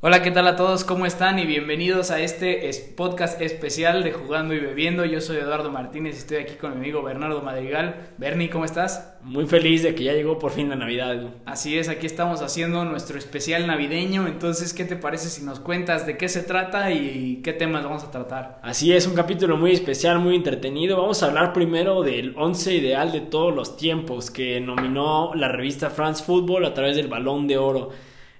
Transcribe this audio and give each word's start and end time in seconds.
Hola, 0.00 0.22
¿qué 0.22 0.30
tal 0.30 0.46
a 0.46 0.54
todos? 0.54 0.84
¿Cómo 0.84 1.06
están? 1.06 1.40
Y 1.40 1.44
bienvenidos 1.44 2.12
a 2.12 2.20
este 2.20 2.70
podcast 2.96 3.40
especial 3.42 4.04
de 4.04 4.12
Jugando 4.12 4.54
y 4.54 4.60
Bebiendo. 4.60 5.04
Yo 5.04 5.20
soy 5.20 5.38
Eduardo 5.38 5.72
Martínez 5.72 6.14
y 6.14 6.18
estoy 6.18 6.36
aquí 6.36 6.54
con 6.54 6.70
mi 6.70 6.76
amigo 6.76 7.02
Bernardo 7.02 7.42
Madrigal. 7.42 8.10
Bernie, 8.16 8.48
¿cómo 8.48 8.64
estás? 8.64 9.18
Muy 9.24 9.48
feliz 9.48 9.82
de 9.82 9.96
que 9.96 10.04
ya 10.04 10.12
llegó 10.12 10.38
por 10.38 10.52
fin 10.52 10.68
la 10.68 10.76
Navidad. 10.76 11.30
Así 11.46 11.76
es, 11.76 11.88
aquí 11.88 12.06
estamos 12.06 12.42
haciendo 12.42 12.84
nuestro 12.84 13.18
especial 13.18 13.66
navideño. 13.66 14.28
Entonces, 14.28 14.72
¿qué 14.72 14.84
te 14.84 14.94
parece 14.94 15.30
si 15.30 15.44
nos 15.44 15.58
cuentas 15.58 16.06
de 16.06 16.16
qué 16.16 16.28
se 16.28 16.44
trata 16.44 16.92
y 16.92 17.40
qué 17.42 17.52
temas 17.52 17.82
vamos 17.82 18.04
a 18.04 18.12
tratar? 18.12 18.60
Así 18.62 18.92
es, 18.92 19.04
un 19.08 19.16
capítulo 19.16 19.56
muy 19.56 19.72
especial, 19.72 20.20
muy 20.20 20.36
entretenido. 20.36 20.96
Vamos 20.96 21.24
a 21.24 21.26
hablar 21.26 21.52
primero 21.52 22.04
del 22.04 22.36
once 22.38 22.72
ideal 22.72 23.10
de 23.10 23.22
todos 23.22 23.52
los 23.52 23.76
tiempos 23.76 24.30
que 24.30 24.60
nominó 24.60 25.34
la 25.34 25.48
revista 25.48 25.90
France 25.90 26.22
Football 26.22 26.66
a 26.66 26.72
través 26.72 26.94
del 26.94 27.08
Balón 27.08 27.48
de 27.48 27.58
Oro. 27.58 27.90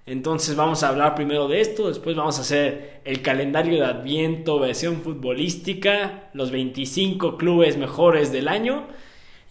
Entonces 0.09 0.57
vamos 0.57 0.83
a 0.83 0.89
hablar 0.89 1.15
primero 1.15 1.49
de 1.49 1.61
esto, 1.61 1.89
después 1.89 2.17
vamos 2.17 2.39
a 2.39 2.41
hacer 2.41 3.03
el 3.05 3.21
calendario 3.21 3.75
de 3.75 3.85
Adviento, 3.85 4.59
versión 4.59 5.03
futbolística, 5.03 6.31
los 6.33 6.51
25 6.51 7.37
clubes 7.37 7.77
mejores 7.77 8.33
del 8.33 8.49
año 8.49 8.87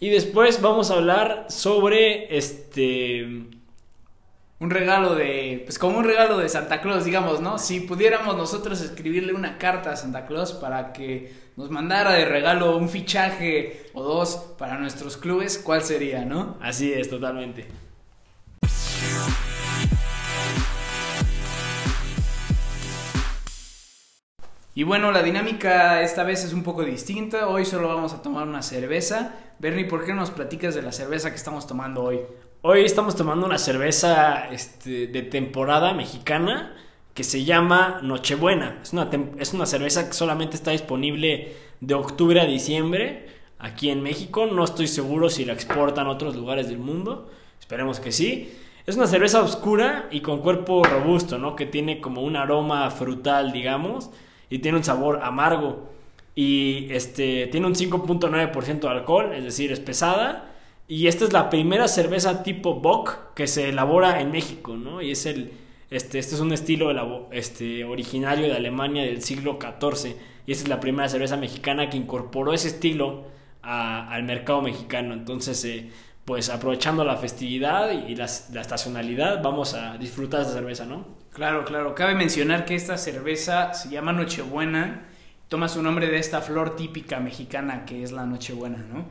y 0.00 0.08
después 0.08 0.60
vamos 0.60 0.90
a 0.90 0.94
hablar 0.94 1.46
sobre 1.48 2.36
este 2.36 3.46
un 4.60 4.70
regalo 4.70 5.14
de, 5.14 5.62
pues 5.64 5.78
como 5.78 5.98
un 5.98 6.04
regalo 6.04 6.38
de 6.38 6.48
Santa 6.48 6.80
Claus, 6.80 7.04
digamos, 7.04 7.40
¿no? 7.40 7.58
Si 7.58 7.78
pudiéramos 7.78 8.36
nosotros 8.36 8.80
escribirle 8.80 9.32
una 9.32 9.58
carta 9.58 9.92
a 9.92 9.96
Santa 9.96 10.26
Claus 10.26 10.52
para 10.52 10.92
que 10.92 11.32
nos 11.56 11.70
mandara 11.70 12.14
de 12.14 12.24
regalo 12.24 12.76
un 12.76 12.88
fichaje 12.88 13.86
o 13.94 14.02
dos 14.02 14.54
para 14.58 14.76
nuestros 14.76 15.16
clubes, 15.16 15.58
¿cuál 15.58 15.82
sería, 15.82 16.24
no? 16.24 16.56
Así 16.60 16.92
es, 16.92 17.08
totalmente. 17.08 17.87
Y 24.78 24.84
bueno, 24.84 25.10
la 25.10 25.24
dinámica 25.24 26.02
esta 26.02 26.22
vez 26.22 26.44
es 26.44 26.52
un 26.52 26.62
poco 26.62 26.84
distinta. 26.84 27.48
Hoy 27.48 27.64
solo 27.64 27.88
vamos 27.88 28.12
a 28.12 28.22
tomar 28.22 28.46
una 28.46 28.62
cerveza. 28.62 29.34
Bernie, 29.58 29.86
¿por 29.86 30.04
qué 30.04 30.12
no 30.12 30.20
nos 30.20 30.30
platicas 30.30 30.76
de 30.76 30.82
la 30.82 30.92
cerveza 30.92 31.30
que 31.30 31.36
estamos 31.36 31.66
tomando 31.66 32.04
hoy? 32.04 32.20
Hoy 32.62 32.84
estamos 32.84 33.16
tomando 33.16 33.44
una 33.44 33.58
cerveza 33.58 34.48
este, 34.52 35.08
de 35.08 35.22
temporada 35.22 35.94
mexicana 35.94 36.76
que 37.12 37.24
se 37.24 37.42
llama 37.42 37.98
Nochebuena. 38.04 38.78
Es 38.80 38.92
una, 38.92 39.10
es 39.40 39.52
una 39.52 39.66
cerveza 39.66 40.06
que 40.06 40.12
solamente 40.12 40.54
está 40.54 40.70
disponible 40.70 41.56
de 41.80 41.94
octubre 41.94 42.40
a 42.40 42.44
diciembre 42.44 43.26
aquí 43.58 43.90
en 43.90 44.00
México. 44.00 44.46
No 44.46 44.62
estoy 44.62 44.86
seguro 44.86 45.28
si 45.28 45.44
la 45.44 45.54
exportan 45.54 46.06
a 46.06 46.10
otros 46.10 46.36
lugares 46.36 46.68
del 46.68 46.78
mundo. 46.78 47.28
Esperemos 47.58 47.98
que 47.98 48.12
sí. 48.12 48.56
Es 48.86 48.94
una 48.94 49.08
cerveza 49.08 49.42
oscura 49.42 50.06
y 50.12 50.20
con 50.20 50.40
cuerpo 50.40 50.84
robusto, 50.84 51.36
¿no? 51.36 51.56
Que 51.56 51.66
tiene 51.66 52.00
como 52.00 52.22
un 52.22 52.36
aroma 52.36 52.88
frutal, 52.92 53.50
digamos 53.50 54.10
y 54.50 54.58
tiene 54.60 54.78
un 54.78 54.84
sabor 54.84 55.20
amargo. 55.22 55.90
Y 56.34 56.86
este, 56.92 57.48
tiene 57.48 57.66
un 57.66 57.74
5.9% 57.74 58.80
de 58.80 58.88
alcohol, 58.88 59.34
es 59.34 59.44
decir, 59.44 59.72
es 59.72 59.80
pesada. 59.80 60.54
Y 60.86 61.06
esta 61.06 61.24
es 61.24 61.32
la 61.32 61.50
primera 61.50 61.88
cerveza 61.88 62.42
tipo 62.42 62.76
Bock 62.76 63.34
que 63.34 63.46
se 63.46 63.68
elabora 63.68 64.20
en 64.20 64.30
México, 64.30 64.76
¿no? 64.76 65.02
Y 65.02 65.10
es 65.10 65.26
el, 65.26 65.52
este, 65.90 66.18
este 66.18 66.34
es 66.34 66.40
un 66.40 66.52
estilo 66.52 67.28
este, 67.32 67.84
originario 67.84 68.46
de 68.46 68.54
Alemania 68.54 69.02
del 69.02 69.22
siglo 69.22 69.58
XIV. 69.60 70.16
Y 70.46 70.52
esta 70.52 70.64
es 70.64 70.68
la 70.68 70.80
primera 70.80 71.08
cerveza 71.08 71.36
mexicana 71.36 71.90
que 71.90 71.96
incorporó 71.96 72.52
ese 72.52 72.68
estilo 72.68 73.24
al 73.62 74.22
mercado 74.22 74.62
mexicano. 74.62 75.12
Entonces, 75.12 75.62
eh, 75.64 75.90
pues 76.24 76.48
aprovechando 76.50 77.04
la 77.04 77.16
festividad 77.16 77.90
y 77.90 78.14
la, 78.14 78.26
la 78.52 78.60
estacionalidad, 78.60 79.42
vamos 79.42 79.74
a 79.74 79.98
disfrutar 79.98 80.40
de 80.40 80.46
esta 80.46 80.58
cerveza, 80.58 80.86
¿no? 80.86 81.06
Claro, 81.38 81.64
claro. 81.64 81.94
Cabe 81.94 82.16
mencionar 82.16 82.64
que 82.64 82.74
esta 82.74 82.98
cerveza 82.98 83.72
se 83.72 83.90
llama 83.90 84.12
Nochebuena. 84.12 85.06
Toma 85.46 85.68
su 85.68 85.80
nombre 85.84 86.08
de 86.08 86.18
esta 86.18 86.40
flor 86.40 86.74
típica 86.74 87.20
mexicana 87.20 87.84
que 87.86 88.02
es 88.02 88.10
la 88.10 88.26
Nochebuena, 88.26 88.78
¿no? 88.78 89.06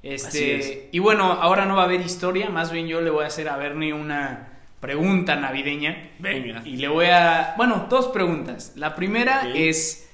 Este, 0.00 0.88
y 0.92 1.00
bueno, 1.00 1.24
ahora 1.24 1.66
no 1.66 1.74
va 1.74 1.82
a 1.82 1.84
haber 1.86 2.00
historia, 2.02 2.50
más 2.50 2.70
bien 2.70 2.86
yo 2.86 3.00
le 3.00 3.10
voy 3.10 3.24
a 3.24 3.26
hacer 3.26 3.48
a 3.48 3.56
Bernie 3.56 3.92
una 3.92 4.60
pregunta 4.78 5.34
navideña. 5.34 6.12
Venga. 6.20 6.62
Y 6.64 6.76
le 6.76 6.86
voy 6.86 7.06
a, 7.06 7.54
bueno, 7.56 7.88
dos 7.90 8.06
preguntas. 8.08 8.74
La 8.76 8.94
primera 8.94 9.48
es, 9.52 10.08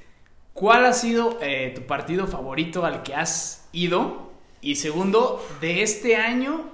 ¿cuál 0.54 0.86
ha 0.86 0.94
sido 0.94 1.38
eh, 1.42 1.72
tu 1.74 1.82
partido 1.82 2.26
favorito 2.26 2.86
al 2.86 3.02
que 3.02 3.14
has 3.14 3.68
ido? 3.72 4.32
Y 4.62 4.76
segundo, 4.76 5.46
de 5.60 5.82
este 5.82 6.16
año, 6.16 6.70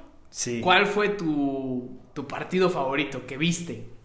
¿cuál 0.62 0.86
fue 0.86 1.08
tu, 1.08 1.98
tu 2.14 2.28
partido 2.28 2.70
favorito 2.70 3.26
que 3.26 3.36
viste? 3.36 3.97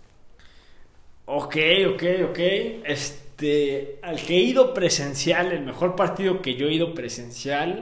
Ok, 1.25 1.55
ok, 1.93 2.03
ok. 2.29 2.39
Este, 2.83 3.99
al 4.01 4.17
que 4.17 4.37
he 4.37 4.41
ido 4.41 4.73
presencial, 4.73 5.51
el 5.51 5.63
mejor 5.63 5.95
partido 5.95 6.41
que 6.41 6.55
yo 6.55 6.67
he 6.67 6.73
ido 6.73 6.93
presencial, 6.93 7.79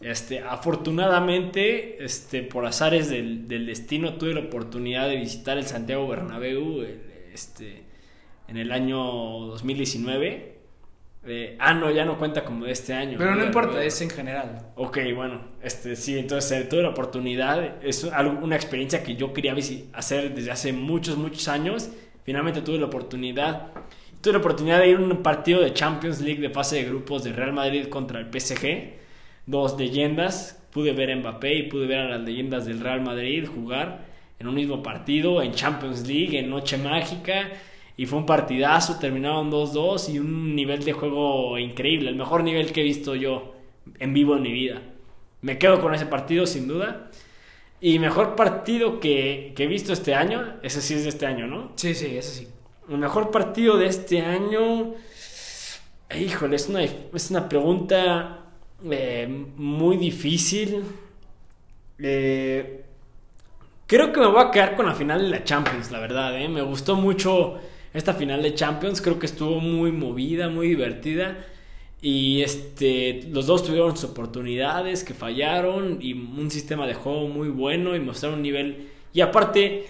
este, 0.00 0.40
afortunadamente, 0.40 2.04
este, 2.04 2.42
por 2.42 2.66
azares 2.66 3.08
del, 3.08 3.46
destino, 3.48 4.14
tuve 4.14 4.34
la 4.34 4.40
oportunidad 4.40 5.08
de 5.08 5.16
visitar 5.16 5.58
el 5.58 5.66
Santiago 5.66 6.08
Bernabéu, 6.08 6.84
este, 7.32 7.84
en 8.48 8.56
el 8.56 8.72
año 8.72 8.98
2019. 8.98 10.52
Eh, 11.24 11.56
ah, 11.60 11.72
no, 11.72 11.88
ya 11.92 12.04
no 12.04 12.18
cuenta 12.18 12.44
como 12.44 12.64
de 12.64 12.72
este 12.72 12.94
año. 12.94 13.16
Pero 13.16 13.36
no 13.36 13.44
importa, 13.44 13.84
es 13.84 14.00
en 14.02 14.10
general. 14.10 14.72
Ok, 14.74 14.98
bueno, 15.14 15.40
este, 15.62 15.94
sí, 15.94 16.18
entonces 16.18 16.50
eh, 16.50 16.64
tuve 16.64 16.82
la 16.82 16.88
oportunidad, 16.88 17.80
es 17.84 18.02
una 18.02 18.56
experiencia 18.56 19.04
que 19.04 19.14
yo 19.14 19.32
quería 19.32 19.54
hacer 19.92 20.34
desde 20.34 20.50
hace 20.50 20.72
muchos, 20.72 21.16
muchos 21.16 21.46
años 21.46 21.90
Finalmente 22.24 22.62
tuve 22.62 22.78
la 22.78 22.86
oportunidad. 22.86 23.72
Tuve 24.20 24.34
la 24.34 24.38
oportunidad 24.38 24.78
de 24.78 24.88
ir 24.88 24.96
a 24.96 25.00
un 25.00 25.22
partido 25.22 25.60
de 25.60 25.72
Champions 25.72 26.20
League 26.20 26.40
de 26.40 26.50
fase 26.50 26.76
de 26.76 26.84
grupos 26.84 27.24
de 27.24 27.32
Real 27.32 27.52
Madrid 27.52 27.88
contra 27.88 28.20
el 28.20 28.26
PSG. 28.30 28.94
Dos 29.46 29.78
leyendas. 29.78 30.62
Pude 30.72 30.92
ver 30.92 31.10
a 31.10 31.16
Mbappé 31.16 31.54
y 31.54 31.62
pude 31.64 31.86
ver 31.86 31.98
a 31.98 32.08
las 32.08 32.20
leyendas 32.20 32.64
del 32.64 32.80
Real 32.80 33.02
Madrid 33.02 33.46
jugar 33.46 34.06
en 34.38 34.48
un 34.48 34.54
mismo 34.54 34.82
partido, 34.82 35.42
en 35.42 35.52
Champions 35.52 36.06
League, 36.06 36.38
en 36.38 36.50
Noche 36.50 36.78
Mágica. 36.78 37.50
Y 37.96 38.06
fue 38.06 38.18
un 38.18 38.26
partidazo, 38.26 38.98
terminaron 38.98 39.50
2-2 39.50 40.14
y 40.14 40.18
un 40.18 40.56
nivel 40.56 40.82
de 40.84 40.92
juego 40.92 41.58
increíble, 41.58 42.08
el 42.08 42.16
mejor 42.16 42.42
nivel 42.42 42.72
que 42.72 42.80
he 42.80 42.84
visto 42.84 43.14
yo 43.14 43.54
en 43.98 44.14
vivo 44.14 44.36
en 44.36 44.42
mi 44.42 44.52
vida. 44.52 44.82
Me 45.42 45.58
quedo 45.58 45.80
con 45.80 45.94
ese 45.94 46.06
partido 46.06 46.46
sin 46.46 46.68
duda. 46.68 47.10
Y 47.84 47.98
mejor 47.98 48.36
partido 48.36 49.00
que, 49.00 49.52
he 49.58 49.66
visto 49.66 49.92
este 49.92 50.14
año, 50.14 50.60
ese 50.62 50.80
sí 50.80 50.94
es 50.94 51.02
de 51.02 51.08
este 51.08 51.26
año, 51.26 51.48
¿no? 51.48 51.72
Sí, 51.74 51.96
sí, 51.96 52.16
ese 52.16 52.30
sí. 52.30 52.48
El 52.88 52.98
mejor 52.98 53.32
partido 53.32 53.76
de 53.76 53.86
este 53.86 54.20
año, 54.20 54.94
híjole, 56.16 56.54
es 56.54 56.68
una, 56.68 56.84
es 56.84 57.30
una 57.32 57.48
pregunta 57.48 58.44
eh, 58.88 59.26
muy 59.56 59.96
difícil. 59.96 60.84
Eh, 61.98 62.84
creo 63.88 64.12
que 64.12 64.20
me 64.20 64.28
voy 64.28 64.44
a 64.44 64.52
quedar 64.52 64.76
con 64.76 64.86
la 64.86 64.94
final 64.94 65.20
de 65.20 65.30
la 65.30 65.42
Champions, 65.42 65.90
la 65.90 65.98
verdad. 65.98 66.40
¿eh? 66.40 66.48
Me 66.48 66.62
gustó 66.62 66.94
mucho 66.94 67.58
esta 67.92 68.14
final 68.14 68.44
de 68.44 68.54
Champions, 68.54 69.02
creo 69.02 69.18
que 69.18 69.26
estuvo 69.26 69.58
muy 69.58 69.90
movida, 69.90 70.48
muy 70.48 70.68
divertida. 70.68 71.36
Y 72.02 72.42
este, 72.42 73.22
los 73.30 73.46
dos 73.46 73.64
tuvieron 73.64 73.96
sus 73.96 74.10
oportunidades 74.10 75.04
que 75.04 75.14
fallaron 75.14 75.98
y 76.00 76.12
un 76.12 76.50
sistema 76.50 76.86
de 76.86 76.94
juego 76.94 77.28
muy 77.28 77.48
bueno 77.48 77.96
y 77.96 78.00
mostraron 78.00 78.38
un 78.38 78.42
nivel. 78.42 78.88
Y 79.14 79.20
aparte, 79.20 79.86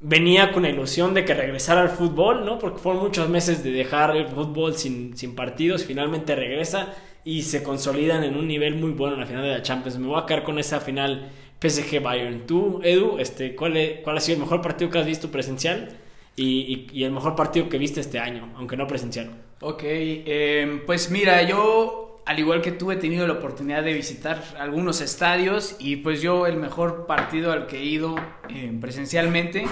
venía 0.00 0.52
con 0.52 0.62
la 0.62 0.70
ilusión 0.70 1.14
de 1.14 1.24
que 1.24 1.34
regresara 1.34 1.82
al 1.82 1.90
fútbol, 1.90 2.46
¿no? 2.46 2.58
Porque 2.58 2.78
fueron 2.78 3.02
muchos 3.02 3.28
meses 3.28 3.64
de 3.64 3.72
dejar 3.72 4.16
el 4.16 4.28
fútbol 4.28 4.76
sin, 4.76 5.16
sin 5.16 5.34
partidos. 5.34 5.84
Finalmente 5.84 6.36
regresa 6.36 6.94
y 7.24 7.42
se 7.42 7.62
consolidan 7.62 8.24
en 8.24 8.36
un 8.36 8.46
nivel 8.46 8.76
muy 8.76 8.92
bueno 8.92 9.14
en 9.14 9.20
la 9.20 9.26
final 9.26 9.42
de 9.42 9.50
la 9.50 9.62
Champions. 9.62 9.98
Me 9.98 10.06
voy 10.06 10.22
a 10.22 10.26
quedar 10.26 10.44
con 10.44 10.58
esa 10.60 10.80
final 10.80 11.28
PSG 11.60 12.00
Bayern. 12.00 12.46
Tú, 12.46 12.80
Edu, 12.84 13.18
este, 13.18 13.54
¿cuál, 13.56 13.74
¿cuál 14.04 14.16
ha 14.16 14.20
sido 14.20 14.36
el 14.36 14.42
mejor 14.44 14.62
partido 14.62 14.90
que 14.90 14.98
has 14.98 15.06
visto 15.06 15.30
presencial? 15.30 15.98
y, 16.38 17.02
el 17.02 17.10
mejor 17.10 17.34
partido 17.34 17.68
que 17.68 17.78
viste 17.78 18.00
este 18.00 18.18
año, 18.18 18.52
aunque 18.56 18.76
no 18.76 18.86
presencial. 18.86 19.30
Ok, 19.60 19.82
em, 19.84 20.86
pues 20.86 21.10
mira, 21.10 21.42
yo 21.42 22.22
al 22.26 22.38
igual 22.38 22.62
que 22.62 22.70
tú 22.70 22.92
he 22.92 22.96
tenido 22.96 23.26
la 23.26 23.32
oportunidad 23.34 23.82
de 23.82 23.92
visitar 23.92 24.40
algunos 24.56 25.00
estadios 25.00 25.74
y 25.80 25.96
pues 25.96 26.22
yo 26.22 26.46
el 26.46 26.56
mejor 26.56 27.06
partido 27.06 27.50
al 27.50 27.66
que 27.66 27.78
he 27.78 27.84
ido 27.84 28.14
em, 28.48 28.80
presencialmente 28.80 29.66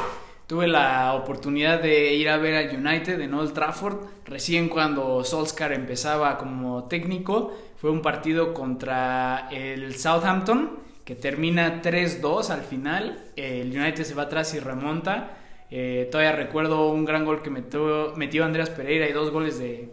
tuve 0.49 0.67
la 0.67 1.15
oportunidad 1.15 1.81
de 1.81 2.15
ir 2.15 2.31
a 2.31 2.37
ver 2.39 2.55
al 2.57 2.77
United 2.77 3.21
en 3.21 3.35
Old 3.35 3.53
Trafford 3.53 3.99
recién 4.25 4.69
cuando 4.69 5.23
Solskjaer 5.23 5.73
empezaba 5.73 6.37
como 6.39 6.85
técnico 6.85 7.57
fue 7.77 7.91
un 7.91 8.03
partido 8.03 8.55
contra 8.55 9.49
el 9.53 9.95
Southampton 9.95 10.81
que 11.05 11.15
termina 11.15 11.83
3-2 11.83 12.51
al 12.51 12.63
final 12.63 13.23
el 13.37 13.71
United 13.71 14.03
se 14.03 14.15
va 14.15 14.25
atrás 14.25 14.55
y 14.55 14.61
remonta 14.61 15.37
eh, 15.71 16.09
todavía 16.11 16.33
recuerdo 16.33 16.91
un 16.91 17.05
gran 17.05 17.25
gol 17.25 17.43
que 17.43 17.51
metió, 17.51 18.13
metió 18.17 18.45
Andreas 18.45 18.71
Pereira 18.71 19.09
y 19.09 19.13
dos 19.13 19.31
goles 19.31 19.59
de, 19.59 19.91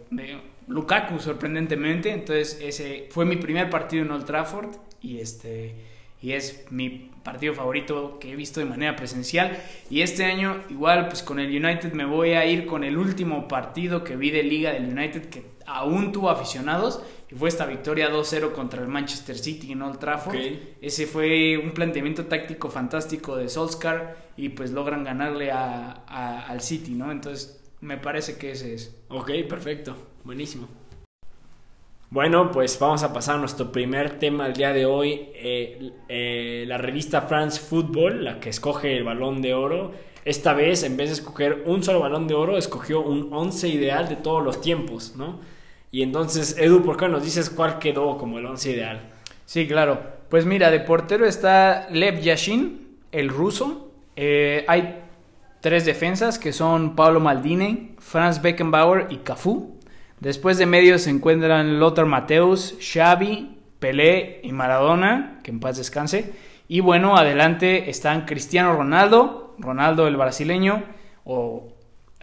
Lukaku, 0.66 1.18
sorprendentemente. 1.18 2.10
Entonces, 2.10 2.58
ese 2.62 3.08
fue 3.10 3.24
mi 3.24 3.36
primer 3.36 3.70
partido 3.70 4.04
en 4.04 4.10
Old 4.10 4.24
Trafford. 4.24 4.76
Y 5.00 5.20
este. 5.20 5.74
y 6.22 6.32
es 6.32 6.64
mi 6.70 7.10
partido 7.22 7.54
favorito 7.54 8.18
que 8.18 8.32
he 8.32 8.36
visto 8.36 8.60
de 8.60 8.66
manera 8.66 8.96
presencial. 8.96 9.58
Y 9.90 10.02
este 10.02 10.24
año, 10.24 10.62
igual, 10.70 11.08
pues 11.08 11.22
con 11.22 11.38
el 11.38 11.48
United 11.48 11.92
me 11.92 12.04
voy 12.04 12.30
a 12.30 12.46
ir 12.46 12.66
con 12.66 12.84
el 12.84 12.96
último 12.96 13.48
partido 13.48 14.04
que 14.04 14.16
vi 14.16 14.30
de 14.30 14.42
liga 14.42 14.72
del 14.72 14.86
United 14.86 15.28
que 15.28 15.44
aún 15.66 16.12
tuvo 16.12 16.30
aficionados. 16.30 17.02
Fue 17.36 17.48
esta 17.48 17.66
victoria 17.66 18.10
2-0 18.10 18.52
contra 18.52 18.80
el 18.80 18.88
Manchester 18.88 19.36
City 19.36 19.72
en 19.72 19.82
Old 19.82 19.98
Trafford. 19.98 20.36
Ese 20.80 21.06
fue 21.06 21.58
un 21.58 21.72
planteamiento 21.72 22.26
táctico 22.26 22.70
fantástico 22.70 23.36
de 23.36 23.48
Solskjaer 23.48 24.16
y 24.36 24.50
pues 24.50 24.70
logran 24.70 25.02
ganarle 25.02 25.50
a, 25.50 26.44
al 26.46 26.60
City, 26.60 26.92
¿no? 26.92 27.10
Entonces 27.10 27.60
me 27.80 27.98
parece 27.98 28.38
que 28.38 28.52
ese 28.52 28.74
es. 28.74 28.96
Ok, 29.08 29.30
perfecto. 29.48 29.96
Buenísimo. 30.22 30.68
Bueno, 32.10 32.52
pues 32.52 32.78
vamos 32.78 33.02
a 33.02 33.12
pasar 33.12 33.36
a 33.36 33.38
nuestro 33.38 33.72
primer 33.72 34.20
tema 34.20 34.44
del 34.44 34.52
día 34.54 34.72
de 34.72 34.86
hoy. 34.86 35.30
Eh, 35.34 35.90
eh, 36.08 36.64
la 36.68 36.78
revista 36.78 37.22
France 37.22 37.60
Football, 37.60 38.24
la 38.24 38.38
que 38.38 38.50
escoge 38.50 38.96
el 38.96 39.02
balón 39.02 39.42
de 39.42 39.54
oro, 39.54 39.92
esta 40.24 40.54
vez 40.54 40.84
en 40.84 40.96
vez 40.96 41.08
de 41.08 41.14
escoger 41.14 41.64
un 41.66 41.82
solo 41.82 41.98
balón 41.98 42.28
de 42.28 42.34
oro, 42.34 42.56
escogió 42.56 43.00
un 43.00 43.32
11 43.32 43.68
ideal 43.68 44.08
de 44.08 44.14
todos 44.14 44.44
los 44.44 44.60
tiempos, 44.60 45.14
¿no? 45.16 45.40
Y 45.94 46.02
entonces, 46.02 46.56
Edu, 46.58 46.82
¿por 46.82 46.96
qué 46.96 47.06
nos 47.06 47.22
dices 47.22 47.48
cuál 47.48 47.78
quedó 47.78 48.18
como 48.18 48.40
el 48.40 48.46
11 48.46 48.72
ideal? 48.72 49.00
Sí, 49.46 49.68
claro. 49.68 50.02
Pues 50.28 50.44
mira, 50.44 50.72
de 50.72 50.80
portero 50.80 51.24
está 51.24 51.86
Lev 51.88 52.18
Yashin, 52.20 52.98
el 53.12 53.28
ruso. 53.28 53.92
Eh, 54.16 54.64
hay 54.66 55.04
tres 55.60 55.84
defensas 55.84 56.40
que 56.40 56.52
son 56.52 56.96
Pablo 56.96 57.20
Maldini, 57.20 57.94
Franz 58.00 58.42
Beckenbauer 58.42 59.06
y 59.10 59.18
Cafú. 59.18 59.78
Después 60.18 60.58
de 60.58 60.66
medio 60.66 60.98
se 60.98 61.10
encuentran 61.10 61.78
Lothar 61.78 62.06
Mateus, 62.06 62.74
Xavi, 62.80 63.56
Pelé 63.78 64.40
y 64.42 64.50
Maradona, 64.50 65.38
que 65.44 65.52
en 65.52 65.60
paz 65.60 65.76
descanse. 65.76 66.32
Y 66.66 66.80
bueno, 66.80 67.16
adelante 67.16 67.88
están 67.88 68.24
Cristiano 68.24 68.74
Ronaldo, 68.74 69.54
Ronaldo 69.60 70.08
el 70.08 70.16
brasileño, 70.16 70.82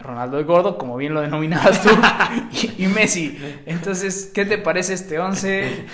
Ronaldo 0.02 0.38
el 0.38 0.44
gordo, 0.44 0.78
como 0.78 0.96
bien 0.96 1.14
lo 1.14 1.20
denominabas 1.20 1.82
tú, 1.82 1.90
y, 2.78 2.86
Messi. 2.86 3.38
Entonces, 3.66 4.30
¿qué 4.34 4.44
te 4.44 4.58
parece 4.58 4.94
este 4.94 5.18
11? 5.18 5.86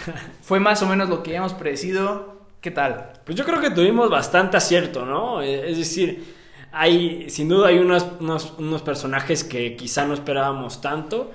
Fue 0.43 0.61
más 0.61 0.83
o 0.83 0.87
menos 0.87 1.09
lo 1.09 1.23
que 1.23 1.31
habíamos 1.31 1.55
predecido. 1.55 2.39
¿Qué 2.61 2.71
tal? 2.71 3.13
Pues 3.25 3.37
yo 3.37 3.45
creo 3.45 3.61
que 3.61 3.71
tuvimos 3.71 4.11
bastante 4.11 4.57
acierto, 4.57 5.07
¿no? 5.07 5.43
Es 5.43 5.79
decir, 5.79 6.35
hay, 6.73 7.31
sin 7.31 7.49
duda 7.49 7.69
hay 7.69 7.79
unos, 7.79 8.07
unos 8.59 8.83
personajes 8.83 9.45
que 9.45 9.77
quizá 9.77 10.05
no 10.07 10.15
esperábamos 10.15 10.81
tanto 10.81 11.31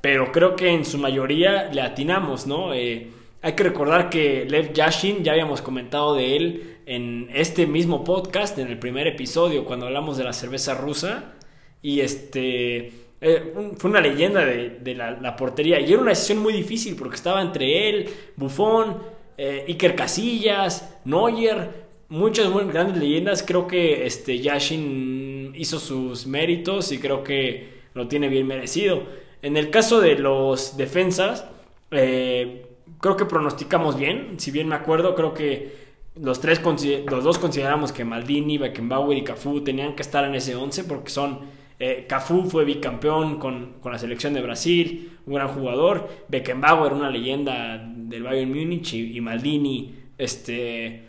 pero 0.00 0.30
creo 0.32 0.54
que 0.56 0.70
en 0.70 0.84
su 0.84 0.98
mayoría 0.98 1.70
le 1.72 1.80
atinamos, 1.80 2.46
¿no? 2.46 2.72
Eh, 2.72 3.10
hay 3.42 3.52
que 3.52 3.64
recordar 3.64 4.10
que 4.10 4.44
Lev 4.48 4.72
Yashin, 4.72 5.24
ya 5.24 5.32
habíamos 5.32 5.62
comentado 5.62 6.14
de 6.14 6.36
él 6.36 6.76
en 6.86 7.28
este 7.32 7.66
mismo 7.66 8.04
podcast, 8.04 8.58
en 8.58 8.68
el 8.68 8.78
primer 8.78 9.06
episodio, 9.06 9.64
cuando 9.64 9.86
hablamos 9.86 10.16
de 10.16 10.24
la 10.24 10.32
cerveza 10.32 10.74
rusa, 10.74 11.34
y 11.82 12.00
este 12.00 12.92
eh, 13.20 13.74
fue 13.76 13.90
una 13.90 14.00
leyenda 14.00 14.44
de, 14.44 14.94
la, 14.94 15.36
portería, 15.36 15.80
y 15.80 15.92
era 15.92 16.00
una 16.00 16.10
decisión 16.10 16.38
muy 16.38 16.52
difícil 16.52 16.94
porque 16.96 17.16
estaba 17.16 17.42
entre 17.42 17.88
él, 17.88 18.10
Buffon, 18.36 18.98
eh, 19.36 19.64
Iker 19.68 19.96
Casillas, 19.96 21.00
Neuer, 21.04 21.88
muchas 22.08 22.52
grandes 22.68 22.96
leyendas. 22.96 23.42
Creo 23.42 23.66
que 23.66 24.06
este 24.06 24.38
Yashin 24.38 25.52
hizo 25.56 25.80
sus 25.80 26.26
méritos 26.26 26.92
y 26.92 26.98
creo 26.98 27.24
que 27.24 27.78
lo 27.94 28.06
tiene 28.06 28.28
bien 28.28 28.46
merecido. 28.46 29.02
En 29.42 29.56
el 29.56 29.70
caso 29.70 30.00
de 30.00 30.16
los 30.16 30.76
defensas, 30.76 31.44
eh, 31.90 32.66
creo 33.00 33.16
que 33.16 33.24
pronosticamos 33.24 33.98
bien. 33.98 34.34
Si 34.38 34.52
bien 34.52 34.68
me 34.68 34.76
acuerdo, 34.76 35.16
creo 35.16 35.34
que 35.34 35.88
los, 36.20 36.40
tres, 36.40 36.60
los 37.06 37.24
dos 37.24 37.38
consideramos 37.38 37.90
que 37.90 38.04
Maldini, 38.04 38.58
Beckenbauer 38.58 39.18
y 39.18 39.24
Cafú 39.24 39.62
tenían 39.62 39.94
que 39.96 40.02
estar 40.02 40.24
en 40.24 40.36
ese 40.36 40.54
11 40.54 40.84
porque 40.84 41.10
son... 41.10 41.57
Eh, 41.78 42.06
Cafú 42.08 42.44
fue 42.44 42.64
bicampeón 42.64 43.38
con, 43.38 43.76
la 43.84 43.98
selección 43.98 44.34
de 44.34 44.42
Brasil, 44.42 45.18
un 45.26 45.34
gran 45.34 45.48
jugador. 45.48 46.08
Beckenbauer, 46.28 46.92
una 46.92 47.10
leyenda 47.10 47.78
del 47.78 48.22
Bayern 48.22 48.50
Múnich. 48.50 48.94
Y, 48.94 49.20
Maldini, 49.20 49.94
este, 50.16 51.02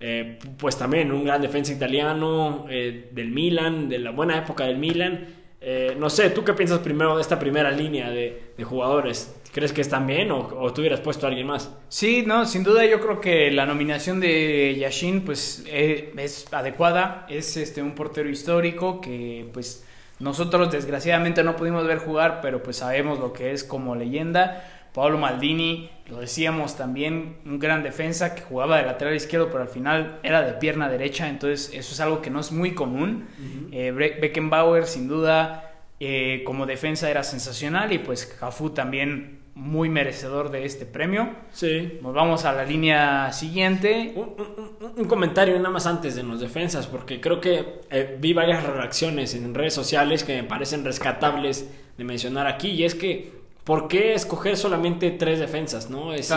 eh, 0.00 0.38
pues 0.58 0.78
también 0.78 1.12
un 1.12 1.24
gran 1.24 1.42
defensa 1.42 1.72
italiano 1.72 2.66
del 2.68 3.30
Milan, 3.30 3.88
de 3.88 3.98
la 3.98 4.10
buena 4.10 4.38
época 4.38 4.64
del 4.64 4.78
Milan. 4.78 5.42
Eh, 5.64 5.94
no 5.96 6.10
sé, 6.10 6.30
¿tú 6.30 6.42
qué 6.42 6.54
piensas 6.54 6.80
primero 6.80 7.14
de 7.14 7.22
esta 7.22 7.38
primera 7.38 7.70
línea 7.70 8.10
de, 8.10 8.54
jugadores? 8.64 9.40
¿Crees 9.52 9.74
que 9.74 9.82
están 9.82 10.06
bien 10.06 10.30
o, 10.30 10.38
o, 10.38 10.72
tú 10.72 10.80
hubieras 10.80 11.00
puesto 11.00 11.26
a 11.26 11.28
alguien 11.28 11.46
más? 11.46 11.70
Sí, 11.90 12.24
no, 12.26 12.46
sin 12.46 12.64
duda 12.64 12.86
yo 12.86 13.00
creo 13.00 13.20
que 13.20 13.50
la 13.50 13.66
nominación 13.66 14.18
de 14.18 14.74
Yashin 14.78 15.26
pues 15.26 15.62
eh, 15.66 16.14
es 16.16 16.50
adecuada, 16.52 17.26
es 17.28 17.58
este 17.58 17.82
un 17.82 17.94
portero 17.94 18.30
histórico 18.30 19.02
que 19.02 19.46
pues 19.52 19.84
nosotros 20.20 20.72
desgraciadamente 20.72 21.44
no 21.44 21.56
pudimos 21.56 21.86
ver 21.86 21.98
jugar, 21.98 22.40
pero 22.40 22.62
pues 22.62 22.78
sabemos 22.78 23.18
lo 23.18 23.34
que 23.34 23.52
es 23.52 23.62
como 23.62 23.94
leyenda. 23.94 24.64
Pablo 24.94 25.18
Maldini, 25.18 25.90
lo 26.06 26.20
decíamos 26.20 26.76
también, 26.76 27.36
un 27.44 27.58
gran 27.58 27.82
defensa 27.82 28.34
que 28.34 28.42
jugaba 28.42 28.78
de 28.78 28.84
lateral 28.84 29.14
izquierdo, 29.14 29.50
pero 29.50 29.62
al 29.62 29.68
final 29.68 30.18
era 30.22 30.42
de 30.42 30.52
pierna 30.54 30.88
derecha, 30.88 31.28
entonces 31.28 31.70
eso 31.74 31.92
es 31.92 32.00
algo 32.00 32.22
que 32.22 32.30
no 32.30 32.40
es 32.40 32.52
muy 32.52 32.72
común. 32.72 33.26
Eh, 33.72 33.90
Beckenbauer, 33.90 34.86
sin 34.86 35.08
duda, 35.08 35.72
eh, 35.98 36.42
como 36.44 36.66
defensa 36.66 37.10
era 37.10 37.22
sensacional 37.22 37.92
y 37.92 37.98
pues 37.98 38.26
Cafú 38.26 38.70
también 38.70 39.41
muy 39.54 39.88
merecedor 39.88 40.50
de 40.50 40.64
este 40.64 40.86
premio. 40.86 41.30
Sí. 41.52 41.98
Nos 42.02 42.14
vamos 42.14 42.44
a 42.44 42.52
la 42.52 42.64
línea 42.64 43.32
siguiente. 43.32 44.14
Un, 44.16 45.04
comentario 45.04 45.56
nada 45.58 45.70
más 45.70 45.86
antes 45.86 46.14
de 46.14 46.22
los 46.22 46.40
defensas, 46.40 46.86
porque 46.86 47.20
creo 47.20 47.40
que 47.40 47.80
eh, 47.90 48.16
vi 48.18 48.32
varias 48.32 48.64
reacciones 48.64 49.34
en 49.34 49.54
redes 49.54 49.74
sociales 49.74 50.24
que 50.24 50.40
me 50.40 50.44
parecen 50.44 50.84
rescatables 50.84 51.68
de 51.98 52.04
mencionar 52.04 52.46
aquí, 52.46 52.70
y 52.70 52.84
es 52.84 52.94
que 52.94 53.42
¿Por 53.64 53.86
qué 53.86 54.14
escoger 54.14 54.56
solamente 54.56 55.10
tres 55.12 55.38
defensas? 55.38 55.88
¿no? 55.88 56.12
Es, 56.12 56.32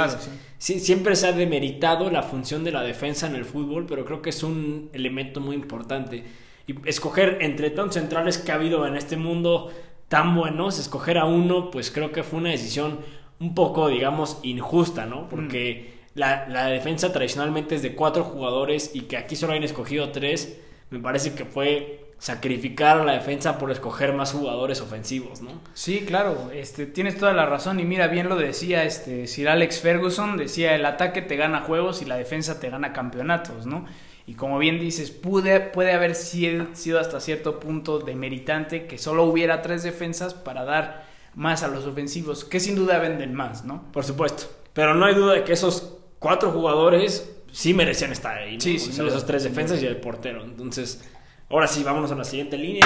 siempre 0.59 1.15
se 1.15 1.27
ha 1.27 1.31
demeritado 1.31 2.11
la 2.11 2.21
función 2.21 2.63
de 2.63 2.71
la 2.71 2.83
defensa 2.83 3.25
en 3.25 3.35
el 3.35 3.45
fútbol, 3.45 3.87
pero 3.87 4.05
creo 4.05 4.21
que 4.21 4.29
es 4.29 4.43
un 4.43 4.91
elemento 4.93 5.41
muy 5.41 5.55
importante. 5.55 6.23
Y 6.67 6.75
escoger 6.87 7.39
entre 7.41 7.71
tantos 7.71 7.95
centrales 7.95 8.37
que 8.37 8.51
ha 8.51 8.55
habido 8.55 8.85
en 8.85 8.95
este 8.95 9.17
mundo 9.17 9.71
tan 10.07 10.35
buenos, 10.35 10.79
escoger 10.79 11.17
a 11.17 11.25
uno, 11.25 11.71
pues 11.71 11.91
creo 11.91 12.11
que 12.11 12.23
fue 12.23 12.39
una 12.39 12.49
decisión 12.51 12.99
un 13.39 13.53
poco, 13.55 13.89
digamos, 13.89 14.39
injusta, 14.43 15.05
¿no? 15.05 15.27
Porque 15.29 15.93
mm. 16.15 16.19
la, 16.19 16.47
la, 16.47 16.67
defensa 16.67 17.11
tradicionalmente 17.11 17.75
es 17.75 17.81
de 17.81 17.95
cuatro 17.95 18.23
jugadores 18.23 18.91
y 18.93 19.01
que 19.01 19.17
aquí 19.17 19.35
solo 19.35 19.53
hayan 19.53 19.63
escogido 19.63 20.11
tres, 20.11 20.59
me 20.89 20.99
parece 20.99 21.33
que 21.33 21.45
fue 21.45 22.05
sacrificar 22.17 22.99
a 22.99 23.03
la 23.03 23.13
defensa 23.13 23.57
por 23.57 23.71
escoger 23.71 24.13
más 24.13 24.31
jugadores 24.31 24.81
ofensivos, 24.81 25.41
¿no? 25.41 25.61
Sí, 25.73 26.05
claro, 26.07 26.49
este, 26.53 26.85
tienes 26.85 27.17
toda 27.17 27.33
la 27.33 27.45
razón 27.45 27.79
y 27.79 27.83
mira, 27.83 28.07
bien 28.07 28.29
lo 28.29 28.35
decía 28.35 28.83
este 28.83 29.27
Sir 29.27 29.49
Alex 29.49 29.81
Ferguson, 29.81 30.37
decía 30.37 30.75
el 30.75 30.85
ataque 30.85 31.21
te 31.21 31.35
gana 31.35 31.61
juegos 31.61 32.01
y 32.01 32.05
la 32.05 32.15
defensa 32.15 32.59
te 32.59 32.69
gana 32.69 32.93
campeonatos, 32.93 33.65
¿no? 33.65 33.85
Y 34.27 34.33
como 34.33 34.57
bien 34.57 34.79
dices, 34.79 35.11
pude, 35.11 35.59
puede 35.59 35.93
haber 35.93 36.15
sido 36.15 36.99
hasta 36.99 37.19
cierto 37.19 37.59
punto 37.59 37.99
demeritante 37.99 38.87
que 38.87 38.97
solo 38.97 39.23
hubiera 39.23 39.61
tres 39.61 39.83
defensas 39.83 40.33
para 40.33 40.65
dar 40.65 41.05
más 41.35 41.63
a 41.63 41.67
los 41.67 41.85
ofensivos, 41.85 42.43
que 42.43 42.59
sin 42.59 42.75
duda 42.75 42.97
venden 42.99 43.33
más, 43.33 43.65
¿no? 43.65 43.91
Por 43.91 44.03
supuesto, 44.03 44.45
pero 44.73 44.95
no 44.95 45.05
hay 45.05 45.15
duda 45.15 45.33
de 45.33 45.43
que 45.43 45.53
esos 45.53 45.97
cuatro 46.17 46.51
jugadores 46.51 47.31
sí 47.51 47.73
merecían 47.73 48.11
estar 48.11 48.37
ahí, 48.37 48.55
¿no? 48.55 48.61
Sí, 48.61 48.79
sí, 48.79 48.89
esos 48.91 49.25
tres 49.25 49.43
defensas 49.43 49.81
y 49.81 49.85
el 49.85 49.97
portero, 49.97 50.43
entonces 50.43 51.03
Ahora 51.49 51.67
sí, 51.67 51.83
vámonos 51.83 52.11
a 52.11 52.15
la 52.15 52.23
siguiente 52.23 52.57
línea. 52.57 52.81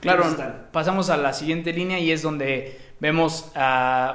Claro, 0.00 0.24
pasamos 0.72 1.10
a 1.10 1.16
la 1.16 1.32
siguiente 1.32 1.72
línea 1.72 1.98
y 1.98 2.10
es 2.10 2.22
donde 2.22 2.80
vemos 3.00 3.52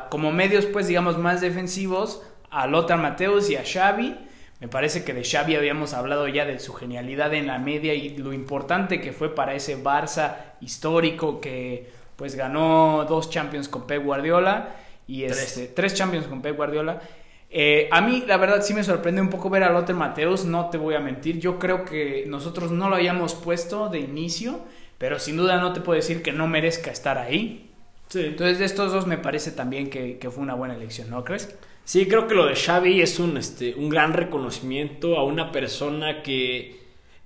como 0.09 0.31
medios, 0.31 0.65
pues 0.65 0.87
digamos, 0.87 1.17
más 1.17 1.41
defensivos 1.41 2.23
a 2.49 2.67
Lothar 2.67 2.99
Mateus 2.99 3.49
y 3.49 3.55
a 3.55 3.63
Xavi. 3.63 4.17
Me 4.63 4.69
parece 4.69 5.03
que 5.03 5.13
de 5.13 5.25
Xavi 5.25 5.57
habíamos 5.57 5.93
hablado 5.93 6.25
ya 6.29 6.45
de 6.45 6.57
su 6.57 6.73
genialidad 6.73 7.33
en 7.33 7.47
la 7.47 7.59
media 7.59 7.93
y 7.93 8.15
lo 8.15 8.31
importante 8.31 9.01
que 9.01 9.11
fue 9.11 9.35
para 9.35 9.55
ese 9.55 9.83
Barça 9.83 10.53
histórico 10.61 11.41
que 11.41 11.91
pues 12.15 12.35
ganó 12.35 13.05
dos 13.09 13.29
Champions 13.29 13.67
con 13.67 13.85
Pep 13.85 14.01
Guardiola 14.01 14.69
y 15.05 15.25
este, 15.25 15.67
tres 15.67 15.95
Champions 15.95 16.27
con 16.27 16.41
Pep 16.41 16.55
Guardiola 16.55 17.01
eh, 17.55 17.89
a 17.91 17.99
mí, 17.99 18.23
la 18.25 18.37
verdad, 18.37 18.63
sí 18.63 18.73
me 18.73 18.85
sorprende 18.85 19.19
un 19.19 19.29
poco 19.29 19.49
ver 19.49 19.63
a 19.63 19.69
Lothar 19.69 19.97
Mateus, 19.97 20.45
no 20.45 20.69
te 20.69 20.77
voy 20.77 20.95
a 20.95 21.01
mentir. 21.01 21.39
Yo 21.39 21.59
creo 21.59 21.83
que 21.83 22.23
nosotros 22.25 22.71
no 22.71 22.89
lo 22.89 22.95
hayamos 22.95 23.35
puesto 23.35 23.89
de 23.89 23.99
inicio, 23.99 24.61
pero 24.97 25.19
sin 25.19 25.35
duda 25.35 25.57
no 25.57 25.73
te 25.73 25.81
puedo 25.81 25.97
decir 25.97 26.23
que 26.23 26.31
no 26.31 26.47
merezca 26.47 26.89
estar 26.89 27.17
ahí. 27.17 27.69
Entonces, 28.15 28.59
de 28.59 28.65
estos 28.65 28.93
dos 28.93 29.07
me 29.07 29.17
parece 29.17 29.51
también 29.51 29.89
que, 29.89 30.17
fue 30.31 30.41
una 30.41 30.55
buena 30.55 30.73
elección, 30.73 31.09
¿no 31.09 31.23
crees? 31.25 31.53
Sí, 31.85 32.07
creo 32.07 32.27
que 32.27 32.35
lo 32.35 32.45
de 32.45 32.55
Xavi 32.55 33.01
es 33.01 33.19
un, 33.19 33.37
este, 33.37 33.75
un 33.75 33.89
gran 33.89 34.13
reconocimiento 34.13 35.17
a 35.17 35.23
una 35.25 35.51
persona 35.51 36.23
que 36.23 36.79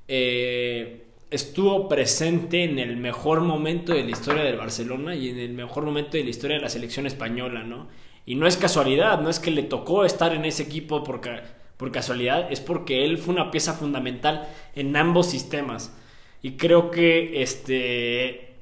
eh, 0.07 1.03
estuvo 1.29 1.87
presente 1.87 2.63
en 2.63 2.79
el 2.79 2.97
mejor 2.97 3.41
momento 3.41 3.93
de 3.93 4.03
la 4.03 4.11
historia 4.11 4.43
del 4.43 4.57
Barcelona 4.57 5.15
y 5.15 5.29
en 5.29 5.39
el 5.39 5.53
mejor 5.53 5.85
momento 5.85 6.17
de 6.17 6.23
la 6.23 6.29
historia 6.31 6.57
de 6.57 6.63
la 6.63 6.69
selección 6.69 7.05
española, 7.05 7.63
¿no? 7.63 7.87
Y 8.25 8.35
no 8.35 8.47
es 8.47 8.57
casualidad, 8.57 9.21
no 9.21 9.29
es 9.29 9.39
que 9.39 9.51
le 9.51 9.63
tocó 9.63 10.05
estar 10.05 10.33
en 10.33 10.43
ese 10.45 10.63
equipo 10.63 11.03
porque, 11.03 11.39
por 11.77 11.91
casualidad, 11.91 12.51
es 12.51 12.59
porque 12.59 13.05
él 13.05 13.17
fue 13.19 13.35
una 13.35 13.51
pieza 13.51 13.73
fundamental 13.73 14.47
en 14.75 14.95
ambos 14.95 15.27
sistemas. 15.29 15.95
Y 16.41 16.53
creo 16.57 16.91
que 16.91 17.41
este 17.41 18.55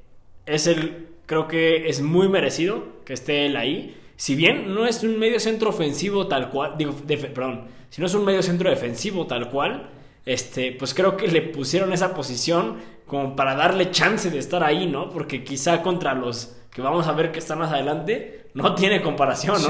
es 0.46 0.66
el 0.66 1.08
creo 1.26 1.48
que 1.48 1.88
es 1.88 2.00
muy 2.00 2.28
merecido 2.28 2.84
que 3.04 3.12
esté 3.12 3.46
él 3.46 3.56
ahí. 3.56 3.96
Si 4.16 4.34
bien 4.34 4.74
no 4.74 4.86
es 4.86 5.02
un 5.02 5.18
medio 5.18 5.38
centro 5.38 5.70
ofensivo 5.70 6.26
tal 6.26 6.50
cual, 6.50 6.74
digo, 6.78 6.94
perdón, 7.06 7.66
si 7.90 8.00
no 8.00 8.06
es 8.06 8.14
un 8.14 8.24
medio 8.24 8.42
centro 8.42 8.70
defensivo 8.70 9.26
tal 9.26 9.50
cual, 9.50 9.90
este, 10.24 10.72
pues 10.72 10.94
creo 10.94 11.16
que 11.16 11.28
le 11.28 11.42
pusieron 11.42 11.92
esa 11.92 12.14
posición 12.14 12.76
como 13.06 13.36
para 13.36 13.54
darle 13.54 13.90
chance 13.90 14.30
de 14.30 14.38
estar 14.38 14.64
ahí, 14.64 14.86
¿no? 14.86 15.10
Porque 15.10 15.44
quizá 15.44 15.82
contra 15.82 16.14
los 16.14 16.56
que 16.72 16.82
vamos 16.82 17.06
a 17.06 17.12
ver 17.12 17.30
que 17.30 17.38
están 17.38 17.58
más 17.58 17.72
adelante, 17.72 18.48
no 18.54 18.74
tiene 18.74 19.02
comparación, 19.02 19.62
¿no? 19.62 19.68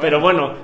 Pero 0.00 0.20
bueno, 0.20 0.54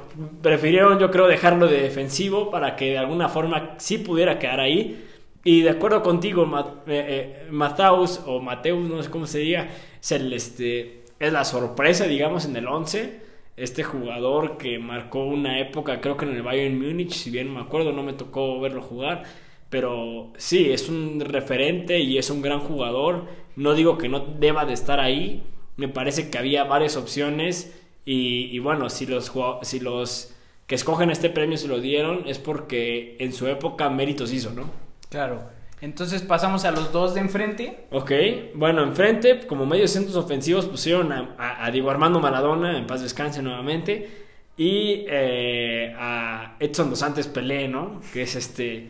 prefirieron 0.43 0.99
yo 0.99 1.11
creo 1.11 1.27
dejarlo 1.27 1.67
de 1.67 1.83
defensivo 1.83 2.51
para 2.51 2.77
que 2.77 2.93
de 2.93 2.99
alguna 2.99 3.29
forma 3.29 3.75
sí 3.79 3.99
pudiera 3.99 4.39
quedar 4.39 4.61
ahí. 4.61 5.09
Y 5.47 5.61
de 5.61 5.71
acuerdo 5.71 6.03
contigo, 6.03 6.51
eh, 6.87 7.47
eh 7.51 8.27
o 8.27 8.41
Mateus, 8.41 8.89
no 8.89 9.03
sé 9.03 9.11
cómo 9.11 9.27
se 9.27 9.41
diga, 9.41 9.69
es, 10.01 10.13
el, 10.13 10.33
este, 10.33 11.05
es 11.19 11.33
la 11.33 11.45
sorpresa, 11.45 12.07
digamos, 12.07 12.47
en 12.47 12.57
el 12.57 12.67
11. 12.67 13.24
Este 13.57 13.85
jugador 13.85 14.57
que 14.59 14.79
marcó 14.79 15.25
una 15.25 15.61
época, 15.61 16.01
creo 16.01 16.17
que 16.17 16.25
en 16.25 16.33
el 16.35 16.43
Bayern 16.43 16.79
Múnich, 16.79 17.13
si 17.13 17.31
bien 17.31 17.53
me 17.53 17.61
acuerdo, 17.61 17.93
no 17.93 18.03
me 18.03 18.13
tocó 18.13 18.61
verlo 18.61 18.83
jugar. 18.83 19.25
Pero 19.71 20.33
sí, 20.37 20.71
es 20.73 20.89
un 20.89 21.21
referente 21.21 22.01
y 22.01 22.19
es 22.19 22.31
un 22.31 22.43
gran 22.43 22.61
jugador. 22.61 23.27
No 23.57 23.75
digo 23.75 23.99
que 23.99 24.09
no 24.09 24.21
deba 24.21 24.65
de 24.67 24.73
estar 24.75 25.01
ahí. 25.01 25.43
Me 25.77 25.89
parece 25.89 26.31
que 26.31 26.39
había 26.39 26.65
varias 26.65 26.97
opciones. 26.97 27.81
Y, 28.05 28.47
y 28.55 28.59
bueno, 28.59 28.91
si 28.91 29.07
los, 29.07 29.33
si 29.63 29.81
los 29.81 30.35
que 30.67 30.75
escogen 30.75 31.11
este 31.11 31.31
premio 31.31 31.57
se 31.59 31.69
lo 31.69 31.81
dieron, 31.81 32.25
es 32.27 32.39
porque 32.39 33.17
en 33.21 33.33
su 33.33 33.47
época 33.49 33.91
méritos 33.91 34.33
hizo, 34.33 34.53
¿no? 34.53 34.71
Claro. 35.11 35.54
Entonces 35.85 36.23
pasamos 36.23 36.65
a 36.65 36.71
los 36.71 36.93
dos 36.93 37.13
de 37.13 37.21
enfrente. 37.21 37.85
Ok, 37.91 38.11
bueno, 38.55 38.83
enfrente, 38.83 39.47
como 39.47 39.67
medios 39.67 39.91
centros 39.91 40.17
ofensivos, 40.17 40.65
pusieron 40.65 41.13
a, 41.13 41.71
Diego 41.71 41.91
Armando 41.91 42.21
Maradona, 42.21 42.79
en 42.79 42.87
paz 42.87 43.03
descanse 43.03 43.43
nuevamente, 43.43 44.09
y 44.57 45.05
eh, 45.07 45.95
a 45.99 46.57
Edson 46.59 46.89
Dos 46.89 47.01
Santos 47.01 47.27
Pelé, 47.27 47.69
¿no? 47.69 48.01
Que 48.15 48.23
es 48.23 48.35
este, 48.35 48.89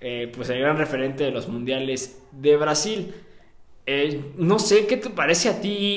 eh, 0.00 0.32
pues 0.34 0.48
el 0.48 0.58
gran 0.60 0.78
referente 0.78 1.22
de 1.22 1.32
los 1.32 1.48
mundiales 1.48 2.22
de 2.32 2.56
Brasil. 2.56 3.14
Eh, 3.84 4.32
no 4.38 4.58
sé 4.58 4.86
qué 4.86 4.96
te 4.96 5.10
parece 5.10 5.50
a 5.50 5.60
ti 5.60 5.96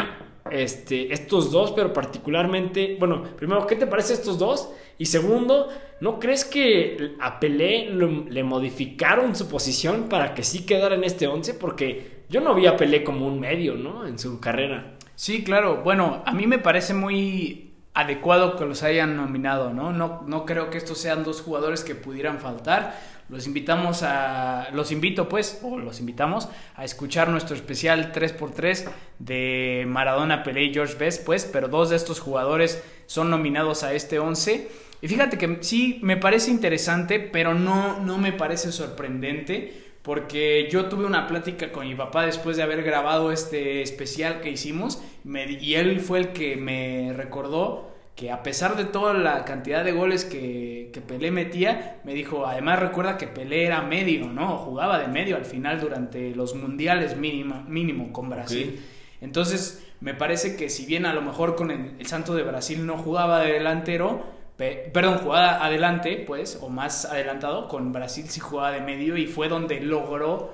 este, 0.49 1.13
estos 1.13 1.51
dos, 1.51 1.71
pero 1.71 1.91
particularmente, 1.91 2.97
bueno, 2.99 3.23
primero, 3.35 3.65
¿qué 3.65 3.75
te 3.75 3.87
parece 3.87 4.13
estos 4.13 4.37
dos? 4.37 4.69
Y 4.97 5.07
segundo, 5.07 5.69
¿no 5.99 6.19
crees 6.19 6.45
que 6.45 7.15
a 7.19 7.39
Pelé 7.39 7.89
le 7.89 8.43
modificaron 8.43 9.35
su 9.35 9.47
posición 9.49 10.07
para 10.07 10.33
que 10.33 10.43
sí 10.43 10.65
quedara 10.65 10.95
en 10.95 11.03
este 11.03 11.27
11? 11.27 11.55
Porque 11.55 12.23
yo 12.29 12.41
no 12.41 12.55
vi 12.55 12.67
a 12.67 12.77
Pelé 12.77 13.03
como 13.03 13.27
un 13.27 13.39
medio, 13.39 13.75
¿no? 13.75 14.07
En 14.07 14.17
su 14.19 14.39
carrera. 14.39 14.95
Sí, 15.15 15.43
claro. 15.43 15.81
Bueno, 15.83 16.23
a 16.25 16.33
mí 16.33 16.47
me 16.47 16.59
parece 16.59 16.93
muy 16.93 17.73
adecuado 17.93 18.57
que 18.57 18.65
los 18.65 18.83
hayan 18.83 19.15
nominado, 19.15 19.73
¿no? 19.73 19.93
No, 19.93 20.23
no 20.27 20.45
creo 20.45 20.69
que 20.69 20.77
estos 20.77 20.97
sean 20.97 21.23
dos 21.23 21.41
jugadores 21.41 21.83
que 21.83 21.95
pudieran 21.95 22.39
faltar. 22.39 22.99
Los 23.27 23.47
invitamos 23.47 24.03
a, 24.03 24.69
los 24.73 24.91
invito 24.91 25.27
pues, 25.27 25.59
o 25.63 25.77
los 25.77 25.99
invitamos 25.99 26.47
a 26.75 26.85
escuchar 26.85 27.29
nuestro 27.29 27.55
especial 27.55 28.13
3x3 28.13 28.85
de 29.17 29.85
Maradona, 29.87 30.43
Pelé 30.43 30.65
y 30.65 30.73
George 30.73 30.95
Best, 30.95 31.25
pues, 31.25 31.45
pero 31.45 31.67
dos 31.67 31.89
de 31.89 31.95
estos 31.95 32.19
jugadores 32.19 32.83
son 33.07 33.29
nominados 33.31 33.83
a 33.83 33.93
este 33.93 34.19
11 34.19 34.69
y 35.01 35.07
fíjate 35.07 35.37
que 35.37 35.59
sí 35.61 35.99
me 36.01 36.17
parece 36.17 36.51
interesante, 36.51 37.19
pero 37.19 37.53
no, 37.53 37.99
no 37.99 38.17
me 38.17 38.31
parece 38.31 38.71
sorprendente, 38.71 39.73
porque 40.01 40.67
yo 40.71 40.85
tuve 40.85 41.05
una 41.05 41.27
plática 41.27 41.71
con 41.71 41.87
mi 41.87 41.95
papá 41.95 42.25
después 42.25 42.57
de 42.57 42.63
haber 42.63 42.83
grabado 42.83 43.31
este 43.31 43.81
especial 43.81 44.41
que 44.41 44.51
hicimos, 44.51 45.01
y 45.23 45.73
él 45.75 45.99
fue 45.99 46.19
el 46.19 46.27
que 46.29 46.55
me 46.55 47.13
recordó 47.13 47.94
que 48.15 48.31
a 48.31 48.43
pesar 48.43 48.77
de 48.77 48.85
toda 48.85 49.13
la 49.13 49.43
cantidad 49.43 49.83
de 49.83 49.91
goles 49.91 50.23
que, 50.23 50.89
que, 50.93 51.01
Pelé 51.01 51.31
metía, 51.31 51.99
me 52.05 52.13
dijo, 52.13 52.47
además 52.47 52.79
recuerda 52.79 53.17
que 53.17 53.27
Pelé 53.27 53.65
era 53.65 53.81
medio, 53.81 54.27
¿no? 54.27 54.57
Jugaba 54.57 54.99
de 54.99 55.07
medio 55.07 55.35
al 55.35 55.45
final 55.45 55.81
durante 55.81 56.33
los 56.33 56.55
mundiales 56.55 57.17
mínimo, 57.17 57.63
mínimo 57.67 58.13
con 58.13 58.29
Brasil. 58.29 58.81
Entonces, 59.19 59.85
me 59.99 60.13
parece 60.13 60.55
que 60.55 60.69
si 60.69 60.85
bien 60.85 61.05
a 61.05 61.13
lo 61.13 61.21
mejor 61.21 61.55
con 61.55 61.71
el, 61.71 61.95
el 61.99 62.05
Santo 62.05 62.35
de 62.35 62.43
Brasil 62.43 62.85
no 62.85 62.97
jugaba 62.97 63.41
de 63.41 63.51
delantero, 63.51 64.23
perdón, 64.57 65.17
jugaba 65.19 65.65
adelante, 65.65 66.23
pues, 66.25 66.59
o 66.61 66.69
más 66.69 67.05
adelantado, 67.05 67.67
con 67.67 67.91
Brasil 67.91 68.25
sí 68.29 68.39
jugaba 68.39 68.71
de 68.71 68.81
medio 68.81 69.17
y 69.17 69.27
fue 69.27 69.49
donde 69.49 69.81
logró, 69.81 70.53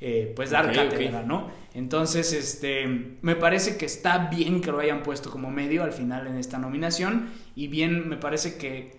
eh, 0.00 0.32
pues, 0.36 0.50
dar 0.50 0.72
cátedra, 0.72 1.22
¿no? 1.22 1.50
Entonces, 1.72 2.32
este, 2.32 2.86
me 3.22 3.36
parece 3.36 3.76
que 3.76 3.86
está 3.86 4.28
bien 4.28 4.60
que 4.60 4.70
lo 4.70 4.80
hayan 4.80 5.02
puesto 5.02 5.30
como 5.30 5.50
medio 5.50 5.82
al 5.82 5.92
final 5.92 6.26
en 6.26 6.36
esta 6.36 6.58
nominación 6.58 7.30
y 7.54 7.68
bien 7.68 8.08
me 8.08 8.16
parece 8.16 8.56
que 8.56 8.96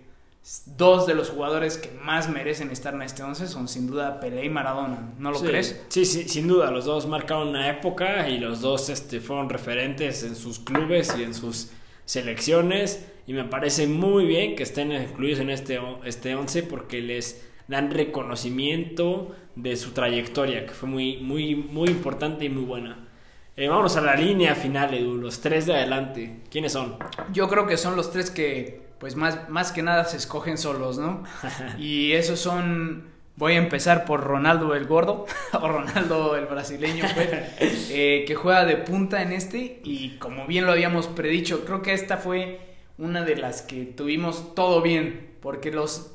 dos 0.76 1.06
de 1.06 1.14
los 1.14 1.30
jugadores 1.30 1.76
que 1.76 1.90
más 2.02 2.28
merecen 2.30 2.70
estar 2.70 2.94
en 2.94 3.02
este 3.02 3.22
11 3.22 3.48
son 3.48 3.68
sin 3.68 3.86
duda 3.86 4.18
Pelé 4.18 4.44
y 4.44 4.48
Maradona, 4.48 5.12
¿no 5.18 5.30
lo 5.30 5.40
crees? 5.40 5.80
Sí, 5.88 6.04
sí, 6.04 6.28
sin 6.28 6.48
duda, 6.48 6.70
los 6.70 6.84
dos 6.84 7.06
marcaron 7.06 7.48
una 7.48 7.68
época 7.70 8.28
y 8.28 8.38
los 8.38 8.60
dos 8.60 8.88
este, 8.88 9.20
fueron 9.20 9.48
referentes 9.50 10.22
en 10.22 10.34
sus 10.34 10.58
clubes 10.58 11.14
y 11.18 11.22
en 11.22 11.34
sus 11.34 11.70
selecciones 12.06 13.06
y 13.26 13.34
me 13.34 13.44
parece 13.44 13.86
muy 13.86 14.24
bien 14.24 14.56
que 14.56 14.62
estén 14.62 14.90
incluidos 14.90 15.40
en 15.40 15.50
este, 15.50 15.78
este 16.04 16.34
11 16.34 16.62
porque 16.62 17.02
les 17.02 17.47
dan 17.68 17.90
reconocimiento 17.90 19.34
de 19.54 19.76
su 19.76 19.92
trayectoria, 19.92 20.66
que 20.66 20.72
fue 20.72 20.88
muy, 20.88 21.18
muy, 21.18 21.54
muy 21.54 21.88
importante 21.88 22.44
y 22.44 22.48
muy 22.48 22.64
buena. 22.64 23.08
Eh, 23.56 23.68
vámonos 23.68 23.96
a 23.96 24.00
la 24.00 24.14
línea 24.14 24.54
final, 24.54 24.94
Edu, 24.94 25.16
los 25.16 25.40
tres 25.40 25.66
de 25.66 25.74
adelante. 25.74 26.40
¿Quiénes 26.50 26.72
son? 26.72 26.96
Yo 27.32 27.48
creo 27.48 27.66
que 27.66 27.76
son 27.76 27.94
los 27.94 28.10
tres 28.10 28.30
que, 28.30 28.88
pues 28.98 29.16
más, 29.16 29.48
más 29.48 29.72
que 29.72 29.82
nada 29.82 30.04
se 30.04 30.16
escogen 30.16 30.58
solos, 30.58 30.98
¿no? 30.98 31.24
y 31.78 32.12
esos 32.12 32.40
son 32.40 33.18
Voy 33.38 33.52
a 33.52 33.58
empezar 33.58 34.04
por 34.04 34.24
Ronaldo 34.24 34.74
el 34.74 34.86
gordo, 34.86 35.24
o 35.52 35.68
Ronaldo 35.68 36.34
el 36.34 36.46
brasileño, 36.46 37.04
pues, 37.14 37.28
eh, 37.92 38.24
que 38.26 38.34
juega 38.34 38.64
de 38.64 38.76
punta 38.76 39.22
en 39.22 39.30
este 39.30 39.80
y 39.84 40.16
como 40.18 40.48
bien 40.48 40.66
lo 40.66 40.72
habíamos 40.72 41.06
predicho, 41.06 41.64
creo 41.64 41.80
que 41.80 41.92
esta 41.92 42.16
fue 42.16 42.58
una 42.98 43.24
de 43.24 43.36
las 43.36 43.62
que 43.62 43.84
tuvimos 43.84 44.54
todo 44.54 44.82
bien, 44.82 45.30
porque 45.40 45.70
los 45.70 46.12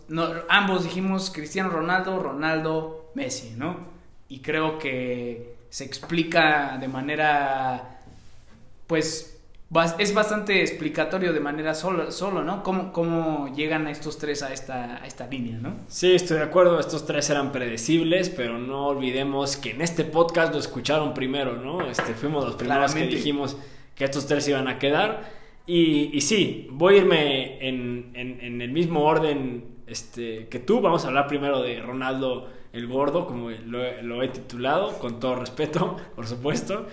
ambos 0.50 0.84
dijimos 0.84 1.32
Cristiano 1.34 1.70
Ronaldo, 1.70 2.22
Ronaldo, 2.22 3.12
Messi, 3.16 3.56
¿no? 3.58 3.78
Y 4.28 4.40
creo 4.40 4.78
que 4.80 5.56
se 5.70 5.86
explica 5.86 6.78
de 6.80 6.88
manera, 6.88 8.02
pues 8.86 9.34
es 9.98 10.13
bastante 10.13 10.62
explicatorio 10.62 11.34
de 11.34 11.40
manera 11.40 11.74
solo, 11.74 12.12
solo 12.12 12.44
¿no? 12.44 12.62
¿Cómo, 12.62 12.92
¿Cómo, 12.92 13.54
llegan 13.56 13.88
estos 13.88 14.18
tres 14.20 14.44
a 14.44 14.54
esta, 14.54 15.02
a 15.02 15.08
esta 15.08 15.25
línea, 15.28 15.58
¿no? 15.58 15.78
Sí, 15.88 16.13
estoy 16.13 16.38
de 16.38 16.44
acuerdo, 16.44 16.80
estos 16.80 17.06
tres 17.06 17.30
eran 17.30 17.52
predecibles, 17.52 18.30
pero 18.30 18.60
no 18.60 18.88
olvidemos 18.88 19.58
que 19.58 19.72
en 19.72 19.82
este 19.82 20.04
podcast 20.04 20.54
lo 20.54 20.60
escucharon 20.60 21.13
primero, 21.13 21.56
¿no? 21.56 21.88
Este, 21.90 22.13
fuimos 22.13 22.46
los 22.46 22.56
primeros 22.56 22.94
que 22.94 23.08
dijimos 23.08 23.58
que 23.96 24.04
estos 24.04 24.28
tres 24.28 24.48
iban 24.48 24.68
a 24.68 24.78
quedar. 24.78 25.42
Y, 25.65 26.20
sí, 26.22 26.67
voy 26.72 26.96
a 26.96 26.98
irme 26.98 27.67
en, 27.67 28.12
en, 28.15 28.62
el 28.62 28.72
mismo 28.72 29.03
orden 29.03 29.63
este, 29.88 30.48
que 30.48 30.60
tú. 30.60 30.82
Vamos 30.82 31.05
a 31.05 31.08
hablar 31.08 31.27
primero 31.27 31.62
de 31.62 31.82
Ronaldo 31.82 32.50
el 32.74 32.88
Gordo, 32.88 33.27
como 33.27 33.50
lo, 33.51 34.01
lo 34.01 34.24
he 34.24 34.27
titulado, 34.27 34.98
con 35.00 35.20
todo 35.20 35.36
respeto, 35.36 35.98
por 36.15 36.27
supuesto. 36.27 36.88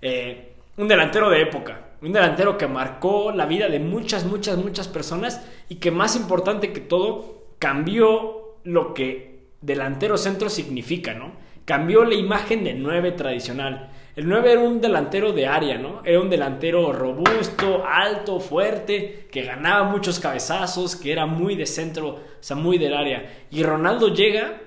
Eh, 0.00 0.54
un 0.76 0.88
delantero 0.88 1.28
de 1.28 1.42
época, 1.42 1.92
un 2.02 2.12
delantero 2.12 2.56
que 2.56 2.66
marcó 2.66 3.30
la 3.32 3.46
vida 3.46 3.68
de 3.68 3.78
muchas, 3.78 4.24
muchas, 4.24 4.58
muchas 4.58 4.88
personas 4.88 5.44
y 5.68 5.76
que 5.76 5.90
más 5.90 6.16
importante 6.16 6.72
que 6.72 6.80
todo, 6.80 7.44
cambió 7.58 8.56
lo 8.64 8.94
que 8.94 9.48
delantero 9.60 10.16
centro 10.16 10.48
significa, 10.48 11.14
¿no? 11.14 11.32
Cambió 11.64 12.04
la 12.04 12.14
imagen 12.14 12.64
del 12.64 12.82
9 12.82 13.12
tradicional. 13.12 13.90
El 14.16 14.28
9 14.28 14.52
era 14.52 14.60
un 14.60 14.80
delantero 14.80 15.32
de 15.32 15.46
área, 15.46 15.76
¿no? 15.76 16.00
Era 16.04 16.20
un 16.20 16.30
delantero 16.30 16.92
robusto, 16.92 17.84
alto, 17.84 18.38
fuerte, 18.38 19.26
que 19.30 19.42
ganaba 19.42 19.90
muchos 19.90 20.20
cabezazos, 20.20 20.94
que 20.94 21.10
era 21.10 21.26
muy 21.26 21.56
de 21.56 21.66
centro, 21.66 22.08
o 22.08 22.20
sea, 22.38 22.56
muy 22.56 22.78
del 22.78 22.94
área. 22.94 23.28
Y 23.50 23.64
Ronaldo 23.64 24.14
llega 24.14 24.60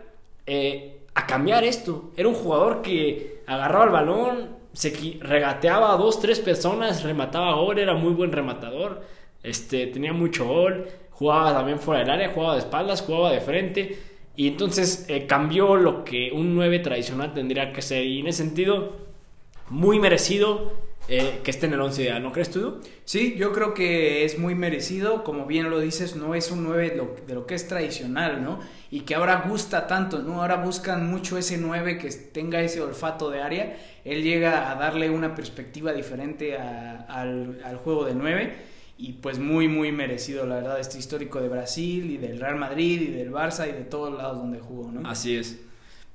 eh, 0.45 0.99
a 1.13 1.25
cambiar 1.25 1.63
esto. 1.63 2.11
Era 2.17 2.27
un 2.27 2.35
jugador 2.35 2.81
que 2.81 3.43
agarraba 3.47 3.85
el 3.85 3.91
balón, 3.91 4.57
se 4.73 5.17
regateaba 5.21 5.93
a 5.93 5.97
dos, 5.97 6.19
tres 6.19 6.39
personas, 6.39 7.03
remataba 7.03 7.55
gol, 7.55 7.79
era 7.79 7.95
muy 7.95 8.13
buen 8.13 8.31
rematador, 8.31 9.01
este, 9.41 9.87
tenía 9.87 10.13
mucho 10.13 10.45
gol, 10.45 10.87
jugaba 11.09 11.53
también 11.53 11.79
fuera 11.79 12.01
del 12.01 12.11
área, 12.11 12.29
jugaba 12.29 12.53
de 12.53 12.59
espaldas, 12.59 13.01
jugaba 13.01 13.31
de 13.31 13.41
frente, 13.41 13.97
y 14.35 14.49
entonces 14.49 15.05
eh, 15.09 15.25
cambió 15.25 15.75
lo 15.75 16.03
que 16.03 16.31
un 16.31 16.53
9 16.53 16.79
tradicional 16.79 17.33
tendría 17.33 17.73
que 17.73 17.81
ser, 17.81 18.05
y 18.05 18.19
en 18.19 18.27
ese 18.27 18.43
sentido, 18.43 19.06
muy 19.69 19.99
merecido 19.99 20.73
eh, 21.09 21.39
que 21.43 21.51
esté 21.51 21.67
en 21.67 21.73
el 21.73 21.79
11 21.81 22.03
ideal, 22.03 22.21
¿no 22.21 22.33
crees 22.33 22.51
tú? 22.51 22.79
Sí, 23.05 23.35
yo 23.37 23.53
creo 23.53 23.73
que 23.73 24.25
es 24.25 24.37
muy 24.37 24.55
merecido, 24.55 25.23
como 25.23 25.45
bien 25.45 25.69
lo 25.69 25.79
dices, 25.79 26.17
no 26.17 26.35
es 26.35 26.51
un 26.51 26.63
9 26.65 26.89
de 26.89 26.95
lo, 26.97 27.15
de 27.25 27.33
lo 27.33 27.45
que 27.45 27.55
es 27.55 27.65
tradicional, 27.67 28.43
¿no? 28.43 28.59
Y 28.91 29.01
que 29.01 29.15
ahora 29.15 29.45
gusta 29.47 29.87
tanto, 29.87 30.19
¿no? 30.21 30.41
Ahora 30.41 30.57
buscan 30.57 31.09
mucho 31.09 31.37
ese 31.37 31.57
9 31.57 31.97
que 31.97 32.09
tenga 32.09 32.59
ese 32.61 32.81
olfato 32.81 33.29
de 33.29 33.41
área, 33.41 33.77
él 34.03 34.21
llega 34.23 34.69
a 34.69 34.75
darle 34.75 35.09
una 35.09 35.33
perspectiva 35.33 35.93
diferente 35.93 36.57
a- 36.57 37.05
al, 37.07 37.61
al 37.63 37.77
juego 37.77 38.03
de 38.05 38.13
9 38.15 38.55
y 38.97 39.13
pues 39.13 39.37
muy 39.39 39.67
muy 39.67 39.91
merecido 39.91 40.45
la 40.47 40.55
verdad 40.55 40.79
este 40.79 40.97
histórico 40.97 41.39
de 41.39 41.49
Brasil 41.49 42.09
y 42.11 42.17
del 42.17 42.39
Real 42.39 42.55
Madrid 42.55 42.99
y 43.01 43.07
del 43.11 43.31
Barça 43.31 43.69
y 43.69 43.71
de 43.71 43.83
todos 43.83 44.17
lados 44.17 44.37
donde 44.39 44.59
jugó, 44.59 44.91
¿no? 44.91 45.07
Así 45.07 45.35
es. 45.37 45.59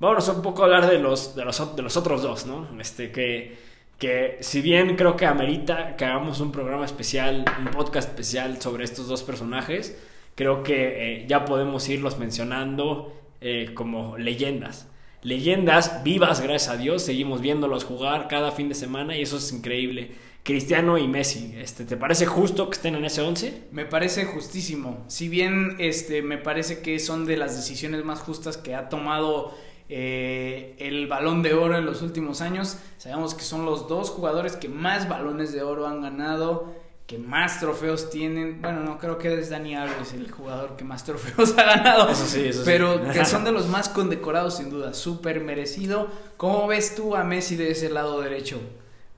Vámonos 0.03 0.27
un 0.31 0.43
poco 0.43 0.63
a 0.63 0.65
hablar 0.65 0.91
de 0.91 0.99
los, 0.99 1.37
de 1.37 1.45
los, 1.45 1.77
de 1.77 1.81
los 1.81 1.97
otros 1.97 2.23
dos, 2.23 2.45
¿no? 2.45 2.67
Este, 2.81 3.13
que, 3.13 3.57
que 4.01 4.37
si 4.41 4.61
bien 4.61 4.97
creo 4.97 5.17
que 5.17 5.27
amerita 5.27 5.95
que 5.95 6.05
hagamos 6.05 6.41
un 6.41 6.51
programa 6.51 6.85
especial, 6.85 7.45
un 7.61 7.67
podcast 7.67 8.09
especial 8.09 8.61
sobre 8.61 8.83
estos 8.83 9.07
dos 9.07 9.23
personajes, 9.23 9.97
creo 10.35 10.65
que 10.65 11.21
eh, 11.21 11.27
ya 11.29 11.45
podemos 11.45 11.89
irlos 11.89 12.19
mencionando 12.19 13.17
eh, 13.41 13.71
como 13.75 14.19
leyendas. 14.19 14.89
Leyendas 15.23 16.03
vivas, 16.03 16.41
gracias 16.41 16.75
a 16.75 16.77
Dios, 16.77 17.03
seguimos 17.03 17.41
viéndolos 17.41 17.85
jugar 17.85 18.27
cada 18.27 18.51
fin 18.51 18.69
de 18.69 18.75
semana 18.75 19.17
y 19.17 19.23
eso 19.23 19.37
es 19.37 19.53
increíble. 19.53 20.11
Cristiano 20.43 20.99
y 20.99 21.07
Messi, 21.07 21.55
este, 21.59 21.85
¿te 21.85 21.97
parece 21.97 22.27
justo 22.27 22.69
que 22.69 22.75
estén 22.75 22.97
en 22.97 23.05
ese 23.05 23.21
11? 23.21 23.69
Me 23.71 23.85
parece 23.85 24.25
justísimo. 24.25 25.05
Si 25.07 25.29
bien 25.29 25.77
este, 25.79 26.23
me 26.23 26.39
parece 26.39 26.83
que 26.83 26.99
son 26.99 27.25
de 27.25 27.37
las 27.37 27.55
decisiones 27.55 28.05
más 28.05 28.19
justas 28.19 28.57
que 28.57 28.75
ha 28.75 28.89
tomado 28.89 29.55
eh, 29.95 30.75
el 30.79 31.07
balón 31.07 31.43
de 31.43 31.53
oro 31.53 31.77
en 31.77 31.85
los 31.85 32.01
últimos 32.01 32.41
años, 32.41 32.79
sabemos 32.97 33.35
que 33.35 33.43
son 33.43 33.67
los 33.67 33.89
dos 33.89 34.09
jugadores 34.09 34.57
que 34.57 34.71
más 34.71 35.07
balones 35.07 35.53
de 35.53 35.63
oro 35.63 35.87
han 35.87 36.01
ganado, 36.01 36.73
que 37.07 37.19
más 37.19 37.61
trofeos 37.61 38.09
tienen. 38.09 38.63
Bueno, 38.63 38.81
no 38.81 38.97
creo 38.99 39.19
que 39.19 39.39
es 39.39 39.51
Dani 39.51 39.77
Alves 39.77 40.15
el 40.15 40.31
jugador 40.31 40.77
que 40.77 40.85
más 40.85 41.05
trofeos 41.05 41.53
ha 41.59 41.65
ganado. 41.65 42.09
Eso 42.09 42.25
sí, 42.25 42.41
eso 42.47 42.61
sí. 42.61 42.65
Pero 42.65 43.03
que 43.13 43.23
son 43.27 43.45
de 43.45 43.53
los 43.53 43.67
más 43.69 43.91
condecorados 43.91 44.57
sin 44.57 44.71
duda, 44.71 44.95
súper 44.95 45.43
merecido. 45.43 46.09
¿Cómo 46.39 46.67
ves 46.67 46.95
tú 46.95 47.15
a 47.15 47.23
Messi 47.23 47.57
de 47.57 47.73
ese 47.73 47.91
lado 47.91 48.23
derecho? 48.23 48.61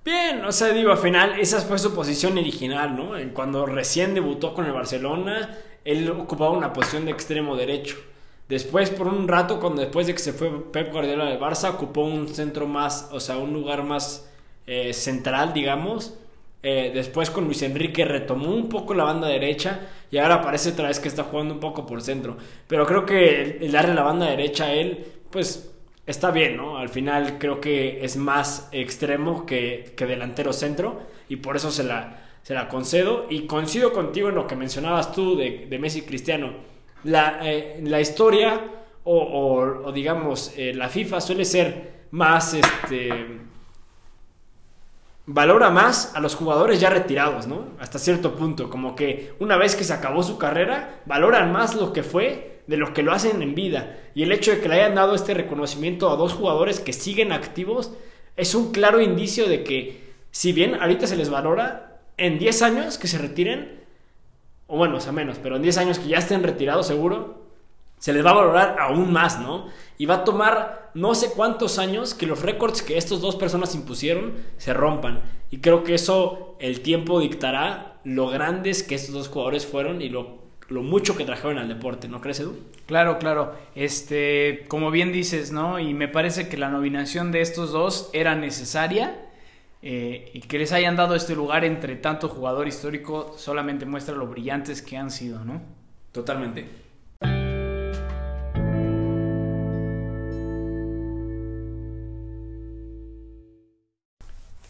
Bien, 0.05 0.45
o 0.45 0.51
sea, 0.51 0.71
digo, 0.71 0.91
al 0.91 0.99
final 0.99 1.39
esa 1.39 1.61
fue 1.61 1.79
su 1.79 1.95
posición 1.95 2.37
original, 2.37 2.97
¿no? 2.97 3.13
Cuando 3.33 3.65
recién 3.65 4.13
debutó 4.13 4.55
con 4.55 4.67
el 4.67 4.73
Barcelona, 4.73 5.57
él 5.85 6.11
ocupaba 6.11 6.51
una 6.51 6.73
posición 6.73 7.05
de 7.05 7.13
extremo 7.13 7.55
derecho. 7.55 7.97
Después, 8.49 8.91
por 8.91 9.07
un 9.09 9.27
rato, 9.27 9.59
cuando 9.59 9.81
después 9.81 10.07
de 10.07 10.13
que 10.13 10.19
se 10.21 10.33
fue 10.33 10.51
Pep 10.71 10.93
Guardiola 10.93 11.25
del 11.27 11.41
Barça, 11.41 11.71
ocupó 11.71 12.03
un 12.03 12.29
centro 12.29 12.67
más, 12.67 13.09
o 13.13 13.21
sea, 13.21 13.39
un 13.39 13.53
lugar 13.53 13.85
más 13.85 14.31
eh, 14.67 14.93
central, 14.93 15.53
digamos. 15.55 16.15
Eh, 16.63 16.93
después 16.95 17.31
con 17.31 17.45
Luis 17.45 17.61
Enrique 17.63 18.07
retomó 18.07 18.49
un 18.55 18.71
poco 18.71 18.95
la 18.95 19.05
banda 19.05 19.29
derecha 19.29 19.81
y 20.11 20.17
ahora 20.17 20.41
parece 20.41 20.71
otra 20.71 20.89
vez 20.89 20.99
que 20.99 21.09
está 21.09 21.25
jugando 21.25 21.55
un 21.55 21.61
poco 21.61 21.85
por 21.87 22.01
centro. 22.03 22.37
Pero 22.67 22.87
creo 22.87 23.05
que 23.05 23.59
el, 23.61 23.73
darle 23.73 23.95
la 23.95 24.03
banda 24.03 24.27
derecha 24.27 24.67
a 24.67 24.73
él, 24.73 25.05
pues 25.31 25.71
está 26.07 26.31
bien, 26.31 26.57
¿no? 26.57 26.79
Al 26.79 26.89
final 26.89 27.39
creo 27.39 27.61
que 27.61 28.05
es 28.05 28.17
más 28.17 28.69
extremo 28.73 29.45
que, 29.47 29.93
que 29.97 30.07
delantero 30.07 30.53
centro 30.53 31.03
y 31.29 31.37
por 31.37 31.57
eso 31.57 31.71
se 31.71 31.85
la, 31.85 32.23
se 32.43 32.55
la 32.55 32.69
concedo. 32.69 33.27
Y 33.29 33.43
coincido 33.47 33.93
contigo 33.93 34.31
en 34.31 34.35
lo 34.37 34.47
que 34.47 34.57
mencionabas 34.57 35.13
tú 35.13 35.37
de, 35.37 35.67
de 35.69 35.79
Messi 35.79 36.03
Cristiano. 36.03 36.74
La, 37.05 37.41
eh, 37.43 37.81
la 37.83 38.01
historia 38.01 38.61
o, 39.05 39.93
digamos 39.93 40.53
eh, 40.57 40.73
la 40.75 40.89
FIFA 40.89 41.21
suele 41.21 41.45
ser 41.45 42.07
más 42.11 42.55
este 42.55 43.41
valora 45.27 45.71
más 45.71 46.15
a 46.15 46.21
los 46.21 46.35
jugadores 46.35 46.81
ya 46.81 46.91
retirados, 46.91 47.47
¿no? 47.47 47.69
Hasta 47.79 47.99
cierto 47.99 48.35
punto, 48.35 48.69
como 48.69 48.95
que 48.95 49.33
una 49.39 49.57
vez 49.57 49.75
que 49.75 49.85
se 49.85 49.93
acabó 49.93 50.23
su 50.23 50.37
carrera, 50.39 51.01
valoran 51.07 51.51
más 51.53 51.75
lo 51.75 51.93
que 51.93 52.03
fue 52.03 52.63
de 52.67 52.77
lo 52.77 52.93
que 52.93 53.03
lo 53.03 53.13
hacen 53.13 53.43
en 53.43 53.55
vida. 53.55 53.99
Y 54.15 54.23
el 54.23 54.33
hecho 54.33 54.51
de 54.51 54.61
que 54.61 54.69
le 54.69 54.77
hayan 54.77 54.95
dado 54.95 55.15
este 55.15 55.35
reconocimiento 55.35 56.11
a 56.11 56.17
dos 56.17 56.35
jugadores 56.35 56.81
que 56.81 56.93
siguen 56.93 57.33
activos 57.33 57.93
es 58.37 58.55
un 58.55 58.73
claro 58.73 59.01
indicio 59.01 59.49
de 59.49 59.65
que, 59.65 60.13
si 60.31 60.53
bien 60.53 60.75
ahorita 60.75 61.07
se 61.07 61.17
les 61.17 61.31
valora, 61.31 62.01
en 62.17 62.39
10 62.39 62.63
años 62.63 62.99
que 62.99 63.09
se 63.09 63.19
retiren, 63.19 63.84
o 64.67 64.77
bueno, 64.77 64.97
o 64.97 65.01
sea, 65.01 65.13
menos, 65.13 65.39
pero 65.43 65.57
en 65.57 65.63
10 65.63 65.79
años 65.79 65.99
que 65.99 66.09
ya 66.09 66.19
estén 66.19 66.43
retirados 66.43 66.87
seguro, 66.87 67.45
se 67.99 68.13
les 68.13 68.25
va 68.25 68.31
a 68.31 68.35
valorar 68.35 68.77
aún 68.79 69.13
más, 69.13 69.41
¿no? 69.41 69.67
Y 69.97 70.07
va 70.07 70.17
a 70.17 70.25
tomar 70.25 70.91
no 70.95 71.15
sé 71.15 71.31
cuántos 71.35 71.79
años 71.79 72.13
que 72.15 72.27
los 72.27 72.43
récords 72.43 72.83
que 72.83 72.99
estas 72.99 73.21
dos 73.21 73.37
personas 73.37 73.75
impusieron 73.75 74.35
se 74.59 74.75
rompan. 74.75 75.23
Y 75.51 75.59
creo 75.59 75.85
que 75.85 75.95
eso 75.95 76.57
el 76.61 76.81
tiempo 76.81 77.21
dictará 77.21 78.01
lo 78.05 78.29
grandes 78.29 78.83
que 78.83 78.95
estos 78.95 79.15
dos 79.15 79.29
jugadores 79.29 79.67
fueron 79.67 80.03
y 80.03 80.09
lo, 80.09 80.39
lo 80.69 80.83
mucho 80.83 81.17
que 81.17 81.25
trajeron 81.25 81.59
al 81.59 81.69
deporte, 81.69 82.09
¿no 82.09 82.21
crees, 82.21 82.41
Edu? 82.41 82.59
Claro, 82.87 83.19
claro. 83.19 83.55
Este, 83.75 84.67
como 84.69 84.91
bien 84.91 85.13
dices, 85.13 85.53
¿no? 85.53 85.79
Y 85.79 85.95
me 85.95 86.09
parece 86.09 86.49
que 86.49 86.57
la 86.57 86.69
nominación 86.69 87.33
de 87.33 87.41
estos 87.41 87.73
dos 87.73 88.11
era 88.13 88.35
necesaria. 88.35 89.17
Eh, 89.87 90.31
y 90.33 90.41
que 90.41 90.57
les 90.57 90.73
hayan 90.73 90.97
dado 90.97 91.15
este 91.15 91.35
lugar 91.35 91.63
entre 91.63 91.95
tanto 91.97 92.31
jugador 92.31 92.67
histórico 92.67 93.35
solamente 93.37 93.85
muestra 93.85 94.15
lo 94.15 94.27
brillantes 94.27 94.81
que 94.81 94.97
han 94.97 95.11
sido, 95.11 95.45
¿no? 95.45 95.61
Totalmente. 96.11 96.67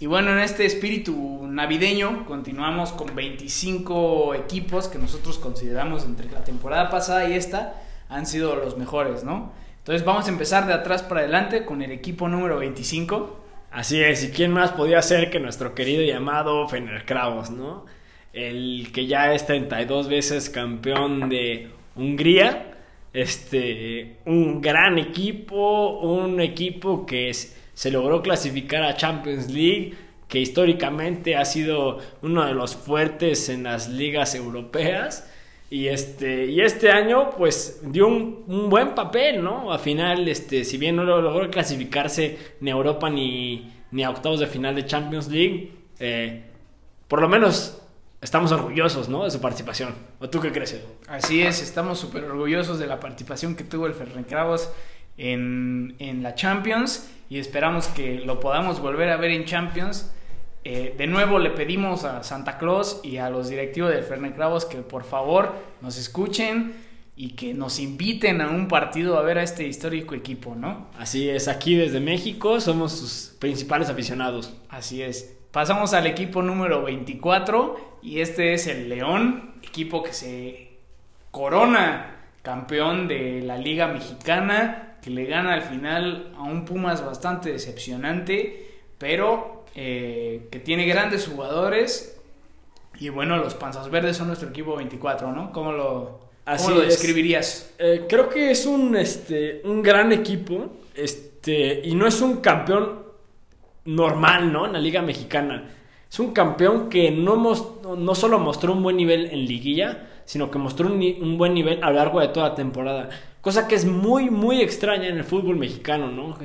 Y 0.00 0.06
bueno, 0.06 0.32
en 0.32 0.40
este 0.40 0.66
espíritu 0.66 1.46
navideño 1.46 2.26
continuamos 2.26 2.90
con 2.90 3.14
25 3.14 4.34
equipos 4.34 4.88
que 4.88 4.98
nosotros 4.98 5.38
consideramos 5.38 6.04
entre 6.04 6.28
la 6.28 6.42
temporada 6.42 6.90
pasada 6.90 7.28
y 7.28 7.34
esta 7.34 7.80
han 8.08 8.26
sido 8.26 8.56
los 8.56 8.76
mejores, 8.76 9.22
¿no? 9.22 9.52
Entonces 9.78 10.04
vamos 10.04 10.26
a 10.26 10.30
empezar 10.30 10.66
de 10.66 10.72
atrás 10.72 11.04
para 11.04 11.20
adelante 11.20 11.64
con 11.64 11.82
el 11.82 11.92
equipo 11.92 12.28
número 12.28 12.58
25. 12.58 13.43
Así 13.74 14.00
es, 14.00 14.22
y 14.22 14.28
quién 14.30 14.52
más 14.52 14.70
podía 14.70 15.02
ser 15.02 15.30
que 15.30 15.40
nuestro 15.40 15.74
querido 15.74 16.00
y 16.00 16.12
amado 16.12 16.68
Fener 16.68 17.04
Kravos, 17.04 17.50
¿no? 17.50 17.86
El 18.32 18.92
que 18.92 19.06
ya 19.06 19.32
es 19.34 19.46
32 19.46 20.08
veces 20.08 20.48
campeón 20.48 21.28
de 21.28 21.70
Hungría, 21.96 22.76
este, 23.12 24.18
un 24.26 24.60
gran 24.60 24.96
equipo, 25.00 25.98
un 25.98 26.40
equipo 26.40 27.04
que 27.04 27.32
se 27.32 27.90
logró 27.90 28.22
clasificar 28.22 28.84
a 28.84 28.94
Champions 28.94 29.50
League, 29.50 29.94
que 30.28 30.38
históricamente 30.38 31.34
ha 31.34 31.44
sido 31.44 31.98
uno 32.22 32.46
de 32.46 32.54
los 32.54 32.76
fuertes 32.76 33.48
en 33.48 33.64
las 33.64 33.88
ligas 33.88 34.36
europeas. 34.36 35.28
Y 35.74 35.88
este, 35.88 36.46
y 36.46 36.60
este 36.60 36.92
año, 36.92 37.30
pues, 37.36 37.80
dio 37.82 38.06
un, 38.06 38.68
buen 38.70 38.94
papel, 38.94 39.42
¿no? 39.42 39.72
Al 39.72 39.80
final, 39.80 40.28
este, 40.28 40.64
si 40.64 40.78
bien 40.78 40.94
no 40.94 41.02
lo- 41.02 41.20
logró 41.20 41.50
clasificarse 41.50 42.38
ni 42.60 42.70
a 42.70 42.74
Europa 42.74 43.10
ni, 43.10 43.72
ni 43.90 44.04
a 44.04 44.10
octavos 44.10 44.38
de 44.38 44.46
final 44.46 44.76
de 44.76 44.86
Champions 44.86 45.26
League, 45.26 45.72
eh, 45.98 46.44
por 47.08 47.20
lo 47.20 47.28
menos 47.28 47.82
estamos 48.20 48.52
orgullosos, 48.52 49.08
¿no? 49.08 49.24
De 49.24 49.32
su 49.32 49.40
participación. 49.40 49.96
¿O 50.20 50.30
tú 50.30 50.38
qué 50.40 50.52
crees? 50.52 50.80
Así 51.08 51.42
es, 51.42 51.60
estamos 51.60 51.98
súper 51.98 52.22
orgullosos 52.22 52.78
de 52.78 52.86
la 52.86 53.00
participación 53.00 53.56
que 53.56 53.64
tuvo 53.64 53.86
el 53.88 53.94
Ferrencravos 53.94 54.70
en, 55.18 55.96
en 55.98 56.22
la 56.22 56.36
Champions 56.36 57.10
y 57.28 57.38
esperamos 57.40 57.88
que 57.88 58.20
lo 58.20 58.38
podamos 58.38 58.78
volver 58.78 59.10
a 59.10 59.16
ver 59.16 59.32
en 59.32 59.44
Champions. 59.44 60.12
Eh, 60.64 60.94
de 60.96 61.06
nuevo 61.06 61.38
le 61.38 61.50
pedimos 61.50 62.04
a 62.04 62.22
Santa 62.22 62.56
Claus 62.56 63.00
y 63.02 63.18
a 63.18 63.28
los 63.28 63.50
directivos 63.50 63.90
del 63.90 64.02
Ferrencravos 64.02 64.64
que 64.64 64.78
por 64.78 65.04
favor 65.04 65.52
nos 65.82 65.98
escuchen 65.98 66.74
y 67.16 67.34
que 67.34 67.52
nos 67.52 67.78
inviten 67.78 68.40
a 68.40 68.48
un 68.48 68.66
partido 68.66 69.18
a 69.18 69.22
ver 69.22 69.38
a 69.38 69.42
este 69.42 69.66
histórico 69.66 70.14
equipo, 70.14 70.54
¿no? 70.54 70.88
Así 70.98 71.28
es, 71.28 71.48
aquí 71.48 71.74
desde 71.76 72.00
México 72.00 72.60
somos 72.60 72.92
sus 72.92 73.36
principales 73.38 73.88
aficionados. 73.90 74.54
Así 74.70 75.02
es. 75.02 75.36
Pasamos 75.52 75.92
al 75.92 76.06
equipo 76.06 76.42
número 76.42 76.82
24 76.82 77.98
y 78.02 78.20
este 78.20 78.54
es 78.54 78.66
el 78.66 78.88
León, 78.88 79.54
equipo 79.62 80.02
que 80.02 80.12
se 80.12 80.70
corona 81.30 82.16
campeón 82.42 83.06
de 83.06 83.42
la 83.42 83.58
Liga 83.58 83.86
Mexicana, 83.88 84.96
que 85.00 85.10
le 85.10 85.26
gana 85.26 85.54
al 85.54 85.62
final 85.62 86.32
a 86.36 86.42
un 86.42 86.64
Pumas 86.64 87.04
bastante 87.04 87.52
decepcionante, 87.52 88.82
pero 88.98 89.53
eh, 89.74 90.48
que 90.50 90.58
tiene 90.60 90.86
grandes 90.86 91.26
jugadores. 91.26 92.18
Y 93.00 93.08
bueno, 93.08 93.36
los 93.38 93.54
Panzas 93.54 93.90
Verdes 93.90 94.16
son 94.16 94.28
nuestro 94.28 94.48
equipo 94.50 94.76
24, 94.76 95.32
¿no? 95.32 95.52
¿Cómo 95.52 95.72
lo, 95.72 96.20
Así 96.44 96.64
cómo 96.66 96.76
lo 96.76 96.82
es. 96.82 96.88
describirías? 96.90 97.74
Eh, 97.78 98.06
creo 98.08 98.28
que 98.28 98.50
es 98.52 98.66
un, 98.66 98.96
este, 98.96 99.62
un 99.64 99.82
gran 99.82 100.12
equipo 100.12 100.66
este, 100.94 101.80
y 101.84 101.94
no 101.94 102.06
es 102.06 102.20
un 102.20 102.36
campeón 102.36 103.02
normal, 103.84 104.52
¿no? 104.52 104.66
En 104.66 104.72
la 104.74 104.78
Liga 104.78 105.02
Mexicana. 105.02 105.70
Es 106.10 106.18
un 106.20 106.32
campeón 106.32 106.88
que 106.88 107.10
no, 107.10 107.36
mos- 107.36 107.82
no 107.98 108.14
solo 108.14 108.38
mostró 108.38 108.72
un 108.72 108.82
buen 108.82 108.96
nivel 108.96 109.26
en 109.26 109.44
liguilla, 109.44 110.08
sino 110.24 110.50
que 110.50 110.58
mostró 110.58 110.86
un, 110.86 111.02
un 111.20 111.36
buen 111.36 111.52
nivel 111.54 111.82
a 111.82 111.90
lo 111.90 111.96
largo 111.96 112.20
de 112.20 112.28
toda 112.28 112.50
la 112.50 112.54
temporada. 112.54 113.10
Cosa 113.40 113.66
que 113.66 113.74
es 113.74 113.84
muy, 113.84 114.30
muy 114.30 114.62
extraña 114.62 115.08
en 115.08 115.18
el 115.18 115.24
fútbol 115.24 115.56
mexicano, 115.56 116.10
¿no? 116.10 116.38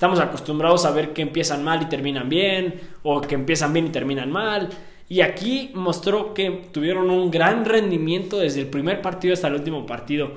Estamos 0.00 0.18
acostumbrados 0.18 0.86
a 0.86 0.92
ver 0.92 1.12
que 1.12 1.20
empiezan 1.20 1.62
mal 1.62 1.82
y 1.82 1.84
terminan 1.84 2.30
bien, 2.30 2.80
o 3.02 3.20
que 3.20 3.34
empiezan 3.34 3.74
bien 3.74 3.88
y 3.88 3.90
terminan 3.90 4.32
mal. 4.32 4.70
Y 5.10 5.20
aquí 5.20 5.72
mostró 5.74 6.32
que 6.32 6.68
tuvieron 6.72 7.10
un 7.10 7.30
gran 7.30 7.66
rendimiento 7.66 8.38
desde 8.38 8.60
el 8.60 8.68
primer 8.68 9.02
partido 9.02 9.34
hasta 9.34 9.48
el 9.48 9.56
último 9.56 9.84
partido. 9.84 10.30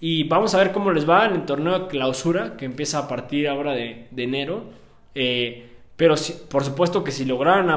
Y 0.00 0.24
vamos 0.24 0.52
a 0.56 0.58
ver 0.58 0.72
cómo 0.72 0.90
les 0.90 1.08
va 1.08 1.26
en 1.26 1.34
el 1.34 1.44
torneo 1.44 1.78
de 1.78 1.86
clausura, 1.86 2.56
que 2.56 2.64
empieza 2.64 2.98
a 2.98 3.06
partir 3.06 3.46
ahora 3.46 3.70
de, 3.70 4.08
enero. 4.16 4.64
Eh, 5.14 5.64
pero 5.94 6.16
por 6.50 6.64
supuesto 6.64 7.04
que 7.04 7.12
si 7.12 7.24
lograran, 7.24 7.68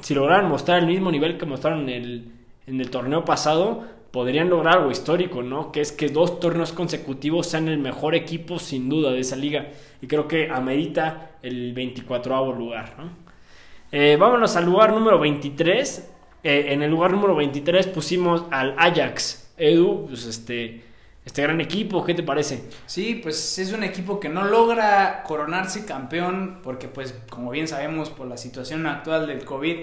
si 0.00 0.16
mostrar 0.16 0.80
el 0.80 0.88
mismo 0.88 1.12
nivel 1.12 1.38
que 1.38 1.46
mostraron 1.46 1.88
en 1.88 2.02
el, 2.02 2.32
en 2.66 2.80
el 2.80 2.90
torneo 2.90 3.24
pasado, 3.24 3.84
podrían 4.10 4.50
lograr 4.50 4.78
algo 4.78 4.90
histórico, 4.90 5.42
¿no? 5.42 5.72
Que 5.72 5.80
es 5.80 5.92
que 5.92 6.08
dos 6.08 6.40
torneos 6.40 6.72
consecutivos 6.72 7.46
sean 7.46 7.68
el 7.68 7.78
mejor 7.78 8.14
equipo 8.14 8.58
sin 8.58 8.88
duda 8.88 9.12
de 9.12 9.20
esa 9.20 9.36
liga. 9.36 9.68
Y 10.00 10.06
creo 10.06 10.26
que 10.26 10.50
amerita 10.50 11.32
el 11.42 11.72
24 11.72 12.52
lugar, 12.54 12.94
¿no? 12.98 13.10
Eh, 13.92 14.16
vámonos 14.18 14.56
al 14.56 14.64
lugar 14.64 14.92
número 14.92 15.18
23. 15.18 16.10
Eh, 16.42 16.66
en 16.72 16.82
el 16.82 16.90
lugar 16.90 17.12
número 17.12 17.34
23 17.34 17.86
pusimos 17.88 18.44
al 18.50 18.74
Ajax. 18.78 19.52
Edu, 19.56 20.06
pues 20.08 20.24
este, 20.24 20.82
este 21.24 21.42
gran 21.42 21.60
equipo, 21.60 22.02
¿qué 22.04 22.14
te 22.14 22.22
parece? 22.22 22.64
Sí, 22.86 23.20
pues 23.22 23.58
es 23.58 23.72
un 23.72 23.84
equipo 23.84 24.18
que 24.18 24.28
no 24.28 24.44
logra 24.44 25.22
coronarse 25.22 25.84
campeón 25.84 26.60
porque 26.62 26.88
pues 26.88 27.14
como 27.28 27.50
bien 27.50 27.68
sabemos 27.68 28.08
por 28.08 28.26
la 28.26 28.38
situación 28.38 28.86
actual 28.86 29.26
del 29.26 29.44
COVID, 29.44 29.76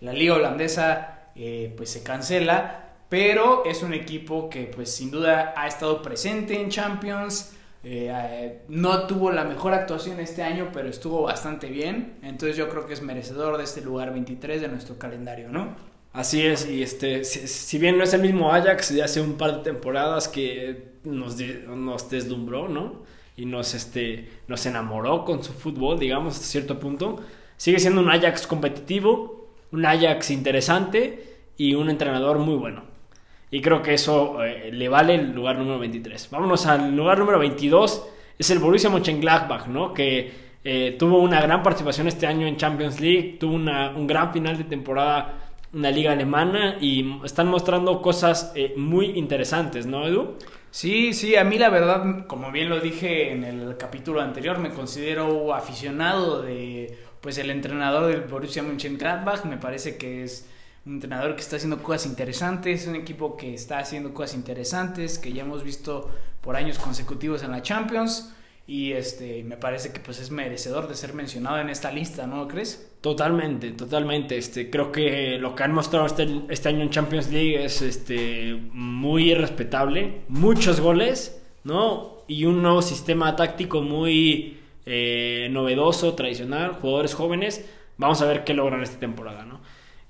la 0.00 0.12
liga 0.12 0.34
holandesa 0.34 1.28
eh, 1.36 1.72
pues 1.76 1.90
se 1.90 2.02
cancela 2.02 2.81
pero 3.12 3.62
es 3.66 3.82
un 3.82 3.92
equipo 3.92 4.48
que 4.48 4.62
pues 4.74 4.90
sin 4.90 5.10
duda 5.10 5.52
ha 5.54 5.66
estado 5.66 6.00
presente 6.00 6.58
en 6.58 6.70
Champions. 6.70 7.52
Eh, 7.84 8.10
eh, 8.10 8.62
no 8.68 9.06
tuvo 9.06 9.30
la 9.30 9.44
mejor 9.44 9.74
actuación 9.74 10.18
este 10.18 10.42
año, 10.42 10.70
pero 10.72 10.88
estuvo 10.88 11.20
bastante 11.20 11.66
bien. 11.66 12.14
Entonces 12.22 12.56
yo 12.56 12.70
creo 12.70 12.86
que 12.86 12.94
es 12.94 13.02
merecedor 13.02 13.58
de 13.58 13.64
este 13.64 13.82
lugar 13.82 14.14
23 14.14 14.62
de 14.62 14.68
nuestro 14.68 14.98
calendario, 14.98 15.50
¿no? 15.50 15.76
Así 16.14 16.40
es, 16.46 16.66
y 16.66 16.82
este, 16.82 17.22
si, 17.24 17.78
bien 17.78 17.98
no 17.98 18.04
es 18.04 18.14
el 18.14 18.22
mismo 18.22 18.50
Ajax 18.50 18.94
de 18.94 19.02
hace 19.02 19.20
un 19.20 19.34
par 19.34 19.58
de 19.58 19.62
temporadas 19.62 20.26
que 20.26 20.94
nos, 21.04 21.36
nos 21.68 22.08
deslumbró, 22.08 22.70
¿no? 22.70 23.02
Y 23.36 23.44
nos, 23.44 23.74
este, 23.74 24.30
nos 24.48 24.64
enamoró 24.64 25.26
con 25.26 25.44
su 25.44 25.52
fútbol, 25.52 25.98
digamos, 25.98 26.36
hasta 26.36 26.46
cierto 26.46 26.80
punto, 26.80 27.20
sigue 27.58 27.78
siendo 27.78 28.00
un 28.00 28.10
Ajax 28.10 28.46
competitivo, 28.46 29.50
un 29.70 29.84
Ajax 29.84 30.30
interesante 30.30 31.50
y 31.58 31.74
un 31.74 31.90
entrenador 31.90 32.38
muy 32.38 32.54
bueno. 32.54 32.91
Y 33.52 33.60
creo 33.60 33.82
que 33.82 33.92
eso 33.92 34.42
eh, 34.42 34.70
le 34.72 34.88
vale 34.88 35.14
el 35.14 35.32
lugar 35.32 35.58
número 35.58 35.78
23. 35.78 36.30
Vámonos 36.30 36.64
al 36.64 36.96
lugar 36.96 37.18
número 37.18 37.38
22. 37.38 38.08
Es 38.38 38.50
el 38.50 38.58
Borussia 38.58 38.88
Mönchengladbach, 38.88 39.66
¿no? 39.66 39.92
Que 39.92 40.32
eh, 40.64 40.96
tuvo 40.98 41.18
una 41.18 41.38
gran 41.42 41.62
participación 41.62 42.08
este 42.08 42.26
año 42.26 42.46
en 42.46 42.56
Champions 42.56 42.98
League. 42.98 43.36
Tuvo 43.38 43.56
un 43.56 44.06
gran 44.06 44.32
final 44.32 44.56
de 44.56 44.64
temporada 44.64 45.52
en 45.70 45.82
la 45.82 45.90
liga 45.90 46.12
alemana. 46.12 46.78
Y 46.80 47.20
están 47.24 47.48
mostrando 47.48 48.00
cosas 48.00 48.52
eh, 48.54 48.72
muy 48.78 49.18
interesantes, 49.18 49.84
¿no, 49.84 50.06
Edu? 50.06 50.38
Sí, 50.70 51.12
sí, 51.12 51.36
a 51.36 51.44
mí 51.44 51.58
la 51.58 51.68
verdad, 51.68 52.26
como 52.26 52.50
bien 52.52 52.70
lo 52.70 52.80
dije 52.80 53.32
en 53.32 53.44
el 53.44 53.76
capítulo 53.76 54.22
anterior, 54.22 54.58
me 54.58 54.70
considero 54.70 55.54
aficionado 55.54 56.40
de 56.40 56.96
pues 57.20 57.36
el 57.36 57.50
entrenador 57.50 58.06
del 58.06 58.22
Borussia 58.22 58.62
Mönchengladbach, 58.62 59.44
me 59.44 59.58
parece 59.58 59.98
que 59.98 60.24
es 60.24 60.48
un 60.84 60.94
entrenador 60.94 61.34
que 61.36 61.42
está 61.42 61.56
haciendo 61.56 61.82
cosas 61.82 62.06
interesantes, 62.06 62.86
un 62.86 62.96
equipo 62.96 63.36
que 63.36 63.54
está 63.54 63.78
haciendo 63.78 64.12
cosas 64.12 64.36
interesantes, 64.36 65.18
que 65.18 65.32
ya 65.32 65.42
hemos 65.42 65.62
visto 65.62 66.10
por 66.40 66.56
años 66.56 66.78
consecutivos 66.78 67.42
en 67.42 67.52
la 67.52 67.62
Champions. 67.62 68.34
Y 68.66 68.92
este, 68.92 69.42
me 69.42 69.56
parece 69.56 69.92
que 69.92 69.98
pues 69.98 70.20
es 70.20 70.30
merecedor 70.30 70.88
de 70.88 70.94
ser 70.94 71.14
mencionado 71.14 71.58
en 71.58 71.68
esta 71.68 71.90
lista, 71.90 72.26
¿no 72.26 72.46
crees? 72.46 72.92
Totalmente, 73.00 73.72
totalmente. 73.72 74.38
Este, 74.38 74.70
creo 74.70 74.92
que 74.92 75.36
lo 75.38 75.54
que 75.56 75.64
han 75.64 75.72
mostrado 75.72 76.06
este, 76.06 76.28
este 76.48 76.68
año 76.68 76.82
en 76.82 76.90
Champions 76.90 77.28
League 77.30 77.64
es 77.64 77.82
este, 77.82 78.54
muy 78.72 79.34
respetable. 79.34 80.22
Muchos 80.28 80.80
goles, 80.80 81.42
¿no? 81.64 82.22
Y 82.28 82.44
un 82.44 82.62
nuevo 82.62 82.82
sistema 82.82 83.34
táctico 83.34 83.82
muy 83.82 84.58
eh, 84.86 85.48
novedoso, 85.50 86.14
tradicional, 86.14 86.74
jugadores 86.80 87.14
jóvenes. 87.14 87.68
Vamos 87.98 88.22
a 88.22 88.26
ver 88.26 88.44
qué 88.44 88.54
logran 88.54 88.82
esta 88.82 88.98
temporada, 88.98 89.44
¿no? 89.44 89.51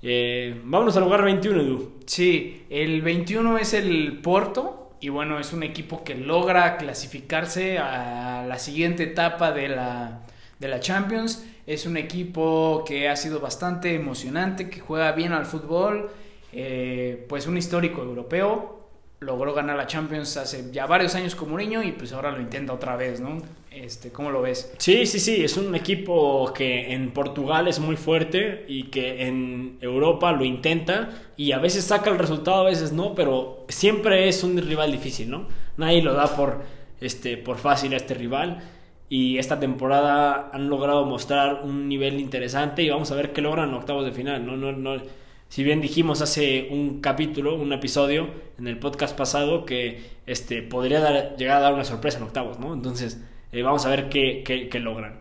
Eh, 0.05 0.59
vámonos 0.65 0.97
al 0.97 1.05
lugar 1.05 1.23
21, 1.23 1.61
Edu. 1.61 1.93
Sí, 2.05 2.65
el 2.69 3.01
21 3.01 3.57
es 3.57 3.73
el 3.73 4.19
Porto. 4.21 4.91
Y 4.99 5.09
bueno, 5.09 5.39
es 5.39 5.51
un 5.53 5.63
equipo 5.63 6.03
que 6.03 6.15
logra 6.15 6.77
clasificarse 6.77 7.77
a 7.77 8.45
la 8.47 8.59
siguiente 8.59 9.03
etapa 9.03 9.51
de 9.51 9.69
la, 9.69 10.21
de 10.59 10.67
la 10.67 10.79
Champions. 10.79 11.45
Es 11.65 11.85
un 11.85 11.97
equipo 11.97 12.83
que 12.85 13.09
ha 13.09 13.15
sido 13.15 13.39
bastante 13.39 13.95
emocionante, 13.95 14.69
que 14.69 14.79
juega 14.79 15.11
bien 15.13 15.33
al 15.33 15.45
fútbol. 15.45 16.09
Eh, 16.51 17.25
pues 17.27 17.47
un 17.47 17.57
histórico 17.57 18.01
europeo 18.01 18.81
logró 19.19 19.53
ganar 19.53 19.77
la 19.77 19.87
Champions 19.87 20.37
hace 20.37 20.69
ya 20.71 20.85
varios 20.85 21.15
años 21.15 21.35
como 21.35 21.57
niño 21.57 21.81
y 21.81 21.93
pues 21.93 22.11
ahora 22.13 22.31
lo 22.31 22.41
intenta 22.41 22.73
otra 22.73 22.95
vez, 22.95 23.21
¿no? 23.21 23.41
Este, 23.73 24.11
¿Cómo 24.11 24.29
lo 24.29 24.41
ves? 24.41 24.71
Sí, 24.77 25.05
sí, 25.05 25.19
sí, 25.19 25.43
es 25.43 25.57
un 25.57 25.73
equipo 25.73 26.53
que 26.53 26.93
en 26.93 27.11
Portugal 27.11 27.67
es 27.67 27.79
muy 27.79 27.95
fuerte 27.95 28.65
y 28.67 28.83
que 28.83 29.27
en 29.27 29.77
Europa 29.81 30.31
lo 30.31 30.45
intenta 30.45 31.09
y 31.37 31.53
a 31.53 31.57
veces 31.57 31.83
saca 31.85 32.11
el 32.11 32.19
resultado, 32.19 32.61
a 32.61 32.69
veces 32.69 32.91
no, 32.91 33.15
pero 33.15 33.65
siempre 33.69 34.29
es 34.29 34.43
un 34.43 34.57
rival 34.57 34.91
difícil, 34.91 35.31
¿no? 35.31 35.47
Nadie 35.77 36.03
lo 36.03 36.13
da 36.13 36.35
por, 36.35 36.61
este, 37.01 37.35
por 37.35 37.57
fácil 37.57 37.93
a 37.93 37.97
este 37.97 38.13
rival 38.13 38.63
y 39.09 39.39
esta 39.39 39.59
temporada 39.59 40.51
han 40.53 40.69
logrado 40.69 41.05
mostrar 41.05 41.61
un 41.63 41.89
nivel 41.89 42.19
interesante 42.19 42.83
y 42.83 42.89
vamos 42.89 43.11
a 43.11 43.15
ver 43.15 43.33
qué 43.33 43.41
logran 43.41 43.69
en 43.69 43.75
octavos 43.75 44.05
de 44.05 44.11
final, 44.11 44.45
¿no? 44.45 44.55
no, 44.55 44.71
no 44.71 45.01
si 45.53 45.63
bien 45.63 45.81
dijimos 45.81 46.19
hace 46.23 46.67
un 46.71 46.99
capítulo, 46.99 47.53
un 47.53 47.73
episodio 47.73 48.27
en 48.57 48.67
el 48.67 48.79
podcast 48.79 49.15
pasado 49.15 49.65
que 49.65 50.01
este, 50.25 50.63
podría 50.63 51.35
llegar 51.35 51.57
a 51.57 51.59
dar 51.59 51.75
una 51.75 51.83
sorpresa 51.83 52.17
en 52.17 52.23
octavos, 52.23 52.59
¿no? 52.59 52.73
Entonces, 52.73 53.21
eh, 53.53 53.61
vamos 53.61 53.85
a 53.85 53.89
ver 53.89 54.09
qué, 54.09 54.69
logran. 54.81 55.19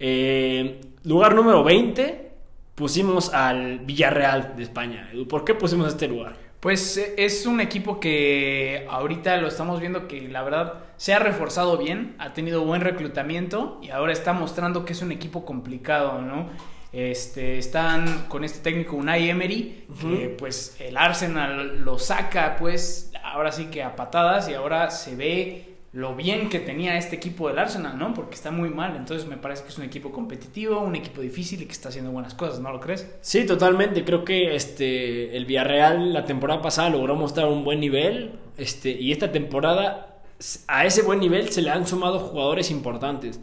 Eh, 0.00 0.80
lugar 1.04 1.34
número 1.34 1.62
20, 1.62 2.30
pusimos 2.74 3.34
al 3.34 3.80
Villarreal 3.80 4.56
de 4.56 4.62
España. 4.62 5.10
¿Por 5.28 5.44
qué 5.44 5.54
pusimos 5.54 5.88
este 5.88 6.08
lugar? 6.08 6.36
Pues 6.60 6.96
eh, 6.96 7.14
es 7.18 7.44
un 7.46 7.60
equipo 7.60 8.00
que 8.00 8.86
ahorita 8.90 9.36
lo 9.36 9.48
estamos 9.48 9.80
viendo 9.80 10.08
que 10.08 10.28
la 10.28 10.42
verdad 10.42 10.74
se 10.96 11.12
ha 11.12 11.18
reforzado 11.18 11.76
bien, 11.76 12.16
ha 12.18 12.32
tenido 12.32 12.64
buen 12.64 12.80
reclutamiento 12.80 13.78
y 13.82 13.90
ahora 13.90 14.12
está 14.12 14.32
mostrando 14.32 14.84
que 14.84 14.94
es 14.94 15.02
un 15.02 15.12
equipo 15.12 15.44
complicado, 15.44 16.22
¿no? 16.22 16.48
Este, 16.90 17.58
están 17.58 18.26
con 18.28 18.44
este 18.44 18.60
técnico 18.60 18.96
Unai 18.96 19.28
Emery, 19.28 19.84
que 20.00 20.34
pues 20.38 20.74
el 20.80 20.96
Arsenal 20.96 21.84
lo 21.84 21.98
saca 21.98 22.56
pues 22.56 23.12
ahora 23.22 23.52
sí 23.52 23.66
que 23.66 23.82
a 23.82 23.94
patadas 23.94 24.48
y 24.48 24.54
ahora 24.54 24.90
se 24.90 25.14
ve 25.14 25.67
lo 25.92 26.14
bien 26.14 26.48
que 26.50 26.58
tenía 26.60 26.98
este 26.98 27.16
equipo 27.16 27.48
del 27.48 27.58
Arsenal, 27.58 27.98
¿no? 27.98 28.12
Porque 28.12 28.34
está 28.34 28.50
muy 28.50 28.68
mal, 28.68 28.94
entonces 28.94 29.26
me 29.26 29.36
parece 29.36 29.62
que 29.62 29.70
es 29.70 29.78
un 29.78 29.84
equipo 29.84 30.12
competitivo, 30.12 30.80
un 30.80 30.94
equipo 30.96 31.22
difícil 31.22 31.62
y 31.62 31.66
que 31.66 31.72
está 31.72 31.88
haciendo 31.88 32.10
buenas 32.10 32.34
cosas, 32.34 32.60
¿no 32.60 32.70
lo 32.70 32.80
crees? 32.80 33.10
Sí, 33.22 33.46
totalmente, 33.46 34.04
creo 34.04 34.24
que 34.24 34.54
este 34.54 35.36
el 35.36 35.46
Villarreal 35.46 36.12
la 36.12 36.24
temporada 36.24 36.60
pasada 36.60 36.90
logró 36.90 37.14
mostrar 37.14 37.46
un 37.46 37.64
buen 37.64 37.80
nivel, 37.80 38.38
este 38.58 38.90
y 38.90 39.12
esta 39.12 39.32
temporada 39.32 40.20
a 40.66 40.84
ese 40.84 41.02
buen 41.02 41.20
nivel 41.20 41.48
se 41.48 41.62
le 41.62 41.70
han 41.70 41.86
sumado 41.86 42.20
jugadores 42.20 42.70
importantes 42.70 43.40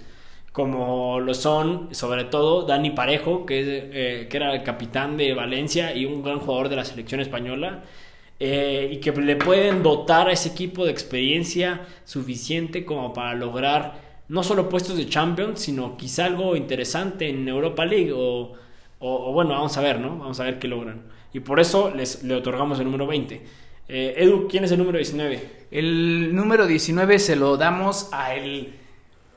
como 0.55 1.19
lo 1.19 1.33
son 1.33 1.93
sobre 1.93 2.23
todo 2.23 2.61
Dani 2.61 2.91
Parejo, 2.91 3.45
que, 3.45 3.89
eh, 3.91 4.27
que 4.29 4.37
era 4.37 4.53
el 4.53 4.63
capitán 4.63 5.17
de 5.17 5.33
Valencia 5.33 5.93
y 5.93 6.05
un 6.05 6.23
gran 6.23 6.39
jugador 6.39 6.69
de 6.69 6.77
la 6.77 6.85
selección 6.85 7.19
española, 7.19 7.83
eh, 8.39 8.89
y 8.91 8.97
que 8.97 9.11
le 9.11 9.35
pueden 9.35 9.81
dotar 9.81 10.27
a 10.27 10.31
ese 10.31 10.49
equipo 10.49 10.85
de 10.85 10.91
experiencia 10.91 11.81
suficiente 12.03 12.83
como 12.83 13.13
para 13.13 13.33
lograr 13.33 14.03
no 14.27 14.43
solo 14.43 14.69
puestos 14.69 14.97
de 14.97 15.07
Champions, 15.07 15.61
sino 15.61 15.97
quizá 15.97 16.25
algo 16.25 16.55
interesante 16.55 17.29
en 17.29 17.47
Europa 17.47 17.85
League, 17.85 18.11
o, 18.13 18.53
bueno, 18.99 19.51
vamos 19.51 19.77
a 19.77 19.81
ver, 19.81 19.99
¿no? 19.99 20.17
Vamos 20.17 20.39
a 20.39 20.45
ver 20.45 20.57
qué 20.59 20.67
logran. 20.67 21.03
Y 21.31 21.41
por 21.41 21.59
eso 21.59 21.93
les, 21.95 22.23
le 22.23 22.35
otorgamos 22.35 22.79
el 22.79 22.85
número 22.85 23.05
20. 23.05 23.41
Eh, 23.87 24.15
Edu, 24.17 24.47
¿quién 24.47 24.63
es 24.63 24.71
el 24.71 24.79
número 24.79 24.97
19? 24.97 25.67
El 25.69 26.35
número 26.35 26.65
19 26.65 27.19
se 27.19 27.35
lo 27.35 27.55
damos 27.57 28.09
a 28.11 28.33
el 28.33 28.73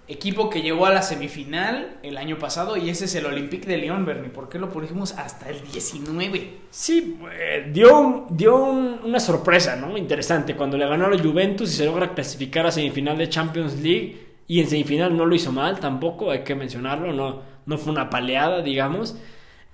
equipo 0.08 0.48
que 0.48 0.62
llegó 0.62 0.86
a 0.86 0.90
la 0.90 1.02
semifinal 1.02 1.98
el 2.02 2.16
año 2.16 2.38
pasado 2.38 2.76
y 2.76 2.88
ese 2.88 3.04
es 3.04 3.14
el 3.14 3.26
Olympique 3.26 3.68
de 3.68 3.76
Lyon, 3.76 4.06
Bernie. 4.06 4.30
¿Por 4.30 4.48
qué 4.48 4.58
lo 4.58 4.70
pusimos 4.70 5.12
hasta 5.18 5.50
el 5.50 5.60
19? 5.70 6.58
Sí, 6.70 7.18
eh, 7.38 7.70
dio, 7.72 8.26
dio 8.30 8.56
una 8.56 9.20
sorpresa, 9.20 9.76
¿no? 9.76 9.96
Interesante. 9.98 10.56
Cuando 10.56 10.78
le 10.78 10.88
ganó 10.88 11.06
a 11.06 11.10
la 11.10 11.22
Juventus 11.22 11.72
y 11.72 11.76
se 11.76 11.84
logra 11.84 12.14
clasificar 12.14 12.66
a 12.66 12.72
semifinal 12.72 13.18
de 13.18 13.28
Champions 13.28 13.78
League 13.80 14.28
y 14.46 14.60
en 14.60 14.68
semifinal 14.68 15.14
no 15.14 15.26
lo 15.26 15.34
hizo 15.34 15.52
mal 15.52 15.78
tampoco, 15.78 16.30
hay 16.30 16.42
que 16.42 16.54
mencionarlo, 16.54 17.12
no, 17.12 17.42
no 17.66 17.78
fue 17.78 17.92
una 17.92 18.08
paleada, 18.08 18.62
digamos. 18.62 19.18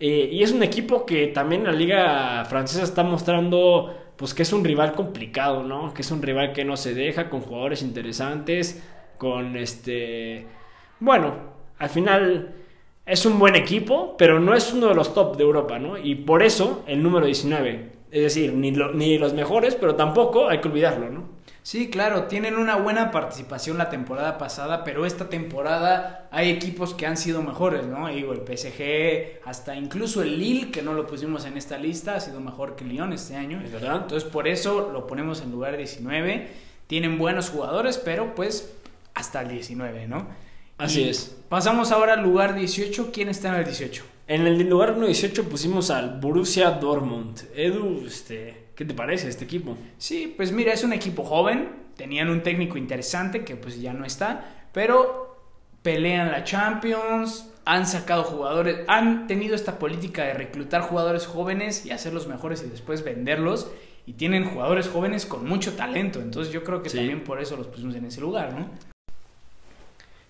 Eh, 0.01 0.31
y 0.33 0.43
es 0.43 0.51
un 0.51 0.65
equipo 0.65 1.07
que 1.07 1.29
también 1.29 1.63
la 1.63 1.73
liga 1.73 2.45
francesa 2.47 2.83
está 2.83 3.05
mostrando 3.05 4.01
pues 4.17 4.35
que 4.35 4.43
es 4.43 4.53
un 4.53 4.65
rival 4.65 4.93
complicado, 4.93 5.63
¿no? 5.63 5.93
Que 5.95 6.03
es 6.03 6.11
un 6.11 6.23
rival 6.23 6.53
que 6.53 6.65
no 6.65 6.77
se 6.77 6.95
deja, 6.95 7.31
con 7.31 7.41
jugadores 7.41 7.83
interesantes, 7.83 8.83
con 9.19 9.57
este... 9.57 10.47
Bueno, 11.01 11.35
Al 11.79 11.91
final 11.91 12.55
es 13.07 13.27
un 13.27 13.39
buen 13.39 13.57
equipo, 13.57 14.17
pero 14.17 14.41
no 14.41 14.55
es 14.55 14.73
uno 14.73 14.89
de 14.89 14.95
los 14.95 15.13
top 15.13 15.37
de 15.37 15.45
Europa, 15.45 15.79
¿no? 15.79 15.99
Y 15.99 16.15
por 16.15 16.43
eso 16.43 16.85
el 16.87 17.03
número 17.03 17.27
19. 17.27 17.93
Es 18.11 18.23
decir, 18.23 18.53
ni, 18.53 18.71
ni 18.71 19.19
los 19.19 19.35
mejores, 19.35 19.75
pero 19.75 19.97
tampoco 19.97 20.49
hay 20.49 20.61
que 20.61 20.69
olvidarlo, 20.69 21.11
¿no? 21.11 21.35
Sí, 21.65 21.89
claro, 21.89 22.25
tienen 22.25 22.57
una 22.57 22.77
buena 22.77 23.11
participación 23.11 23.79
la 23.79 23.89
temporada 23.89 24.37
pasada, 24.37 24.85
pero 24.85 25.07
esta 25.07 25.31
temporada 25.31 26.29
hay 26.31 26.51
equipos 26.51 26.93
que 26.93 27.07
han 27.07 27.17
sido 27.17 27.43
mejores, 27.43 27.87
¿no? 27.87 28.07
Digo, 28.09 28.35
el 28.35 28.41
PSG, 28.41 29.41
hasta 29.47 29.75
incluso 29.75 30.23
el 30.23 30.39
Lille, 30.39 30.71
que 30.71 30.83
no 30.83 30.93
lo 30.93 31.07
pusimos 31.07 31.47
en 31.47 31.57
esta 31.57 31.79
lista, 31.79 32.17
ha 32.17 32.21
sido 32.21 32.39
mejor 32.41 32.77
que 32.77 32.85
el 32.85 32.91
Lyon 32.91 33.15
este 33.15 33.37
año. 33.37 33.63
Es 33.65 33.73
verdad. 33.73 34.03
Entonces, 34.03 34.29
por 34.29 34.47
eso 34.47 34.91
lo 34.93 35.07
ponemos 35.07 35.41
en 35.41 35.53
lugar 35.53 35.79
19. 35.79 36.49
Tienen 36.87 37.17
buenos 37.17 37.49
jugadores, 37.49 37.97
pero 37.97 38.35
pues 38.35 38.77
hasta 39.25 39.43
el 39.43 39.49
19, 39.49 40.07
¿no? 40.07 40.29
Así 40.79 41.09
es. 41.09 41.37
Pasamos 41.49 41.93
ahora 41.93 42.15
al 42.15 42.23
lugar 42.23 42.55
18. 42.55 43.11
¿Quién 43.13 43.29
está 43.29 43.49
en 43.49 43.55
el 43.55 43.65
18? 43.65 44.05
En 44.27 44.47
el 44.47 44.69
lugar 44.69 44.99
18 44.99 45.49
pusimos 45.49 45.91
al 45.91 46.21
Borussia 46.21 46.71
Dortmund. 46.71 47.43
Edu, 47.55 48.05
este, 48.07 48.65
¿Qué 48.75 48.85
te 48.85 48.95
parece 48.95 49.29
este 49.29 49.45
equipo? 49.45 49.77
Sí, 49.99 50.33
pues 50.37 50.51
mira, 50.51 50.73
es 50.73 50.83
un 50.83 50.93
equipo 50.93 51.23
joven, 51.23 51.71
tenían 51.97 52.29
un 52.29 52.43
técnico 52.43 52.77
interesante 52.77 53.45
que 53.45 53.57
pues 53.57 53.81
ya 53.81 53.93
no 53.93 54.05
está, 54.05 54.69
pero 54.73 55.37
pelean 55.83 56.33
la 56.33 56.43
Champions, 56.43 57.51
han 57.65 57.87
sacado 57.87 58.25
jugadores, 58.25 58.81
han 58.89 59.27
tenido 59.27 59.55
esta 59.55 59.79
política 59.79 60.25
de 60.25 60.35
reclutar 60.35 60.83
jugadores 60.83 61.27
jóvenes 61.27 61.87
y 61.87 61.93
hacerlos 61.93 62.27
mejores 62.27 62.65
y 62.67 62.71
después 62.71 63.05
venderlos. 63.05 63.71
Y 64.07 64.15
tienen 64.15 64.45
jugadores 64.45 64.89
jóvenes 64.89 65.25
con 65.25 65.49
mucho 65.49 65.75
talento, 65.75 66.21
entonces 66.21 66.53
yo 66.53 66.63
creo 66.63 66.83
que 66.83 66.91
también 66.91 67.25
por 67.25 67.41
eso 67.41 67.57
los 67.57 67.69
pusimos 67.69 67.95
en 67.95 68.05
ese 68.05 68.21
lugar, 68.21 68.53
¿no? 68.53 68.69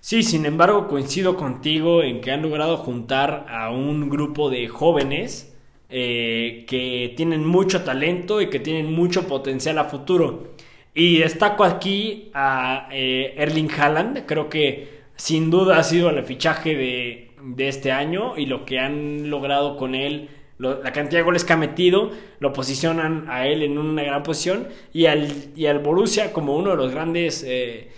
Sí, 0.04 0.22
sin 0.22 0.44
embargo 0.44 0.86
coincido 0.86 1.34
contigo 1.34 2.02
en 2.02 2.20
que 2.20 2.30
han 2.30 2.42
logrado 2.42 2.76
juntar 2.76 3.46
a 3.48 3.70
un 3.70 4.10
grupo 4.10 4.50
de 4.50 4.68
jóvenes 4.68 5.56
eh, 5.88 6.66
que 6.68 7.14
tienen 7.16 7.46
mucho 7.46 7.84
talento 7.84 8.42
y 8.42 8.50
que 8.50 8.60
tienen 8.60 8.92
mucho 8.92 9.26
potencial 9.26 9.78
a 9.78 9.84
futuro. 9.84 10.56
Y 10.92 11.20
destaco 11.20 11.64
aquí 11.64 12.30
a 12.34 12.86
eh, 12.92 13.32
Erling 13.38 13.70
Haaland, 13.70 14.26
creo 14.26 14.50
que 14.50 15.04
sin 15.16 15.50
duda 15.50 15.78
ha 15.78 15.82
sido 15.82 16.10
el 16.10 16.22
fichaje 16.22 16.76
de, 16.76 17.66
este 17.66 17.90
año 17.90 18.36
y 18.36 18.44
lo 18.44 18.66
que 18.66 18.80
han 18.80 19.30
logrado 19.30 19.78
con 19.78 19.94
él 19.94 20.28
la 20.58 20.92
cantidad 20.92 21.20
de 21.20 21.24
goles 21.24 21.44
que 21.44 21.54
ha 21.54 21.56
metido 21.56 22.10
lo 22.40 22.52
posicionan 22.52 23.24
a 23.30 23.48
él 23.48 23.62
en 23.62 23.78
una 23.78 24.02
gran 24.02 24.22
posición 24.22 24.68
y 24.92 25.06
al, 25.06 25.28
y 25.56 25.64
al 25.64 25.78
Borussia 25.78 26.34
como 26.34 26.56
uno 26.56 26.72
de 26.72 26.76
los 26.76 26.92
grandes 26.92 27.42
eh, 27.46 27.88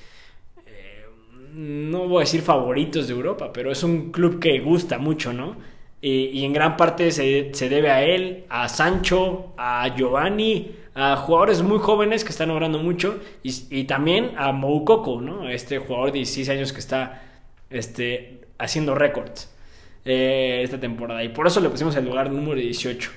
no 1.56 2.06
voy 2.06 2.18
a 2.18 2.20
decir 2.20 2.42
favoritos 2.42 3.08
de 3.08 3.14
Europa 3.14 3.50
pero 3.52 3.72
es 3.72 3.82
un 3.82 4.12
club 4.12 4.38
que 4.38 4.60
gusta 4.60 4.98
mucho 4.98 5.32
no 5.32 5.56
y, 6.00 6.44
en 6.44 6.52
gran 6.52 6.76
parte 6.76 7.10
se, 7.10 7.68
debe 7.68 7.90
a 7.90 8.04
él, 8.04 8.44
a 8.48 8.68
Sancho, 8.68 9.54
a 9.56 9.94
Giovanni, 9.96 10.70
a 10.94 11.16
jugadores 11.16 11.62
muy 11.62 11.78
jóvenes 11.78 12.22
que 12.22 12.30
están 12.30 12.48
logrando 12.48 12.78
mucho 12.78 13.18
y, 13.42 13.84
también 13.84 14.32
a 14.36 14.52
Moukoko, 14.52 15.20
¿no? 15.20 15.48
Este 15.48 15.78
jugador 15.78 16.12
de 16.12 16.18
16 16.18 16.48
años 16.50 16.72
que 16.72 16.80
está 16.80 17.22
este, 17.70 18.42
haciendo 18.58 18.94
récords 18.94 19.52
eh, 20.04 20.60
esta 20.62 20.78
temporada. 20.78 21.24
Y 21.24 21.30
por 21.30 21.46
eso 21.46 21.60
le 21.60 21.70
pusimos 21.70 21.96
el 21.96 22.04
lugar 22.04 22.30
número 22.30 22.60
18. 22.60 23.10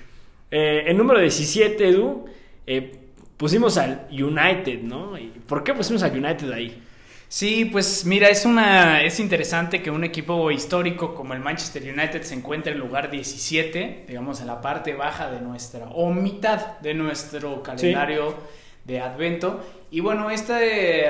Eh, 0.52 0.86
el 0.88 0.98
número 0.98 1.20
17, 1.20 1.88
Edu, 1.88 2.26
eh, 2.66 2.92
pusimos 3.38 3.78
al 3.78 4.08
United, 4.10 4.82
¿no? 4.82 5.14
¿Por 5.46 5.64
qué 5.64 5.74
pusimos 5.74 6.02
al 6.02 6.18
United 6.18 6.52
ahí? 6.52 6.82
Sí, 7.32 7.66
pues 7.66 8.06
mira, 8.06 8.28
es 8.30 8.44
una 8.44 9.04
es 9.04 9.20
interesante 9.20 9.84
que 9.84 9.92
un 9.92 10.04
equipo 10.04 10.50
histórico 10.50 11.14
como 11.14 11.36
el 11.36 11.40
Manchester 11.40 11.84
United 11.84 12.24
se 12.24 12.34
encuentre 12.34 12.74
en 12.74 12.80
lugar 12.80 13.12
17, 13.12 14.06
digamos 14.08 14.42
en 14.42 14.48
la 14.48 14.62
parte 14.62 14.96
baja 14.96 15.30
de 15.30 15.40
nuestra 15.40 15.90
o 15.90 16.12
mitad 16.12 16.80
de 16.80 16.96
nuestro 16.96 17.62
calendario 17.62 18.34
de 18.84 19.00
Advento. 19.00 19.64
Y 19.92 20.00
bueno, 20.00 20.32
esta 20.32 20.58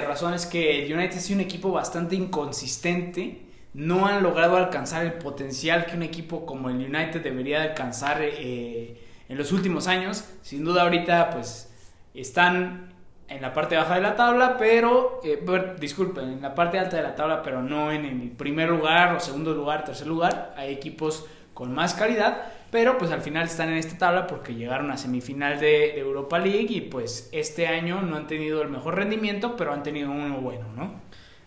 razón 0.05 0.33
es 0.33 0.45
que 0.45 0.83
el 0.83 0.93
United 0.93 1.17
es 1.17 1.29
un 1.29 1.39
equipo 1.39 1.71
bastante 1.71 2.17
inconsistente. 2.17 3.43
No 3.73 4.05
han 4.05 4.21
logrado 4.21 4.57
alcanzar 4.57 5.05
el 5.05 5.13
potencial 5.13 5.85
que 5.85 5.95
un 5.95 6.03
equipo 6.03 6.45
como 6.45 6.69
el 6.69 6.75
United 6.75 7.23
debería 7.23 7.63
alcanzar 7.63 8.17
eh, 8.21 8.97
en 9.29 9.37
los 9.37 9.53
últimos 9.53 9.87
años. 9.87 10.25
Sin 10.41 10.65
duda 10.65 10.81
ahorita 10.81 11.29
pues 11.29 11.69
están 12.13 12.88
en 13.29 13.41
la 13.41 13.53
parte 13.53 13.75
baja 13.75 13.95
de 13.95 14.01
la 14.01 14.15
tabla, 14.15 14.57
pero, 14.57 15.21
eh, 15.23 15.39
disculpen, 15.79 16.25
en 16.25 16.41
la 16.41 16.55
parte 16.55 16.79
alta 16.79 16.97
de 16.97 17.03
la 17.03 17.15
tabla, 17.15 17.43
pero 17.43 17.61
no 17.61 17.91
en 17.91 18.05
el 18.05 18.31
primer 18.31 18.69
lugar 18.69 19.15
o 19.15 19.19
segundo 19.19 19.53
lugar, 19.53 19.85
tercer 19.85 20.07
lugar. 20.07 20.53
Hay 20.57 20.73
equipos 20.73 21.25
con 21.53 21.73
más 21.73 21.93
calidad, 21.93 22.41
pero 22.71 22.97
pues 22.97 23.11
al 23.11 23.21
final 23.21 23.45
están 23.45 23.69
en 23.69 23.77
esta 23.77 23.97
tabla 23.97 24.27
porque 24.27 24.55
llegaron 24.55 24.91
a 24.91 24.97
semifinal 24.97 25.59
de, 25.59 25.99
Europa 25.99 26.39
League 26.39 26.67
y 26.69 26.81
pues 26.81 27.29
este 27.31 27.67
año 27.67 28.01
no 28.01 28.15
han 28.15 28.27
tenido 28.27 28.61
el 28.61 28.69
mejor 28.69 28.95
rendimiento, 28.95 29.55
pero 29.57 29.73
han 29.73 29.83
tenido 29.83 30.09
uno 30.09 30.39
bueno, 30.39 30.65
¿no? 30.75 31.01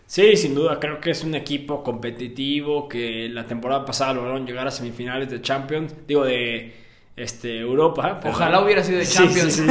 Sí, 0.05 0.37
sin 0.37 0.53
duda, 0.53 0.79
creo 0.79 0.99
que 0.99 1.09
es 1.11 1.23
un 1.23 1.33
equipo 1.33 1.81
competitivo 1.81 2.87
que 2.87 3.27
la 3.29 3.45
temporada 3.45 3.85
pasada 3.85 4.13
lograron 4.13 4.45
llegar 4.45 4.67
a 4.67 4.71
semifinales 4.71 5.29
de 5.29 5.41
Champions, 5.41 5.95
digo 6.05 6.23
de 6.23 6.82
este, 7.15 7.59
Europa. 7.59 8.21
Ojalá 8.25 8.61
hubiera 8.61 8.83
sido 8.83 8.99
de 8.99 9.05
Champions. 9.05 9.65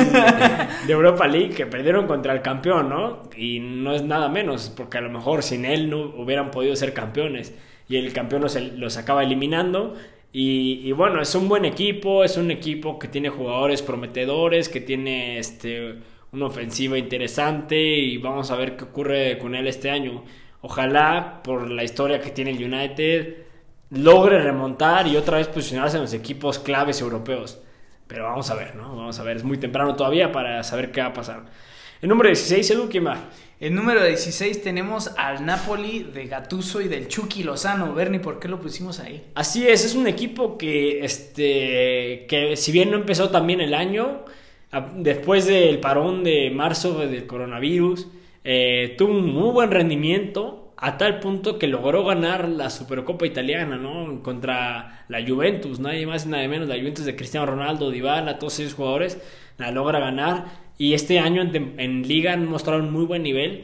de 0.86 0.92
Europa 0.92 1.26
League, 1.26 1.50
que 1.50 1.66
perdieron 1.66 2.06
contra 2.06 2.32
el 2.32 2.42
campeón, 2.42 2.88
¿no? 2.88 3.22
Y 3.36 3.60
no 3.60 3.94
es 3.94 4.02
nada 4.02 4.28
menos, 4.28 4.72
porque 4.76 4.98
a 4.98 5.00
lo 5.00 5.10
mejor 5.10 5.42
sin 5.42 5.64
él 5.64 5.90
no 5.90 6.12
hubieran 6.16 6.50
podido 6.50 6.76
ser 6.76 6.92
campeones. 6.92 7.54
Y 7.88 7.96
el 7.96 8.12
campeón 8.12 8.42
los, 8.42 8.54
los 8.54 8.96
acaba 8.96 9.22
eliminando. 9.22 9.94
Y, 10.34 10.90
bueno, 10.92 11.20
es 11.20 11.34
un 11.34 11.46
buen 11.46 11.66
equipo, 11.66 12.24
es 12.24 12.38
un 12.38 12.50
equipo 12.50 12.98
que 12.98 13.06
tiene 13.06 13.28
jugadores 13.28 13.82
prometedores, 13.82 14.70
que 14.70 14.80
tiene 14.80 15.38
este, 15.38 15.96
una 16.32 16.46
ofensiva 16.46 16.96
interesante 16.96 17.76
y 17.78 18.16
vamos 18.16 18.50
a 18.50 18.56
ver 18.56 18.76
qué 18.76 18.84
ocurre 18.84 19.38
con 19.38 19.54
él 19.54 19.66
este 19.66 19.90
año. 19.90 20.24
Ojalá, 20.62 21.42
por 21.44 21.70
la 21.70 21.84
historia 21.84 22.20
que 22.20 22.30
tiene 22.30 22.52
el 22.52 22.64
United, 22.64 23.44
logre 23.92 24.42
remontar 24.42 25.06
y 25.06 25.16
otra 25.16 25.38
vez 25.38 25.48
posicionarse 25.48 25.96
en 25.96 26.02
los 26.02 26.14
equipos 26.14 26.58
claves 26.58 27.00
europeos. 27.00 27.58
Pero 28.06 28.24
vamos 28.24 28.50
a 28.50 28.54
ver, 28.54 28.74
¿no? 28.74 28.96
Vamos 28.96 29.18
a 29.18 29.22
ver, 29.22 29.36
es 29.36 29.44
muy 29.44 29.58
temprano 29.58 29.94
todavía 29.94 30.32
para 30.32 30.62
saber 30.62 30.90
qué 30.90 31.00
va 31.00 31.08
a 31.08 31.12
pasar. 31.12 31.44
El 32.00 32.08
número 32.08 32.28
16, 32.28 32.70
Edu, 32.72 32.88
¿quién 32.88 33.06
va? 33.06 33.28
El 33.60 33.74
número 33.74 34.04
16 34.04 34.60
tenemos 34.62 35.12
al 35.16 35.46
Napoli 35.46 36.02
de 36.02 36.26
Gatuso 36.26 36.80
y 36.80 36.88
del 36.88 37.06
Chucky 37.06 37.44
Lozano. 37.44 37.94
Bernie, 37.94 38.18
¿por 38.18 38.40
qué 38.40 38.48
lo 38.48 38.60
pusimos 38.60 38.98
ahí? 38.98 39.24
Así 39.34 39.68
es, 39.68 39.84
es 39.84 39.94
un 39.94 40.08
equipo 40.08 40.58
que, 40.58 41.04
este, 41.04 42.26
que 42.28 42.56
si 42.56 42.72
bien 42.72 42.90
no 42.90 42.96
empezó 42.96 43.30
también 43.30 43.60
el 43.60 43.72
año, 43.72 44.24
después 44.96 45.46
del 45.46 45.78
parón 45.78 46.24
de 46.24 46.50
marzo 46.50 46.98
del 46.98 47.26
coronavirus, 47.26 48.08
eh, 48.42 48.96
tuvo 48.98 49.12
un 49.12 49.32
muy 49.32 49.50
buen 49.52 49.70
rendimiento 49.70 50.61
a 50.82 50.98
tal 50.98 51.20
punto 51.20 51.60
que 51.60 51.68
logró 51.68 52.04
ganar 52.04 52.48
la 52.48 52.68
Supercopa 52.68 53.24
italiana, 53.24 53.76
¿no? 53.76 54.20
Contra 54.20 55.04
la 55.08 55.24
Juventus, 55.24 55.78
nadie 55.78 56.08
más 56.08 56.26
y 56.26 56.30
nadie 56.30 56.48
menos, 56.48 56.68
la 56.68 56.74
Juventus 56.74 57.04
de 57.04 57.14
Cristiano 57.14 57.46
Ronaldo, 57.46 57.92
Dybala, 57.92 58.40
todos 58.40 58.58
esos 58.58 58.74
jugadores, 58.74 59.22
la 59.58 59.70
logra 59.70 60.00
ganar 60.00 60.46
y 60.78 60.94
este 60.94 61.20
año 61.20 61.40
en, 61.42 62.02
Liga 62.08 62.32
han 62.32 62.48
mostrado 62.48 62.82
un 62.82 62.90
muy 62.90 63.04
buen 63.04 63.22
nivel. 63.22 63.62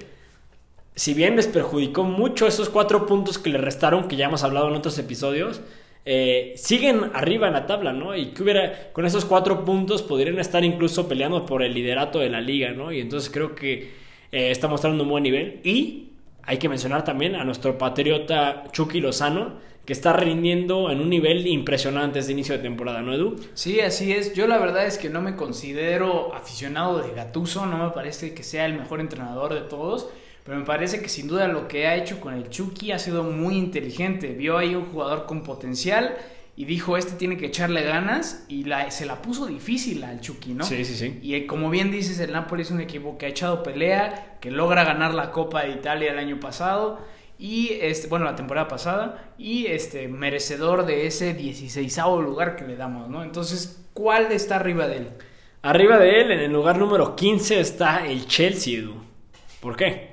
Si 0.94 1.12
bien 1.12 1.34
les 1.34 1.48
perjudicó 1.48 2.04
mucho 2.04 2.46
esos 2.46 2.68
cuatro 2.68 3.04
puntos 3.06 3.36
que 3.36 3.50
le 3.50 3.58
restaron, 3.58 4.06
que 4.06 4.14
ya 4.14 4.26
hemos 4.26 4.44
hablado 4.44 4.68
en 4.68 4.76
otros 4.76 4.96
episodios, 5.00 5.60
eh, 6.04 6.52
siguen 6.54 7.10
arriba 7.14 7.48
en 7.48 7.54
la 7.54 7.66
tabla, 7.66 7.92
¿no? 7.92 8.14
Y 8.14 8.26
que 8.26 8.44
hubiera, 8.44 8.92
con 8.92 9.06
esos 9.06 9.24
cuatro 9.24 9.64
puntos 9.64 10.02
podrían 10.02 10.38
estar 10.38 10.62
incluso 10.62 11.08
peleando 11.08 11.44
por 11.44 11.64
el 11.64 11.74
liderato 11.74 12.20
de 12.20 12.30
la 12.30 12.40
liga, 12.40 12.70
¿no? 12.70 12.92
Y 12.92 13.00
entonces 13.00 13.28
creo 13.28 13.56
que 13.56 13.90
eh, 14.30 14.52
está 14.52 14.68
mostrando 14.68 15.02
un 15.02 15.10
buen 15.10 15.24
nivel. 15.24 15.60
Y 15.64 16.07
hay 16.48 16.56
que 16.56 16.70
mencionar 16.70 17.04
también 17.04 17.34
a 17.34 17.44
nuestro 17.44 17.76
patriota 17.76 18.64
Chucky 18.72 19.00
Lozano, 19.00 19.58
que 19.84 19.92
está 19.92 20.14
rindiendo 20.14 20.90
en 20.90 20.98
un 20.98 21.10
nivel 21.10 21.46
impresionante 21.46 22.20
desde 22.20 22.32
inicio 22.32 22.56
de 22.56 22.62
temporada, 22.62 23.02
¿no, 23.02 23.12
Edu? 23.12 23.36
Sí, 23.52 23.80
así 23.80 24.12
es. 24.12 24.32
Yo 24.32 24.46
la 24.46 24.56
verdad 24.56 24.86
es 24.86 24.96
que 24.96 25.10
no 25.10 25.20
me 25.20 25.36
considero 25.36 26.34
aficionado 26.34 27.02
de 27.02 27.12
Gatuso, 27.12 27.66
no 27.66 27.76
me 27.76 27.90
parece 27.90 28.32
que 28.32 28.42
sea 28.42 28.64
el 28.64 28.72
mejor 28.72 29.00
entrenador 29.00 29.52
de 29.52 29.60
todos, 29.60 30.08
pero 30.42 30.56
me 30.56 30.64
parece 30.64 31.02
que 31.02 31.10
sin 31.10 31.28
duda 31.28 31.48
lo 31.48 31.68
que 31.68 31.86
ha 31.86 31.96
hecho 31.96 32.18
con 32.18 32.32
el 32.32 32.48
Chucky 32.48 32.92
ha 32.92 32.98
sido 32.98 33.24
muy 33.24 33.54
inteligente. 33.54 34.28
Vio 34.28 34.56
ahí 34.56 34.74
un 34.74 34.86
jugador 34.86 35.26
con 35.26 35.42
potencial 35.42 36.16
y 36.58 36.64
dijo, 36.64 36.96
este 36.96 37.12
tiene 37.12 37.36
que 37.36 37.46
echarle 37.46 37.84
ganas 37.84 38.44
y 38.48 38.64
la, 38.64 38.90
se 38.90 39.06
la 39.06 39.22
puso 39.22 39.46
difícil 39.46 40.02
al 40.02 40.20
Chucky, 40.20 40.54
¿no? 40.54 40.64
Sí, 40.64 40.84
sí, 40.84 40.96
sí. 40.96 41.20
Y 41.22 41.36
eh, 41.36 41.46
como 41.46 41.70
bien 41.70 41.92
dices, 41.92 42.18
el 42.18 42.32
Napoli 42.32 42.62
es 42.62 42.72
un 42.72 42.80
equipo 42.80 43.16
que 43.16 43.26
ha 43.26 43.28
echado 43.28 43.62
pelea, 43.62 44.38
que 44.40 44.50
logra 44.50 44.82
ganar 44.82 45.14
la 45.14 45.30
Copa 45.30 45.62
de 45.62 45.70
Italia 45.70 46.10
el 46.10 46.18
año 46.18 46.40
pasado 46.40 46.98
y 47.38 47.78
este, 47.80 48.08
bueno, 48.08 48.24
la 48.24 48.34
temporada 48.34 48.66
pasada 48.66 49.32
y 49.38 49.66
este 49.66 50.08
merecedor 50.08 50.84
de 50.84 51.06
ese 51.06 51.32
16 51.32 51.96
lugar 52.24 52.56
que 52.56 52.64
le 52.64 52.74
damos, 52.74 53.08
¿no? 53.08 53.22
Entonces, 53.22 53.84
¿cuál 53.94 54.32
está 54.32 54.56
arriba 54.56 54.88
de 54.88 54.96
él? 54.96 55.08
Arriba 55.62 55.96
de 55.96 56.22
él, 56.22 56.32
en 56.32 56.40
el 56.40 56.52
lugar 56.52 56.76
número 56.76 57.14
15 57.14 57.60
está 57.60 58.04
el 58.04 58.26
Chelsea, 58.26 58.80
Edu. 58.80 58.94
¿Por 59.60 59.76
qué? 59.76 60.07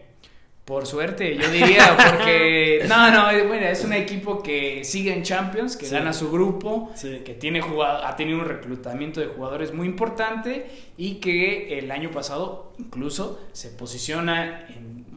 Por 0.65 0.87
suerte, 0.87 1.37
yo 1.37 1.47
diría, 1.51 1.95
porque 2.09 2.85
no, 2.89 3.11
no, 3.11 3.47
bueno, 3.47 3.67
es 3.67 3.83
un 3.83 3.93
equipo 3.93 4.41
que 4.41 4.83
sigue 4.83 5.13
en 5.13 5.21
Champions, 5.21 5.77
que 5.77 5.87
gana 5.87 6.11
su 6.11 6.31
grupo, 6.31 6.91
que 6.99 7.35
tiene 7.35 7.61
ha 7.61 8.15
tenido 8.15 8.39
un 8.39 8.45
reclutamiento 8.45 9.19
de 9.19 9.27
jugadores 9.27 9.73
muy 9.73 9.85
importante 9.85 10.65
y 10.97 11.15
que 11.15 11.77
el 11.77 11.91
año 11.91 12.09
pasado 12.09 12.73
incluso 12.79 13.47
se 13.51 13.69
posiciona 13.69 14.67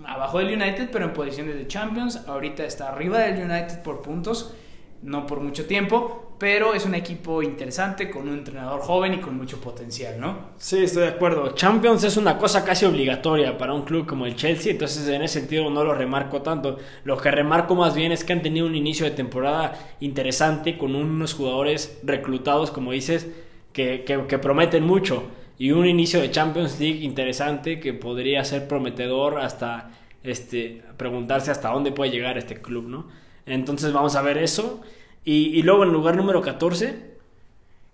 abajo 0.06 0.38
del 0.38 0.48
United, 0.48 0.90
pero 0.92 1.06
en 1.06 1.14
posiciones 1.14 1.56
de 1.56 1.66
Champions. 1.66 2.24
Ahorita 2.26 2.64
está 2.64 2.88
arriba 2.88 3.20
del 3.20 3.50
United 3.50 3.82
por 3.82 4.02
puntos 4.02 4.54
no 5.02 5.26
por 5.26 5.40
mucho 5.40 5.66
tiempo, 5.66 6.34
pero 6.38 6.74
es 6.74 6.86
un 6.86 6.94
equipo 6.94 7.42
interesante 7.42 8.10
con 8.10 8.28
un 8.28 8.38
entrenador 8.38 8.80
joven 8.80 9.14
y 9.14 9.18
con 9.18 9.36
mucho 9.36 9.60
potencial, 9.60 10.20
¿no? 10.20 10.50
Sí, 10.56 10.84
estoy 10.84 11.02
de 11.02 11.08
acuerdo. 11.08 11.50
Champions 11.54 12.04
es 12.04 12.16
una 12.16 12.38
cosa 12.38 12.64
casi 12.64 12.84
obligatoria 12.84 13.58
para 13.58 13.74
un 13.74 13.82
club 13.82 14.06
como 14.06 14.26
el 14.26 14.36
Chelsea, 14.36 14.72
entonces 14.72 15.08
en 15.08 15.22
ese 15.22 15.40
sentido 15.40 15.68
no 15.70 15.84
lo 15.84 15.94
remarco 15.94 16.42
tanto. 16.42 16.78
Lo 17.04 17.16
que 17.16 17.30
remarco 17.30 17.74
más 17.74 17.94
bien 17.94 18.12
es 18.12 18.24
que 18.24 18.32
han 18.32 18.42
tenido 18.42 18.66
un 18.66 18.76
inicio 18.76 19.04
de 19.04 19.12
temporada 19.12 19.96
interesante 20.00 20.78
con 20.78 20.94
unos 20.94 21.34
jugadores 21.34 21.98
reclutados, 22.04 22.70
como 22.70 22.92
dices, 22.92 23.28
que, 23.72 24.04
que 24.04 24.38
prometen 24.38 24.84
mucho 24.84 25.24
y 25.58 25.72
un 25.72 25.86
inicio 25.86 26.20
de 26.20 26.30
Champions 26.30 26.78
League 26.78 27.00
interesante 27.00 27.80
que 27.80 27.92
podría 27.92 28.44
ser 28.44 28.68
prometedor 28.68 29.40
hasta 29.40 29.90
este 30.22 30.82
preguntarse 30.96 31.50
hasta 31.50 31.70
dónde 31.70 31.90
puede 31.90 32.12
llegar 32.12 32.38
este 32.38 32.60
club, 32.60 32.88
¿no? 32.88 33.08
Entonces 33.48 33.92
vamos 33.92 34.16
a 34.16 34.22
ver 34.22 34.38
eso. 34.38 34.82
Y, 35.24 35.62
luego 35.62 35.84
en 35.84 35.92
lugar 35.92 36.16
número 36.16 36.40
14. 36.40 37.18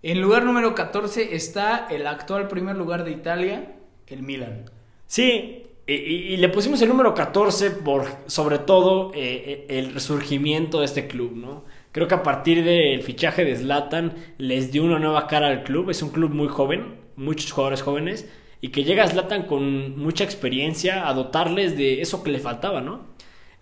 En 0.02 0.20
lugar 0.20 0.44
número 0.44 0.74
14 0.74 1.34
está 1.34 1.88
el 1.90 2.06
actual 2.06 2.46
primer 2.46 2.76
lugar 2.76 3.04
de 3.04 3.10
Italia, 3.10 3.76
el 4.06 4.22
Milan. 4.22 4.70
Sí, 5.06 5.64
y, 5.86 6.36
le 6.36 6.48
pusimos 6.48 6.80
el 6.82 6.88
número 6.88 7.14
14 7.14 7.70
por 7.70 8.06
sobre 8.26 8.58
todo 8.58 9.12
eh, 9.14 9.66
eh, 9.68 9.78
el 9.78 9.92
resurgimiento 9.92 10.80
de 10.80 10.86
este 10.86 11.06
club, 11.08 11.32
¿no? 11.34 11.64
Creo 11.92 12.08
que 12.08 12.14
a 12.14 12.22
partir 12.22 12.64
del 12.64 13.02
fichaje 13.02 13.44
de 13.44 13.56
Zlatan 13.56 14.14
les 14.38 14.72
dio 14.72 14.84
una 14.84 14.98
nueva 14.98 15.26
cara 15.26 15.48
al 15.48 15.62
club. 15.62 15.90
Es 15.90 16.02
un 16.02 16.10
club 16.10 16.30
muy 16.32 16.48
joven, 16.48 16.96
muchos 17.16 17.52
jugadores 17.52 17.82
jóvenes, 17.82 18.28
y 18.60 18.68
que 18.68 18.84
llega 18.84 19.06
Zlatan 19.06 19.44
con 19.44 19.98
mucha 19.98 20.24
experiencia 20.24 21.08
a 21.08 21.14
dotarles 21.14 21.76
de 21.76 22.00
eso 22.00 22.22
que 22.22 22.30
le 22.30 22.38
faltaba, 22.38 22.80
¿no? 22.80 23.13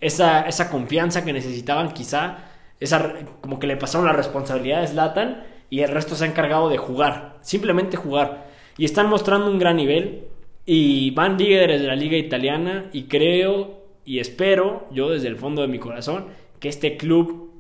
Esa, 0.03 0.43
esa 0.43 0.69
confianza 0.69 1.25
que 1.25 1.33
necesitaban 1.33 1.93
quizá, 1.93 2.39
esa, 2.81 3.15
como 3.41 3.59
que 3.59 3.69
le 3.69 3.77
pasaron 3.77 4.07
la 4.07 4.13
responsabilidad 4.13 4.83
a 4.83 4.87
Zlatan 4.87 5.45
y 5.71 5.81
el 5.81 5.91
resto 5.91 6.17
se 6.17 6.25
ha 6.25 6.27
encargado 6.27 6.69
de 6.69 6.77
jugar, 6.77 7.39
simplemente 7.41 7.97
jugar. 7.97 8.49
Y 8.77 8.85
están 8.85 9.09
mostrando 9.09 9.51
un 9.51 9.59
gran 9.59 9.77
nivel 9.77 10.25
y 10.67 11.13
van 11.13 11.39
líderes 11.39 11.81
de 11.81 11.87
la 11.87 11.95
liga 11.95 12.19
italiana 12.19 12.91
y 12.93 13.05
creo 13.05 13.83
y 14.05 14.19
espero, 14.19 14.89
yo 14.91 15.11
desde 15.11 15.29
el 15.29 15.37
fondo 15.37 15.63
de 15.63 15.69
mi 15.69 15.79
corazón, 15.79 16.27
que 16.59 16.69
este 16.69 16.97
club 16.97 17.53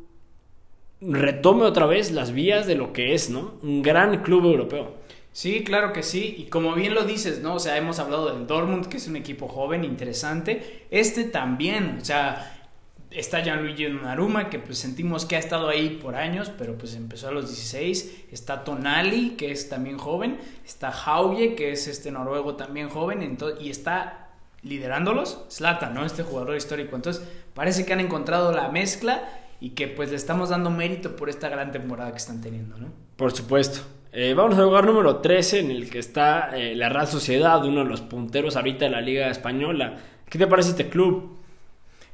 retome 1.00 1.62
otra 1.62 1.86
vez 1.86 2.10
las 2.10 2.32
vías 2.32 2.66
de 2.66 2.74
lo 2.74 2.92
que 2.92 3.14
es, 3.14 3.30
¿no? 3.30 3.54
Un 3.62 3.82
gran 3.82 4.22
club 4.22 4.46
europeo. 4.46 4.94
Sí, 5.32 5.64
claro 5.64 5.92
que 5.92 6.02
sí. 6.02 6.34
Y 6.38 6.44
como 6.44 6.74
bien 6.74 6.94
lo 6.94 7.04
dices, 7.04 7.40
¿no? 7.40 7.54
O 7.54 7.58
sea, 7.58 7.76
hemos 7.76 7.98
hablado 7.98 8.34
del 8.34 8.46
Dortmund, 8.46 8.86
que 8.86 8.98
es 8.98 9.08
un 9.08 9.16
equipo 9.16 9.48
joven, 9.48 9.84
interesante. 9.84 10.86
Este 10.90 11.24
también, 11.24 11.98
o 12.02 12.04
sea, 12.04 12.62
está 13.10 13.42
Gianluigi 13.42 13.84
Donnarumma, 13.84 14.50
que 14.50 14.58
pues 14.58 14.78
sentimos 14.78 15.24
que 15.24 15.36
ha 15.36 15.38
estado 15.38 15.68
ahí 15.68 15.98
por 16.02 16.16
años, 16.16 16.50
pero 16.56 16.76
pues 16.76 16.94
empezó 16.94 17.28
a 17.28 17.32
los 17.32 17.48
16. 17.48 18.26
Está 18.30 18.62
Tonali, 18.64 19.30
que 19.30 19.50
es 19.50 19.70
también 19.70 19.96
joven. 19.96 20.38
Está 20.66 20.90
Hauge, 20.90 21.54
que 21.54 21.72
es 21.72 21.88
este 21.88 22.10
noruego 22.10 22.56
también 22.56 22.90
joven. 22.90 23.38
y 23.58 23.70
está 23.70 24.28
liderándolos 24.62 25.44
Zlatan, 25.50 25.94
¿no? 25.94 26.04
Este 26.04 26.22
jugador 26.22 26.56
histórico. 26.56 26.94
Entonces, 26.94 27.26
parece 27.54 27.86
que 27.86 27.94
han 27.94 28.00
encontrado 28.00 28.52
la 28.52 28.68
mezcla 28.68 29.28
y 29.60 29.70
que 29.70 29.88
pues 29.88 30.10
le 30.10 30.16
estamos 30.16 30.50
dando 30.50 30.70
mérito 30.70 31.16
por 31.16 31.30
esta 31.30 31.48
gran 31.48 31.72
temporada 31.72 32.10
que 32.10 32.18
están 32.18 32.40
teniendo, 32.40 32.76
¿no? 32.76 32.88
Por 33.16 33.32
supuesto. 33.32 33.80
Eh, 34.14 34.34
vamos 34.34 34.58
al 34.58 34.64
lugar 34.64 34.84
número 34.84 35.16
13 35.16 35.60
en 35.60 35.70
el 35.70 35.88
que 35.88 35.98
está 35.98 36.54
eh, 36.54 36.74
la 36.76 36.90
Real 36.90 37.06
Sociedad, 37.06 37.64
uno 37.64 37.82
de 37.82 37.88
los 37.88 38.02
punteros 38.02 38.56
ahorita 38.56 38.84
de 38.84 38.90
la 38.90 39.00
Liga 39.00 39.30
Española. 39.30 39.96
¿Qué 40.28 40.38
te 40.38 40.46
parece 40.46 40.70
este 40.70 40.90
club? 40.90 41.38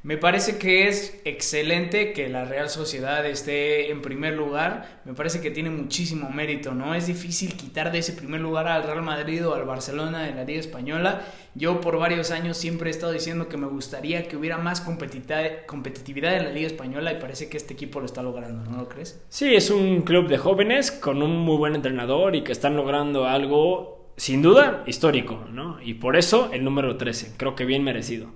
Me 0.04 0.16
parece 0.16 0.58
que 0.58 0.86
es 0.86 1.20
excelente 1.24 2.12
que 2.12 2.28
la 2.28 2.44
Real 2.44 2.70
Sociedad 2.70 3.26
esté 3.26 3.90
en 3.90 4.00
primer 4.00 4.34
lugar. 4.34 5.00
Me 5.04 5.12
parece 5.12 5.40
que 5.40 5.50
tiene 5.50 5.70
muchísimo 5.70 6.30
mérito, 6.30 6.72
¿no? 6.72 6.94
Es 6.94 7.08
difícil 7.08 7.54
quitar 7.54 7.90
de 7.90 7.98
ese 7.98 8.12
primer 8.12 8.40
lugar 8.40 8.68
al 8.68 8.84
Real 8.84 9.02
Madrid 9.02 9.46
o 9.46 9.54
al 9.54 9.64
Barcelona 9.64 10.22
de 10.22 10.34
la 10.36 10.44
Liga 10.44 10.60
Española. 10.60 11.26
Yo 11.56 11.80
por 11.80 11.98
varios 11.98 12.30
años 12.30 12.56
siempre 12.56 12.88
he 12.88 12.92
estado 12.92 13.10
diciendo 13.10 13.48
que 13.48 13.56
me 13.56 13.66
gustaría 13.66 14.28
que 14.28 14.36
hubiera 14.36 14.56
más 14.56 14.80
competitividad 14.80 16.36
en 16.36 16.44
la 16.44 16.52
Liga 16.52 16.68
Española 16.68 17.12
y 17.12 17.20
parece 17.20 17.48
que 17.48 17.56
este 17.56 17.74
equipo 17.74 17.98
lo 17.98 18.06
está 18.06 18.22
logrando, 18.22 18.70
¿no 18.70 18.78
lo 18.78 18.88
crees? 18.88 19.20
Sí, 19.28 19.52
es 19.52 19.68
un 19.68 20.02
club 20.02 20.28
de 20.28 20.38
jóvenes 20.38 20.92
con 20.92 21.22
un 21.22 21.38
muy 21.38 21.56
buen 21.56 21.74
entrenador 21.74 22.36
y 22.36 22.44
que 22.44 22.52
están 22.52 22.76
logrando 22.76 23.26
algo 23.26 24.12
sin 24.16 24.42
duda 24.42 24.84
histórico, 24.86 25.44
¿no? 25.50 25.82
Y 25.82 25.94
por 25.94 26.16
eso 26.16 26.50
el 26.52 26.62
número 26.62 26.96
13, 26.96 27.34
creo 27.36 27.56
que 27.56 27.64
bien 27.64 27.82
merecido. 27.82 28.30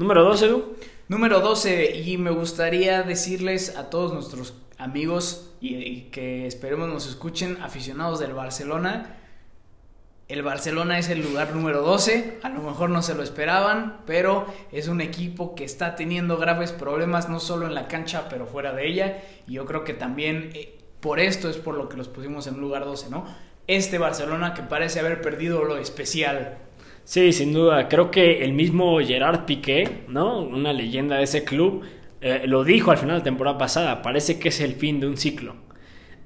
Número 0.00 0.24
12, 0.24 0.46
Edu. 0.46 0.76
Número 1.08 1.40
12, 1.40 1.94
y 1.94 2.16
me 2.16 2.30
gustaría 2.30 3.02
decirles 3.02 3.76
a 3.76 3.90
todos 3.90 4.14
nuestros 4.14 4.54
amigos 4.78 5.50
y, 5.60 6.04
que 6.04 6.46
esperemos 6.46 6.88
nos 6.88 7.06
escuchen, 7.06 7.58
aficionados 7.60 8.18
del 8.18 8.32
Barcelona, 8.32 9.18
el 10.28 10.42
Barcelona 10.42 10.98
es 10.98 11.10
el 11.10 11.20
lugar 11.20 11.54
número 11.54 11.82
12, 11.82 12.38
a 12.42 12.48
lo 12.48 12.62
mejor 12.62 12.88
no 12.88 13.02
se 13.02 13.14
lo 13.14 13.22
esperaban, 13.22 14.00
pero 14.06 14.46
es 14.72 14.88
un 14.88 15.02
equipo 15.02 15.54
que 15.54 15.64
está 15.64 15.96
teniendo 15.96 16.38
graves 16.38 16.72
problemas 16.72 17.28
no 17.28 17.38
solo 17.38 17.66
en 17.66 17.74
la 17.74 17.86
cancha, 17.86 18.30
pero 18.30 18.46
fuera 18.46 18.72
de 18.72 18.88
ella, 18.88 19.22
y 19.46 19.52
yo 19.52 19.66
creo 19.66 19.84
que 19.84 19.92
también 19.92 20.50
eh, 20.54 20.78
por 21.00 21.20
esto 21.20 21.50
es 21.50 21.58
por 21.58 21.74
lo 21.74 21.90
que 21.90 21.98
los 21.98 22.08
pusimos 22.08 22.46
en 22.46 22.58
lugar 22.58 22.86
12, 22.86 23.10
¿no? 23.10 23.26
Este 23.66 23.98
Barcelona 23.98 24.54
que 24.54 24.62
parece 24.62 24.98
haber 24.98 25.20
perdido 25.20 25.62
lo 25.62 25.76
especial 25.76 26.69
Sí, 27.10 27.32
sin 27.32 27.52
duda. 27.52 27.88
Creo 27.88 28.12
que 28.12 28.44
el 28.44 28.52
mismo 28.52 29.00
Gerard 29.00 29.44
Piqué, 29.44 30.04
¿no? 30.06 30.42
Una 30.42 30.72
leyenda 30.72 31.16
de 31.16 31.24
ese 31.24 31.42
club, 31.42 31.82
eh, 32.20 32.42
lo 32.46 32.62
dijo 32.62 32.92
al 32.92 32.98
final 32.98 33.16
de 33.16 33.18
la 33.18 33.24
temporada 33.24 33.58
pasada. 33.58 34.00
Parece 34.00 34.38
que 34.38 34.50
es 34.50 34.60
el 34.60 34.74
fin 34.74 35.00
de 35.00 35.08
un 35.08 35.16
ciclo. 35.16 35.56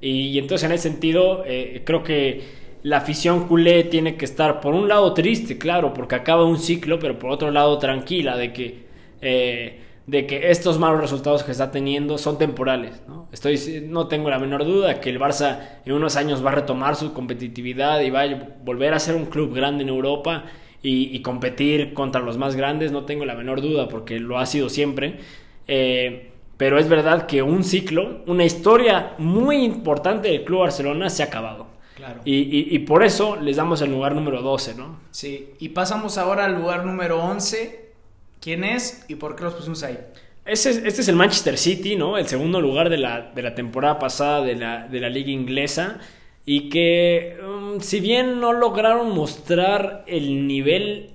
Y, 0.02 0.38
entonces, 0.38 0.66
en 0.66 0.72
ese 0.72 0.90
sentido, 0.90 1.42
eh, 1.46 1.80
creo 1.86 2.02
que 2.02 2.42
la 2.82 2.98
afición 2.98 3.48
culé 3.48 3.84
tiene 3.84 4.16
que 4.16 4.26
estar, 4.26 4.60
por 4.60 4.74
un 4.74 4.86
lado, 4.86 5.14
triste, 5.14 5.56
claro, 5.56 5.94
porque 5.94 6.16
acaba 6.16 6.44
un 6.44 6.58
ciclo, 6.58 6.98
pero 6.98 7.18
por 7.18 7.30
otro 7.30 7.50
lado, 7.50 7.78
tranquila 7.78 8.36
de 8.36 8.52
que. 8.52 8.84
Eh, 9.22 9.80
de 10.06 10.26
que 10.26 10.50
estos 10.50 10.78
malos 10.78 11.00
resultados 11.00 11.44
que 11.44 11.52
está 11.52 11.70
teniendo 11.70 12.18
son 12.18 12.36
temporales. 12.36 13.02
¿no? 13.08 13.26
Estoy, 13.32 13.86
no 13.88 14.06
tengo 14.06 14.28
la 14.28 14.38
menor 14.38 14.66
duda 14.66 15.00
que 15.00 15.08
el 15.08 15.18
Barça 15.18 15.80
en 15.86 15.94
unos 15.94 16.16
años 16.16 16.44
va 16.44 16.50
a 16.50 16.56
retomar 16.56 16.94
su 16.94 17.14
competitividad 17.14 18.02
y 18.02 18.10
va 18.10 18.24
a 18.24 18.48
volver 18.62 18.92
a 18.92 18.98
ser 18.98 19.14
un 19.14 19.24
club 19.24 19.54
grande 19.54 19.82
en 19.82 19.88
Europa 19.88 20.44
y, 20.86 21.20
competir 21.22 21.94
contra 21.94 22.20
los 22.20 22.36
más 22.36 22.56
grandes, 22.56 22.92
no 22.92 23.06
tengo 23.06 23.24
la 23.24 23.34
menor 23.34 23.62
duda, 23.62 23.88
porque 23.88 24.20
lo 24.20 24.38
ha 24.38 24.44
sido 24.44 24.68
siempre. 24.68 25.18
Eh, 25.66 26.30
pero 26.58 26.78
es 26.78 26.88
verdad 26.90 27.26
que 27.26 27.42
un 27.42 27.64
ciclo, 27.64 28.22
una 28.26 28.44
historia 28.44 29.14
muy 29.16 29.64
importante 29.64 30.28
del 30.28 30.44
Club 30.44 30.60
Barcelona 30.60 31.08
se 31.08 31.22
ha 31.22 31.26
acabado. 31.26 31.68
Claro. 31.96 32.20
Y, 32.26 32.78
por 32.80 33.02
eso 33.02 33.36
les 33.36 33.56
damos 33.56 33.80
el 33.80 33.90
lugar 33.90 34.14
número 34.14 34.42
12, 34.42 34.74
¿no? 34.74 35.00
Sí, 35.10 35.54
y 35.58 35.70
pasamos 35.70 36.18
ahora 36.18 36.44
al 36.44 36.54
lugar 36.54 36.84
número 36.84 37.22
11. 37.22 37.92
¿Quién 38.40 38.62
es 38.62 39.06
y 39.08 39.14
por 39.14 39.36
qué 39.36 39.44
los 39.44 39.54
pusimos 39.54 39.82
ahí? 39.84 39.98
Ese, 40.44 40.86
este 40.86 41.00
es 41.00 41.08
el 41.08 41.16
Manchester 41.16 41.56
City, 41.56 41.96
¿no? 41.96 42.18
El 42.18 42.28
segundo 42.28 42.60
lugar 42.60 42.90
de 42.90 42.98
la, 42.98 43.32
de 43.34 43.40
la 43.40 43.54
temporada 43.54 43.98
pasada 43.98 44.42
de 44.42 44.54
la, 44.54 44.86
de 44.86 45.00
la 45.00 45.08
liga 45.08 45.30
inglesa 45.30 45.98
y 46.46 46.68
que 46.68 47.38
um, 47.46 47.80
si 47.80 48.00
bien 48.00 48.40
no 48.40 48.52
lograron 48.52 49.14
mostrar 49.14 50.04
el 50.07 50.46
nivel 50.46 51.11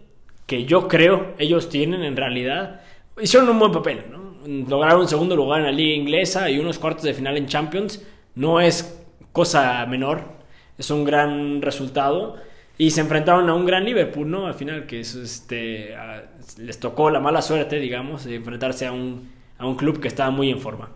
que 0.46 0.66
yo 0.66 0.88
creo 0.88 1.36
ellos 1.38 1.70
tienen 1.70 2.04
en 2.04 2.18
realidad, 2.18 2.82
hicieron 3.22 3.50
un 3.50 3.60
buen 3.60 3.72
papel, 3.72 4.06
¿no? 4.12 4.20
Lograron 4.68 5.02
un 5.02 5.08
segundo 5.08 5.36
lugar 5.36 5.60
en 5.60 5.66
la 5.66 5.72
liga 5.72 5.96
inglesa 5.96 6.50
y 6.50 6.58
unos 6.58 6.80
cuartos 6.80 7.04
de 7.04 7.14
final 7.14 7.38
en 7.38 7.46
Champions, 7.46 8.06
no 8.36 8.60
es 8.60 9.06
cosa 9.32 9.86
menor, 9.86 10.24
es 10.78 10.90
un 10.90 11.04
gran 11.04 11.62
resultado 11.62 12.38
y 12.78 12.92
se 12.92 13.02
enfrentaron 13.02 13.50
a 13.50 13.54
un 13.54 13.66
gran 13.66 13.84
Liverpool, 13.84 14.32
¿no? 14.32 14.48
Al 14.48 14.54
final 14.54 14.88
que 14.88 15.02
es, 15.02 15.14
este, 15.14 15.94
les 16.58 16.80
tocó 16.80 17.12
la 17.12 17.20
mala 17.20 17.42
suerte, 17.42 17.78
digamos, 17.78 18.24
de 18.24 18.36
enfrentarse 18.36 18.86
a 18.88 18.94
un, 18.94 19.30
a 19.58 19.68
un 19.68 19.76
club 19.76 20.00
que 20.00 20.08
estaba 20.08 20.32
muy 20.32 20.50
en 20.50 20.60
forma. 20.60 20.90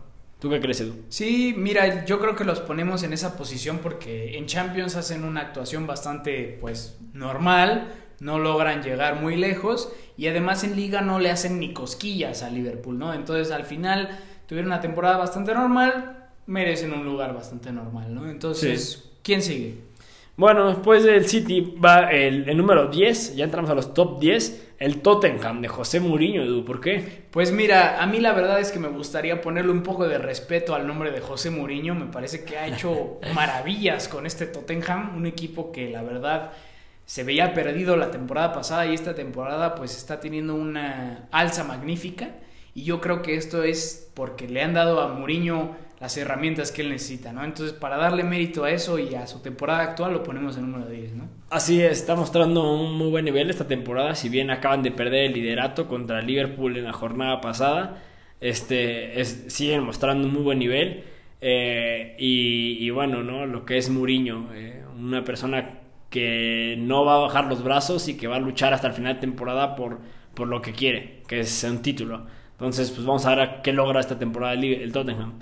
¿Tú 0.43 0.49
qué 0.49 0.59
crees, 0.59 0.81
Edu? 0.81 1.05
Sí, 1.07 1.55
mira, 1.57 2.03
yo 2.03 2.19
creo 2.19 2.35
que 2.35 2.43
los 2.43 2.59
ponemos 2.59 3.01
en 3.03 3.13
esa 3.13 3.37
posición 3.37 3.77
porque 3.81 4.37
en 4.37 4.45
Champions 4.45 4.97
hacen 4.97 5.23
una 5.23 5.39
actuación 5.39 5.87
bastante, 5.87 6.57
pues, 6.59 6.97
normal, 7.13 7.93
no 8.19 8.39
logran 8.39 8.83
llegar 8.83 9.21
muy 9.21 9.37
lejos 9.37 9.93
y 10.17 10.27
además 10.27 10.65
en 10.65 10.75
liga 10.75 10.99
no 10.99 11.17
le 11.19 11.31
hacen 11.31 11.61
ni 11.61 11.71
cosquillas 11.71 12.43
a 12.43 12.49
Liverpool, 12.49 12.99
¿no? 12.99 13.13
Entonces 13.13 13.53
al 13.53 13.63
final 13.63 14.19
tuvieron 14.45 14.73
una 14.73 14.81
temporada 14.81 15.15
bastante 15.15 15.53
normal, 15.53 16.27
merecen 16.45 16.91
un 16.91 17.05
lugar 17.05 17.33
bastante 17.33 17.71
normal, 17.71 18.13
¿no? 18.13 18.29
Entonces, 18.29 19.11
¿quién 19.21 19.41
sigue? 19.41 19.77
Bueno, 20.35 20.67
después 20.67 21.03
del 21.03 21.27
City 21.27 21.75
va 21.83 22.11
el, 22.11 22.49
el, 22.49 22.57
número 22.57 22.87
10, 22.87 23.35
ya 23.35 23.45
entramos 23.45 23.69
a 23.69 23.75
los 23.75 23.93
top 23.93 24.19
10, 24.19 24.73
el 24.79 25.01
Tottenham 25.03 25.61
de 25.61 25.67
José 25.67 25.99
Mourinho, 25.99 26.41
Edu, 26.41 26.65
¿por 26.65 26.81
qué? 26.81 27.25
Pues 27.29 27.51
mira, 27.51 28.01
a 28.01 28.07
mí 28.07 28.19
la 28.19 28.33
verdad 28.33 28.59
es 28.59 28.71
que 28.71 28.79
me 28.79 28.87
gustaría 28.87 29.41
ponerle 29.41 29.71
un 29.71 29.83
poco 29.83 30.07
de 30.07 30.17
respeto 30.17 30.73
al 30.73 30.87
nombre 30.87 31.11
de 31.11 31.21
José 31.21 31.51
Mourinho, 31.51 31.93
me 31.93 32.07
parece 32.07 32.43
que 32.43 32.57
ha 32.57 32.65
hecho 32.65 33.19
maravillas 33.35 34.07
con 34.07 34.25
este 34.25 34.47
Tottenham, 34.47 35.15
un 35.15 35.27
equipo 35.27 35.71
que 35.71 35.91
la 35.91 36.01
verdad 36.01 36.53
se 37.05 37.23
veía 37.23 37.53
perdido 37.53 37.95
la 37.95 38.09
temporada 38.09 38.53
pasada 38.53 38.87
y 38.87 38.95
esta 38.95 39.13
temporada 39.13 39.75
pues 39.75 39.95
está 39.95 40.19
teniendo 40.19 40.55
una 40.55 41.27
alza 41.29 41.63
magnífica 41.63 42.29
y 42.73 42.85
yo 42.85 43.01
creo 43.01 43.21
que 43.21 43.35
esto 43.35 43.61
es 43.61 44.09
porque 44.15 44.47
le 44.47 44.63
han 44.63 44.73
dado 44.73 44.99
a 44.99 45.09
Mourinho 45.09 45.75
las 46.03 46.17
herramientas 46.17 46.73
que 46.73 46.81
él 46.81 46.89
necesita, 46.89 47.31
¿no? 47.31 47.45
Entonces, 47.45 47.71
para 47.71 47.95
darle 47.95 48.25
mérito 48.25 48.65
a 48.65 48.71
eso 48.71 48.99
y 48.99 49.15
a 49.15 49.25
su 49.25 49.39
temporada 49.39 49.83
actual, 49.83 50.11
lo 50.11 50.21
ponemos 50.21 50.57
en 50.57 50.69
número 50.69 50.89
10, 50.89 51.13
¿no? 51.13 51.29
Así 51.49 51.81
es, 51.81 51.93
está 51.93 52.13
mostrando 52.13 52.73
un 52.73 52.97
muy 52.97 53.09
buen 53.09 53.23
nivel 53.23 53.49
esta 53.49 53.69
temporada, 53.69 54.13
si 54.13 54.27
bien 54.27 54.51
acaban 54.51 54.83
de 54.83 54.91
perder 54.91 55.27
el 55.27 55.33
liderato 55.33 55.87
contra 55.87 56.21
Liverpool 56.21 56.75
en 56.75 56.83
la 56.83 56.91
jornada 56.91 57.39
pasada, 57.39 58.03
este, 58.41 59.21
es, 59.21 59.45
siguen 59.47 59.85
mostrando 59.85 60.27
un 60.27 60.33
muy 60.33 60.43
buen 60.43 60.59
nivel. 60.59 61.05
Eh, 61.39 62.17
y, 62.19 62.89
bueno, 62.89 63.23
¿no? 63.23 63.45
Lo 63.45 63.63
que 63.63 63.77
es 63.77 63.89
Mourinho, 63.89 64.49
eh, 64.53 64.83
una 64.99 65.23
persona 65.23 65.79
que 66.09 66.75
no 66.79 67.05
va 67.05 67.15
a 67.15 67.19
bajar 67.19 67.45
los 67.45 67.63
brazos 67.63 68.09
y 68.09 68.17
que 68.17 68.27
va 68.27 68.35
a 68.35 68.39
luchar 68.41 68.73
hasta 68.73 68.87
el 68.87 68.93
final 68.93 69.13
de 69.13 69.21
temporada 69.21 69.77
por, 69.77 69.99
por 70.33 70.49
lo 70.49 70.61
que 70.61 70.73
quiere, 70.73 71.21
que 71.29 71.39
es 71.39 71.63
un 71.63 71.81
título. 71.81 72.25
Entonces, 72.51 72.91
pues 72.91 73.05
vamos 73.05 73.25
a 73.25 73.35
ver 73.35 73.61
qué 73.63 73.71
logra 73.71 74.01
esta 74.01 74.19
temporada 74.19 74.53
el 74.53 74.91
Tottenham. 74.91 75.39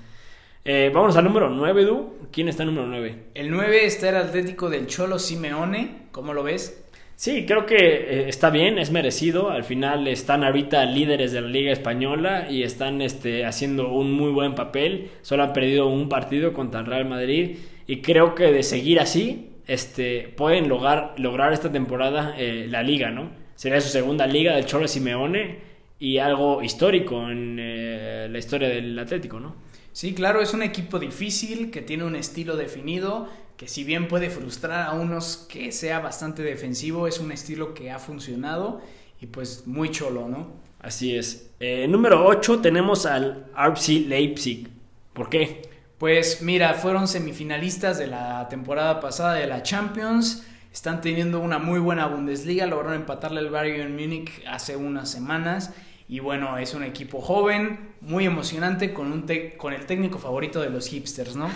Eh, 0.63 0.91
vamos 0.93 1.17
al 1.17 1.23
número 1.23 1.49
9, 1.49 1.85
Du. 1.85 2.13
¿Quién 2.31 2.47
está 2.47 2.61
en 2.63 2.69
número 2.69 2.87
9? 2.87 3.15
El 3.33 3.49
9 3.49 3.85
está 3.85 4.09
el 4.09 4.17
Atlético 4.17 4.69
del 4.69 4.85
Cholo 4.85 5.17
Simeone. 5.17 6.03
¿Cómo 6.11 6.33
lo 6.33 6.43
ves? 6.43 6.87
Sí, 7.15 7.45
creo 7.47 7.65
que 7.65 7.77
eh, 7.77 8.29
está 8.29 8.51
bien, 8.51 8.77
es 8.77 8.91
merecido. 8.91 9.49
Al 9.49 9.63
final 9.63 10.07
están 10.07 10.43
ahorita 10.43 10.85
líderes 10.85 11.31
de 11.31 11.41
la 11.41 11.47
Liga 11.47 11.71
Española 11.71 12.47
y 12.49 12.61
están 12.61 13.01
este, 13.01 13.43
haciendo 13.45 13.91
un 13.91 14.11
muy 14.11 14.31
buen 14.31 14.53
papel. 14.53 15.09
Solo 15.23 15.43
han 15.43 15.53
perdido 15.53 15.87
un 15.87 16.09
partido 16.09 16.53
contra 16.53 16.81
el 16.81 16.85
Real 16.85 17.05
Madrid 17.05 17.57
y 17.87 18.01
creo 18.01 18.35
que 18.35 18.51
de 18.51 18.61
seguir 18.61 18.99
así 18.99 19.49
este, 19.65 20.31
pueden 20.37 20.69
lograr, 20.69 21.15
lograr 21.17 21.53
esta 21.53 21.71
temporada 21.71 22.35
eh, 22.37 22.67
la 22.69 22.83
liga, 22.83 23.09
¿no? 23.09 23.31
Sería 23.55 23.81
su 23.81 23.89
segunda 23.89 24.27
liga 24.27 24.55
del 24.55 24.65
Cholo 24.65 24.87
Simeone 24.87 25.59
y 25.99 26.19
algo 26.19 26.61
histórico 26.61 27.29
en 27.29 28.31
la 28.31 28.37
historia 28.37 28.69
del 28.69 28.97
Atlético, 28.97 29.39
¿no? 29.39 29.55
Sí, 29.93 30.13
claro, 30.13 30.41
es 30.41 30.53
un 30.53 30.63
equipo 30.63 30.99
difícil, 30.99 31.69
que 31.71 31.81
tiene 31.81 32.05
un 32.05 32.15
estilo 32.15 32.55
definido, 32.55 33.29
que 33.57 33.67
si 33.67 33.83
bien 33.83 34.07
puede 34.07 34.29
frustrar 34.29 34.87
a 34.87 34.93
unos 34.93 35.45
que 35.49 35.71
sea 35.71 35.99
bastante 35.99 36.43
defensivo, 36.43 37.07
es 37.07 37.19
un 37.19 37.31
estilo 37.31 37.73
que 37.73 37.91
ha 37.91 37.99
funcionado 37.99 38.81
y 39.19 39.27
pues 39.27 39.67
muy 39.67 39.91
cholo, 39.91 40.27
¿no? 40.27 40.47
Así 40.79 41.15
es. 41.15 41.51
Eh, 41.59 41.87
número 41.87 42.25
8 42.25 42.59
tenemos 42.59 43.05
al 43.05 43.45
RC 43.55 44.07
Leipzig. 44.07 44.67
¿Por 45.13 45.29
qué? 45.29 45.61
Pues 45.99 46.41
mira, 46.41 46.73
fueron 46.73 47.07
semifinalistas 47.07 47.99
de 47.99 48.07
la 48.07 48.47
temporada 48.49 48.99
pasada 48.99 49.35
de 49.35 49.45
la 49.45 49.61
Champions. 49.61 50.43
Están 50.73 51.01
teniendo 51.01 51.39
una 51.39 51.59
muy 51.59 51.79
buena 51.79 52.07
Bundesliga. 52.07 52.65
Lograron 52.65 52.95
empatarle 52.95 53.41
al 53.41 53.51
Bayern 53.51 53.93
Múnich 53.95 54.31
hace 54.47 54.75
unas 54.75 55.11
semanas. 55.11 55.71
Y 56.11 56.19
bueno, 56.19 56.57
es 56.57 56.73
un 56.73 56.83
equipo 56.83 57.21
joven, 57.21 57.93
muy 58.01 58.25
emocionante, 58.25 58.91
con, 58.91 59.13
un 59.13 59.25
con 59.55 59.71
el 59.71 59.85
técnico 59.85 60.19
favorito 60.19 60.59
de 60.59 60.69
los 60.69 60.87
hipsters, 60.89 61.37
¿no? 61.37 61.49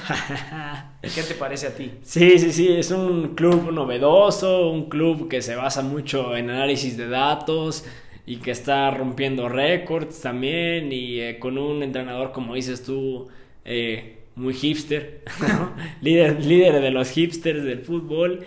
¿Qué 1.01 1.24
te 1.24 1.34
parece 1.34 1.68
a 1.68 1.76
ti? 1.76 1.91
Sí, 2.03 2.39
sí, 2.39 2.53
sí, 2.53 2.72
es 2.72 2.89
un 2.91 3.36
club 3.36 3.74
novedoso, 3.74 4.70
un 4.70 4.88
club 4.88 5.28
que 5.28 5.41
se 5.41 5.58
basa 5.58 5.82
mucho 5.82 6.38
en 6.38 6.49
análisis 6.49 6.95
de 6.95 7.10
datos 7.10 7.84
y 8.26 8.38
que 8.38 8.51
está 8.51 8.89
rompiendo 8.91 9.49
récords 9.49 10.22
también 10.22 10.89
y 10.89 11.20
eh, 11.20 11.38
con 11.38 11.58
un 11.58 11.84
entrenador, 11.84 12.32
como 12.32 12.56
dices 12.56 12.82
tú, 12.82 13.28
eh, 13.66 14.20
muy 14.36 14.53
hipster, 14.53 15.22
líder, 16.01 16.45
líder 16.45 16.80
de 16.80 16.91
los 16.91 17.10
hipsters 17.10 17.66
del 17.66 17.82
fútbol. 17.82 18.45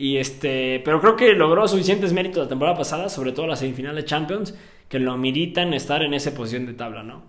Y 0.00 0.18
este, 0.18 0.80
pero 0.84 1.00
creo 1.00 1.16
que 1.16 1.32
logró 1.32 1.66
suficientes 1.66 2.12
méritos 2.12 2.44
la 2.44 2.48
temporada 2.48 2.78
pasada, 2.78 3.08
sobre 3.08 3.32
todo 3.32 3.48
la 3.48 3.56
semifinal 3.56 3.96
de 3.96 4.04
Champions 4.04 4.54
que 4.88 4.98
lo 4.98 5.16
meritan 5.16 5.74
estar 5.74 6.02
en 6.02 6.14
esa 6.14 6.34
posición 6.34 6.66
de 6.66 6.74
tabla, 6.74 7.02
¿no? 7.02 7.22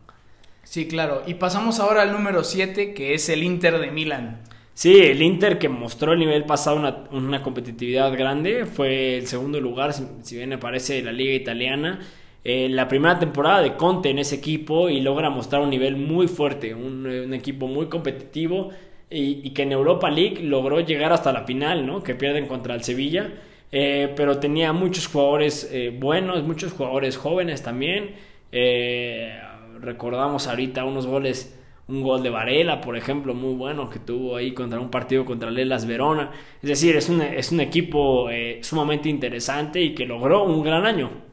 Sí, 0.64 0.88
claro. 0.88 1.24
Y 1.26 1.36
pasamos 1.36 1.80
ahora 1.80 2.04
al 2.04 2.12
número 2.12 2.44
7, 2.44 2.94
que 2.94 3.14
es 3.14 3.28
el 3.30 3.44
Inter 3.44 3.80
de 3.80 3.92
Milán. 3.92 4.42
Sí, 4.74 4.98
el 5.02 5.22
Inter 5.22 5.60
que 5.60 5.68
mostró 5.68 6.14
el 6.14 6.20
nivel 6.20 6.46
pasado 6.46 6.78
una, 6.78 7.04
una 7.12 7.42
competitividad 7.44 8.14
grande, 8.18 8.66
fue 8.66 9.18
el 9.18 9.28
segundo 9.28 9.60
lugar, 9.60 9.94
si, 9.94 10.38
bien 10.38 10.54
aparece 10.54 10.94
de 10.94 11.02
la 11.02 11.12
liga 11.12 11.34
italiana. 11.34 12.00
Eh, 12.46 12.70
la 12.70 12.88
primera 12.88 13.20
temporada 13.20 13.62
de 13.62 13.76
Conte 13.76 14.10
en 14.10 14.20
ese 14.20 14.36
equipo 14.36 14.90
y 14.90 15.02
logra 15.02 15.30
mostrar 15.30 15.62
un 15.62 15.70
nivel 15.70 15.98
muy 15.98 16.28
fuerte, 16.30 16.74
un, 16.74 17.34
equipo 17.34 17.68
muy 17.68 17.88
competitivo 17.88 18.70
y, 19.10 19.46
y, 19.46 19.50
que 19.50 19.64
en 19.64 19.74
Europa 19.74 20.10
League 20.10 20.42
logró 20.44 20.80
llegar 20.80 21.12
hasta 21.12 21.34
la 21.34 21.44
final, 21.44 21.86
¿no? 21.86 22.02
Que 22.02 22.16
pierden 22.16 22.48
contra 22.48 22.76
el 22.76 22.84
Sevilla. 22.84 23.34
Eh, 23.72 24.14
pero 24.16 24.40
tenía 24.40 24.74
muchos 24.74 25.08
jugadores 25.08 25.70
eh, 25.72 25.96
buenos, 25.98 26.44
muchos 26.44 26.74
jugadores 26.74 27.18
jóvenes 27.18 27.62
también. 27.62 28.16
Eh, 28.52 29.40
recordamos 29.80 30.48
ahorita 30.48 30.86
unos 30.86 31.06
goles, 31.06 31.56
un 31.88 32.02
gol 32.02 32.24
de 32.24 32.30
Varela, 32.32 32.82
por 32.82 32.98
ejemplo, 32.98 33.34
muy 33.34 33.54
bueno 33.54 33.90
que 33.90 34.00
tuvo 34.00 34.36
ahí 34.36 34.54
contra 34.54 34.80
un 34.80 34.90
partido 34.90 35.26
contra 35.26 35.52
Lelas 35.52 35.86
Verona. 35.86 36.32
Es 36.62 36.70
decir, 36.70 36.96
es 36.96 37.10
un, 37.10 37.22
es 37.22 37.52
un 37.52 37.60
equipo 37.60 38.30
sumamente 38.62 39.10
interesante 39.10 39.82
y 39.82 39.94
que 39.94 40.06
logró 40.06 40.44
un 40.44 40.64
gran 40.64 40.86
año. 40.86 41.30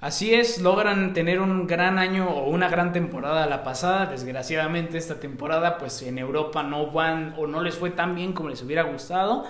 Así 0.00 0.34
es, 0.34 0.60
logran 0.60 1.12
tener 1.12 1.40
un 1.40 1.68
gran 1.68 1.96
año 1.96 2.28
o 2.28 2.50
una 2.50 2.68
gran 2.68 2.92
temporada 2.92 3.46
la 3.46 3.62
pasada. 3.62 4.06
Desgraciadamente 4.06 4.98
esta 4.98 5.20
temporada 5.20 5.78
pues 5.78 6.02
en 6.02 6.18
Europa 6.18 6.64
no 6.64 6.90
van 6.90 7.34
o 7.38 7.46
no 7.46 7.62
les 7.62 7.76
fue 7.76 7.90
tan 7.90 8.16
bien 8.16 8.32
como 8.32 8.48
les 8.48 8.62
hubiera 8.62 8.82
gustado 8.82 9.44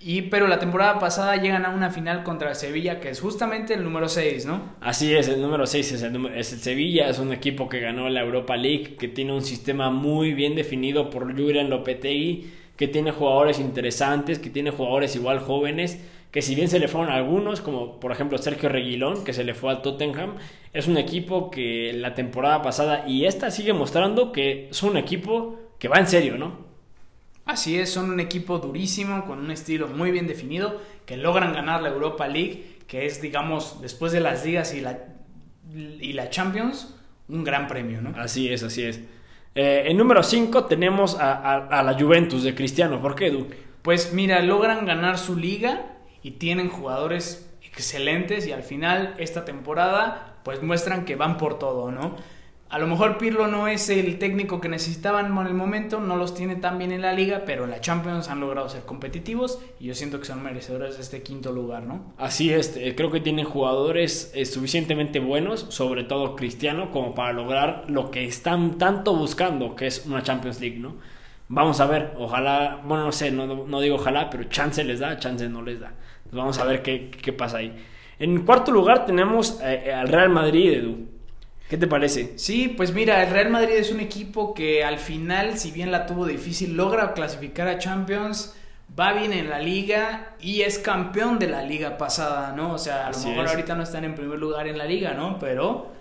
y, 0.00 0.22
pero 0.22 0.46
la 0.46 0.58
temporada 0.58 0.98
pasada 0.98 1.36
llegan 1.36 1.64
a 1.66 1.70
una 1.70 1.90
final 1.90 2.22
contra 2.22 2.54
Sevilla, 2.54 3.00
que 3.00 3.10
es 3.10 3.20
justamente 3.20 3.74
el 3.74 3.82
número 3.82 4.08
6, 4.08 4.46
¿no? 4.46 4.76
Así 4.80 5.14
es, 5.14 5.28
el 5.28 5.40
número 5.40 5.66
6 5.66 5.92
es 5.92 6.02
el, 6.02 6.26
es 6.34 6.52
el 6.52 6.60
Sevilla, 6.60 7.08
es 7.08 7.18
un 7.18 7.32
equipo 7.32 7.68
que 7.68 7.80
ganó 7.80 8.08
la 8.08 8.20
Europa 8.20 8.56
League, 8.56 8.96
que 8.96 9.08
tiene 9.08 9.32
un 9.32 9.42
sistema 9.42 9.90
muy 9.90 10.34
bien 10.34 10.54
definido 10.54 11.10
por 11.10 11.32
Julian 11.32 11.68
Lopetegui, 11.70 12.50
que 12.76 12.86
tiene 12.86 13.10
jugadores 13.10 13.58
interesantes, 13.58 14.38
que 14.38 14.50
tiene 14.50 14.70
jugadores 14.70 15.16
igual 15.16 15.40
jóvenes, 15.40 16.00
que 16.30 16.42
si 16.42 16.54
bien 16.54 16.68
se 16.68 16.78
le 16.78 16.86
fueron 16.86 17.10
algunos, 17.10 17.60
como 17.60 17.98
por 17.98 18.12
ejemplo 18.12 18.38
Sergio 18.38 18.68
Reguilón, 18.68 19.24
que 19.24 19.32
se 19.32 19.44
le 19.44 19.54
fue 19.54 19.70
al 19.70 19.82
Tottenham, 19.82 20.36
es 20.72 20.86
un 20.86 20.96
equipo 20.96 21.50
que 21.50 21.92
la 21.92 22.14
temporada 22.14 22.62
pasada 22.62 23.04
y 23.08 23.24
esta 23.24 23.50
sigue 23.50 23.72
mostrando 23.72 24.30
que 24.30 24.68
es 24.70 24.82
un 24.82 24.96
equipo 24.96 25.56
que 25.78 25.88
va 25.88 25.98
en 25.98 26.06
serio, 26.06 26.36
¿no? 26.36 26.67
Así 27.48 27.78
es, 27.78 27.90
son 27.90 28.10
un 28.10 28.20
equipo 28.20 28.58
durísimo, 28.58 29.24
con 29.24 29.38
un 29.38 29.50
estilo 29.50 29.88
muy 29.88 30.10
bien 30.10 30.26
definido, 30.26 30.82
que 31.06 31.16
logran 31.16 31.54
ganar 31.54 31.80
la 31.80 31.88
Europa 31.88 32.28
League, 32.28 32.76
que 32.86 33.06
es, 33.06 33.22
digamos, 33.22 33.80
después 33.80 34.12
de 34.12 34.20
las 34.20 34.44
ligas 34.44 34.74
y 34.74 34.82
la, 34.82 34.98
y 35.74 36.12
la 36.12 36.28
Champions, 36.28 36.94
un 37.26 37.44
gran 37.44 37.66
premio, 37.66 38.02
¿no? 38.02 38.12
Así 38.20 38.52
es, 38.52 38.62
así 38.62 38.82
es. 38.82 39.00
Eh, 39.54 39.84
en 39.86 39.96
número 39.96 40.22
5 40.22 40.66
tenemos 40.66 41.16
a, 41.18 41.82
la 41.82 41.96
Juventus 41.98 42.42
de 42.42 42.54
Cristiano. 42.54 43.00
¿Por 43.00 43.14
qué, 43.14 43.28
Edu? 43.28 43.46
Pues 43.80 44.12
mira, 44.12 44.42
logran 44.42 44.84
ganar 44.84 45.16
su 45.16 45.34
liga 45.34 45.96
y 46.22 46.32
tienen 46.32 46.68
jugadores 46.68 47.50
excelentes 47.62 48.46
y 48.46 48.52
al 48.52 48.62
final 48.62 49.14
esta 49.16 49.46
temporada 49.46 50.36
pues 50.42 50.62
muestran 50.62 51.06
que 51.06 51.16
van 51.16 51.38
por 51.38 51.58
todo, 51.58 51.90
¿no? 51.90 52.14
A 52.70 52.78
lo 52.78 52.86
mejor 52.86 53.16
Pirlo 53.16 53.46
no 53.46 53.66
es 53.66 53.88
el 53.88 54.18
técnico 54.18 54.60
que 54.60 54.68
necesitaban 54.68 55.34
en 55.34 55.46
el 55.46 55.54
momento, 55.54 56.00
no 56.00 56.16
los 56.16 56.34
tiene 56.34 56.56
tan 56.56 56.76
bien 56.76 56.92
en 56.92 57.00
la 57.00 57.14
liga, 57.14 57.44
pero 57.46 57.64
en 57.64 57.70
la 57.70 57.80
Champions 57.80 58.28
han 58.28 58.40
logrado 58.40 58.68
ser 58.68 58.82
competitivos 58.82 59.58
y 59.80 59.86
yo 59.86 59.94
siento 59.94 60.20
que 60.20 60.26
son 60.26 60.42
merecedores 60.42 60.96
de 60.96 61.02
este 61.02 61.22
quinto 61.22 61.50
lugar, 61.50 61.84
¿no? 61.84 62.12
Así 62.18 62.52
es, 62.52 62.76
eh, 62.76 62.94
creo 62.94 63.10
que 63.10 63.20
tienen 63.20 63.46
jugadores 63.46 64.32
eh, 64.34 64.44
suficientemente 64.44 65.18
buenos, 65.18 65.64
sobre 65.70 66.04
todo 66.04 66.36
Cristiano, 66.36 66.90
como 66.90 67.14
para 67.14 67.32
lograr 67.32 67.84
lo 67.88 68.10
que 68.10 68.26
están 68.26 68.76
tanto 68.76 69.16
buscando, 69.16 69.74
que 69.74 69.86
es 69.86 70.04
una 70.04 70.22
Champions 70.22 70.60
League, 70.60 70.78
¿no? 70.78 70.96
Vamos 71.48 71.80
a 71.80 71.86
ver, 71.86 72.12
ojalá, 72.18 72.82
bueno, 72.84 73.06
no 73.06 73.12
sé, 73.12 73.30
no, 73.30 73.80
digo 73.80 73.96
ojalá, 73.96 74.28
pero 74.28 74.44
chance 74.44 74.84
les 74.84 75.00
da, 75.00 75.18
chance 75.18 75.48
no 75.48 75.62
les 75.62 75.80
da. 75.80 75.94
vamos 76.32 76.58
a 76.58 76.64
ver 76.64 76.82
qué, 76.82 77.10
qué 77.10 77.32
pasa 77.32 77.58
ahí. 77.58 77.74
En 78.18 78.44
cuarto 78.44 78.72
lugar 78.72 79.06
tenemos 79.06 79.58
eh, 79.62 79.90
al 79.90 80.08
Real 80.08 80.28
Madrid, 80.28 80.70
Edu. 80.74 81.17
¿Qué 81.68 81.76
te 81.76 81.86
parece? 81.86 82.32
Sí, 82.36 82.68
pues 82.68 82.94
mira, 82.94 83.22
el 83.22 83.30
Real 83.30 83.50
Madrid 83.50 83.74
es 83.74 83.92
un 83.92 84.00
equipo 84.00 84.54
que 84.54 84.84
al 84.84 84.98
final, 84.98 85.58
si 85.58 85.70
bien 85.70 85.90
la 85.90 86.06
tuvo 86.06 86.26
difícil, 86.26 86.74
logra 86.74 87.12
clasificar 87.12 87.68
a 87.68 87.78
Champions, 87.78 88.56
va 88.98 89.12
bien 89.12 89.34
en 89.34 89.50
la 89.50 89.58
liga 89.58 90.34
y 90.40 90.62
es 90.62 90.78
campeón 90.78 91.38
de 91.38 91.48
la 91.48 91.62
liga 91.62 91.98
pasada, 91.98 92.52
¿no? 92.56 92.72
O 92.72 92.78
sea, 92.78 93.06
a 93.06 93.12
lo 93.12 93.18
mejor 93.18 93.48
ahorita 93.48 93.74
no 93.74 93.82
están 93.82 94.04
en 94.04 94.14
primer 94.14 94.38
lugar 94.38 94.66
en 94.66 94.78
la 94.78 94.86
liga, 94.86 95.12
¿no? 95.12 95.38
Pero 95.38 95.92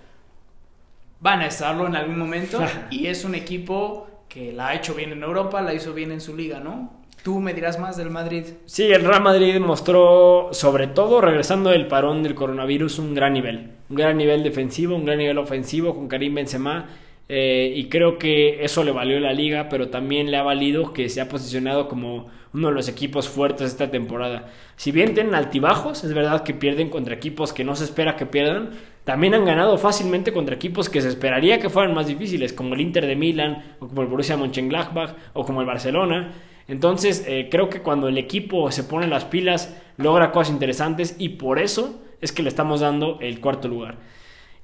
van 1.20 1.41
a 1.41 1.47
estarlo 1.47 1.86
en 1.86 1.97
algún 1.97 2.18
momento 2.18 2.59
y 2.89 3.07
es 3.07 3.26
un 3.26 3.36
equipo 3.36 4.07
que 4.30 4.53
la 4.53 4.70
ha 4.70 4.76
hecho 4.76 4.93
bien 4.93 5.11
en 5.11 5.22
Europa, 5.22 5.61
la 5.61 5.74
hizo 5.74 5.93
bien 5.93 6.13
en 6.13 6.22
su 6.22 6.36
liga, 6.36 6.59
¿no? 6.61 6.96
Tú 7.28 7.41
me 7.41 7.53
dirás 7.53 7.78
más 7.78 7.97
del 7.97 8.09
Madrid. 8.09 8.45
Sí, 8.63 8.84
el 8.86 9.03
Real 9.03 9.21
Madrid 9.21 9.59
mostró, 9.59 10.47
sobre 10.53 10.88
todo 10.88 11.19
regresando 11.19 11.71
del 11.71 11.88
parón 11.88 12.23
del 12.23 12.36
coronavirus, 12.36 12.99
un 12.99 13.13
gran 13.13 13.34
nivel. 13.34 13.71
Un 13.89 13.97
gran 13.97 14.15
nivel 14.15 14.43
defensivo, 14.43 14.95
un 14.95 15.03
gran 15.03 15.17
nivel 15.17 15.38
ofensivo 15.38 15.93
con 15.93 16.07
Karim 16.07 16.36
Benzema. 16.36 16.86
Eh, 17.28 17.73
y 17.75 17.89
creo 17.89 18.17
que 18.17 18.63
eso 18.63 18.82
le 18.86 18.93
valió 18.93 19.19
la 19.19 19.34
liga, 19.34 19.67
pero 19.67 19.89
también 19.89 20.32
le 20.32 20.38
ha 20.38 20.41
valido 20.41 20.93
que 20.93 21.09
se 21.09 21.19
ha 21.19 21.28
posicionado 21.28 21.89
como 21.89 22.28
uno 22.53 22.69
de 22.69 22.73
los 22.73 22.88
equipos 22.88 23.28
fuertes 23.28 23.71
esta 23.71 23.91
temporada. 23.91 24.49
Si 24.78 24.93
bien 24.93 25.13
tienen 25.13 25.36
altibajos, 25.36 26.05
es 26.05 26.13
verdad 26.13 26.43
que 26.43 26.53
pierden 26.53 26.89
contra 26.89 27.13
equipos 27.13 27.51
que 27.51 27.65
no 27.65 27.75
se 27.75 27.84
espera 27.84 28.15
que 28.15 28.25
pierdan, 28.25 28.69
también 29.03 29.34
han 29.34 29.43
ganado 29.43 29.78
fácilmente 29.78 30.32
contra 30.32 30.55
equipos 30.55 30.88
que 30.88 31.01
se 31.01 31.09
esperaría 31.09 31.59
que 31.59 31.69
fueran 31.69 31.93
más 31.93 32.07
difíciles, 32.07 32.53
como 32.53 32.73
el 32.73 32.80
Inter 32.80 33.05
de 33.05 33.17
Milán, 33.17 33.75
o 33.82 33.89
como 33.89 34.01
el 34.01 34.07
Borussia 34.07 34.38
Mönchengladbach, 34.38 35.13
o 35.34 35.45
como 35.45 35.59
el 35.59 35.67
Barcelona. 35.67 36.32
Entonces, 36.68 37.24
eh, 37.28 37.47
creo 37.49 37.70
que 37.70 37.82
cuando 37.82 38.07
el 38.07 38.18
equipo 38.18 38.72
se 38.72 38.84
pone 38.84 39.07
las 39.07 39.26
pilas, 39.26 39.76
logra 39.97 40.32
cosas 40.32 40.53
interesantes 40.53 41.15
y 41.18 41.30
por 41.30 41.59
eso 41.59 42.01
es 42.22 42.32
que 42.32 42.43
le 42.43 42.49
estamos 42.49 42.82
dando 42.82 43.20
el 43.22 43.39
cuarto 43.39 43.68
lugar. 43.68 43.97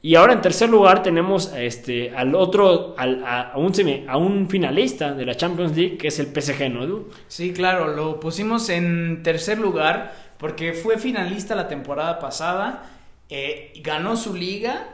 Y 0.01 0.15
ahora 0.15 0.33
en 0.33 0.41
tercer 0.41 0.69
lugar 0.69 1.01
tenemos 1.01 1.53
este, 1.55 2.13
al 2.13 2.35
otro, 2.35 2.93
al, 2.97 3.23
a, 3.25 3.53
un 3.55 3.71
a, 4.09 4.17
un 4.17 4.49
finalista 4.49 5.13
de 5.13 5.25
la 5.25 5.35
Champions 5.35 5.77
League, 5.77 5.97
que 5.97 6.09
es 6.09 6.19
el 6.19 6.27
PSG, 6.27 6.69
¿no, 6.69 6.83
Edu? 6.83 7.09
Sí, 7.29 7.53
claro, 7.53 7.87
lo 7.87 8.19
pusimos 8.19 8.67
en 8.67 9.23
tercer 9.23 9.59
lugar 9.59 10.13
porque 10.37 10.73
fue 10.73 10.97
finalista 10.97 11.55
la 11.55 11.69
temporada 11.69 12.19
pasada, 12.19 12.83
eh, 13.29 13.71
ganó 13.81 14.17
su 14.17 14.33
liga 14.35 14.92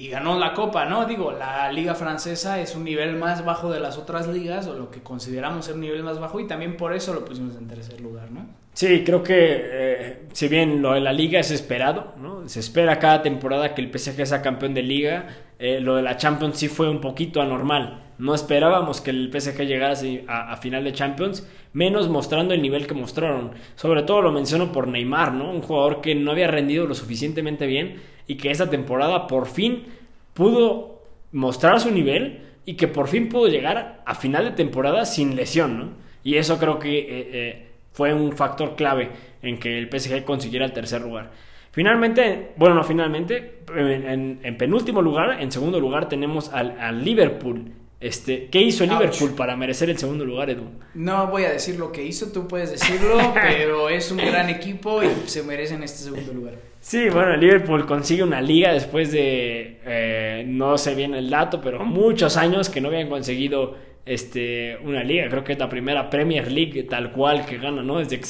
y 0.00 0.08
ganó 0.08 0.38
la 0.38 0.54
copa, 0.54 0.86
¿no? 0.86 1.04
Digo, 1.04 1.30
la 1.30 1.70
liga 1.70 1.94
francesa 1.94 2.58
es 2.58 2.74
un 2.74 2.84
nivel 2.84 3.16
más 3.16 3.44
bajo 3.44 3.70
de 3.70 3.80
las 3.80 3.98
otras 3.98 4.26
ligas, 4.28 4.66
o 4.66 4.74
lo 4.74 4.90
que 4.90 5.02
consideramos 5.02 5.66
ser 5.66 5.74
un 5.74 5.82
nivel 5.82 6.02
más 6.02 6.18
bajo, 6.18 6.40
y 6.40 6.46
también 6.46 6.78
por 6.78 6.94
eso 6.94 7.12
lo 7.12 7.22
pusimos 7.22 7.54
en 7.56 7.68
tercer 7.68 8.00
lugar, 8.00 8.30
¿no? 8.30 8.46
Sí, 8.72 9.04
creo 9.04 9.22
que 9.22 9.34
eh, 9.38 10.22
si 10.32 10.48
bien 10.48 10.80
lo 10.80 10.94
de 10.94 11.00
la 11.00 11.12
liga 11.12 11.38
es 11.38 11.50
esperado, 11.50 12.14
¿no? 12.16 12.48
Se 12.48 12.60
espera 12.60 12.98
cada 12.98 13.20
temporada 13.20 13.74
que 13.74 13.82
el 13.82 13.90
PSG 13.90 14.26
sea 14.26 14.40
campeón 14.40 14.72
de 14.72 14.82
liga, 14.82 15.26
eh, 15.58 15.80
lo 15.80 15.96
de 15.96 16.02
la 16.02 16.16
Champions 16.16 16.56
sí 16.56 16.68
fue 16.68 16.88
un 16.88 17.02
poquito 17.02 17.42
anormal. 17.42 18.09
No 18.20 18.34
esperábamos 18.34 19.00
que 19.00 19.10
el 19.10 19.30
PSG 19.32 19.62
llegase 19.66 20.24
a, 20.28 20.56
final 20.56 20.84
de 20.84 20.92
Champions, 20.92 21.48
menos 21.72 22.08
mostrando 22.08 22.54
el 22.54 22.62
nivel 22.62 22.86
que 22.86 22.94
mostraron. 22.94 23.52
Sobre 23.74 24.02
todo 24.02 24.22
lo 24.22 24.32
menciono 24.32 24.72
por 24.72 24.86
Neymar, 24.86 25.32
¿no? 25.32 25.50
Un 25.50 25.62
jugador 25.62 26.00
que 26.00 26.14
no 26.14 26.30
había 26.30 26.48
rendido 26.48 26.86
lo 26.86 26.94
suficientemente 26.94 27.66
bien 27.66 27.96
y 28.26 28.36
que 28.36 28.50
esta 28.50 28.70
temporada 28.70 29.26
por 29.26 29.46
fin 29.46 29.86
pudo 30.34 31.02
mostrar 31.32 31.80
su 31.80 31.90
nivel 31.90 32.42
y 32.64 32.74
que 32.74 32.88
por 32.88 33.08
fin 33.08 33.28
pudo 33.28 33.48
llegar 33.48 34.02
a 34.04 34.14
final 34.14 34.44
de 34.44 34.50
temporada 34.52 35.04
sin 35.04 35.34
lesión, 35.34 35.78
¿no? 35.78 35.88
Y 36.22 36.36
eso 36.36 36.58
creo 36.58 36.78
que... 36.78 36.98
Eh, 36.98 37.30
eh, 37.32 37.66
fue 37.92 38.14
un 38.14 38.32
factor 38.32 38.76
clave 38.76 39.10
en 39.42 39.58
que 39.58 39.78
el 39.78 39.88
PSG 39.90 40.24
consiguiera 40.24 40.64
el 40.64 40.72
tercer 40.72 41.02
lugar. 41.02 41.30
Finalmente, 41.72 42.52
bueno, 42.56 42.74
no 42.74 42.82
finalmente, 42.82 43.62
en, 43.76 44.56
penúltimo 44.56 45.02
lugar, 45.02 45.40
en 45.40 45.52
segundo 45.52 45.78
lugar 45.78 46.08
tenemos 46.08 46.52
al, 46.52 47.04
Liverpool. 47.04 47.72
Este, 48.00 48.46
¿Qué 48.46 48.62
hizo 48.62 48.84
el 48.84 48.90
Liverpool 48.90 49.34
para 49.36 49.56
merecer 49.56 49.90
el 49.90 49.98
segundo 49.98 50.24
lugar, 50.24 50.48
Edu? 50.48 50.64
No 50.94 51.26
voy 51.26 51.44
a 51.44 51.50
decir 51.50 51.78
lo 51.78 51.92
que 51.92 52.02
hizo, 52.02 52.32
tú 52.32 52.48
puedes 52.48 52.70
decirlo, 52.70 53.18
pero 53.34 53.90
es 53.90 54.10
un 54.10 54.16
gran 54.16 54.48
equipo 54.48 55.02
y 55.02 55.08
se 55.26 55.42
merecen 55.42 55.82
este 55.82 56.04
segundo 56.04 56.32
lugar. 56.32 56.54
Sí, 56.80 57.10
bueno, 57.10 57.34
el 57.34 57.40
Liverpool 57.40 57.84
consigue 57.84 58.22
una 58.22 58.40
liga 58.40 58.72
después 58.72 59.12
de, 59.12 59.80
eh, 59.84 60.44
no 60.46 60.78
sé 60.78 60.94
bien 60.94 61.14
el 61.14 61.28
dato, 61.28 61.60
pero 61.60 61.84
muchos 61.84 62.38
años 62.38 62.70
que 62.70 62.80
no 62.80 62.88
habían 62.88 63.10
conseguido 63.10 63.76
este, 64.06 64.78
una 64.82 65.04
liga. 65.04 65.28
Creo 65.28 65.44
que 65.44 65.52
es 65.52 65.58
la 65.58 65.68
primera 65.68 66.08
Premier 66.08 66.50
League 66.50 66.82
tal 66.84 67.12
cual 67.12 67.44
que 67.44 67.58
gana, 67.58 67.82
¿no? 67.82 67.98
Desde 67.98 68.18
que 68.18 68.24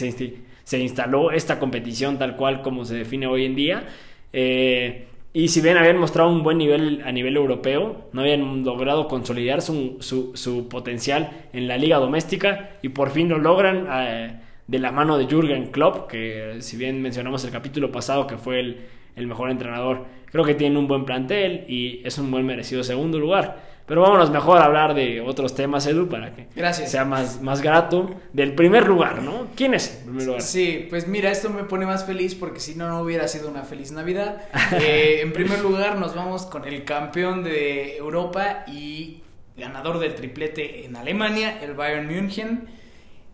se, 0.65 0.79
instaló 0.79 1.31
esta 1.31 1.61
competición 1.61 2.19
tal 2.19 2.37
cual 2.37 2.61
como 2.63 2.85
se 2.85 2.97
define 2.97 3.29
hoy 3.29 3.45
en 3.45 3.55
día. 3.55 3.85
Eh, 4.33 5.07
y 5.33 5.49
si 5.49 5.61
bien 5.61 5.77
habían 5.77 5.99
mostrado 5.99 6.29
un 6.29 6.43
buen 6.43 6.59
nivel 6.59 7.03
a 7.05 7.13
nivel 7.13 7.37
europeo, 7.37 8.09
no 8.13 8.21
habían 8.23 8.65
logrado 8.65 9.07
consolidar 9.07 9.63
su, 9.63 9.99
su, 10.01 10.69
potencial 10.69 11.47
en 11.53 11.69
la 11.69 11.79
liga 11.79 11.99
doméstica 11.99 12.71
y 12.83 12.89
por 12.89 13.11
fin 13.11 13.29
lo 13.29 13.39
logran 13.39 13.87
eh, 13.93 14.41
de 14.67 14.79
la 14.81 14.91
mano 14.91 15.19
de 15.19 15.27
Jürgen 15.27 15.71
Klopp, 15.71 16.09
que 16.11 16.57
si 16.61 16.77
bien 16.77 17.01
mencionamos 17.01 17.45
el 17.45 17.53
capítulo 17.53 17.93
pasado 17.93 18.27
que 18.27 18.39
fue 18.39 18.59
el, 18.59 18.81
el 19.15 19.29
mejor 19.29 19.51
entrenador, 19.51 20.07
creo 20.27 20.45
que 20.45 20.55
tiene 20.55 20.79
un 20.79 20.89
buen 20.89 21.05
plantel 21.05 21.65
y 21.69 22.01
es 22.05 22.19
un 22.19 22.31
buen 22.31 22.45
merecido 22.45 22.83
segundo 22.83 23.21
lugar. 23.21 23.70
Pero 23.91 24.03
vámonos 24.03 24.31
mejor 24.31 24.59
a 24.59 24.67
hablar 24.67 24.95
de 24.95 25.21
otros 25.21 25.57
temas, 25.57 25.85
Edu, 25.85 26.09
para 26.09 26.33
que 26.33 26.47
sea 26.87 27.05
más, 27.05 27.43
más 27.43 27.61
grato. 27.61 28.09
Del 28.33 28.55
primer 28.55 28.87
lugar, 28.87 29.21
¿no? 29.21 29.49
¿Quién 29.57 29.75
es 29.75 29.97
el 29.97 30.05
primer 30.05 30.27
lugar? 30.27 30.43
Sí, 30.43 30.87
pues 30.89 31.09
mira, 31.09 31.33
esto 31.33 31.51
me 31.51 31.65
pone 31.65 31.87
más 31.87 32.05
feliz 32.05 32.37
porque 32.37 32.61
si 32.61 32.77
no, 32.77 32.89
no 32.89 33.01
hubiera 33.01 33.27
sido 33.27 33.51
una 33.51 33.65
feliz 33.65 33.91
Navidad. 33.91 34.43
Eh, 34.81 35.23
en 35.23 35.33
primer 35.33 35.59
lugar, 35.61 35.97
nos 35.97 36.15
vamos 36.15 36.47
con 36.47 36.65
el 36.65 36.85
campeón 36.85 37.43
de 37.43 37.97
Europa 37.97 38.63
y 38.69 39.25
ganador 39.57 39.99
del 39.99 40.15
triplete 40.15 40.87
en 40.87 40.95
Alemania, 40.95 41.59
el 41.61 41.75
Bayern 41.75 42.07
München. 42.07 42.69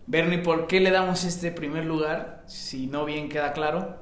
Bernie, 0.06 0.38
¿por 0.38 0.68
qué 0.68 0.80
le 0.80 0.90
damos 0.90 1.24
este 1.24 1.52
primer 1.52 1.84
lugar? 1.84 2.42
Si 2.46 2.86
no 2.86 3.04
bien 3.04 3.28
queda 3.28 3.52
claro. 3.52 3.98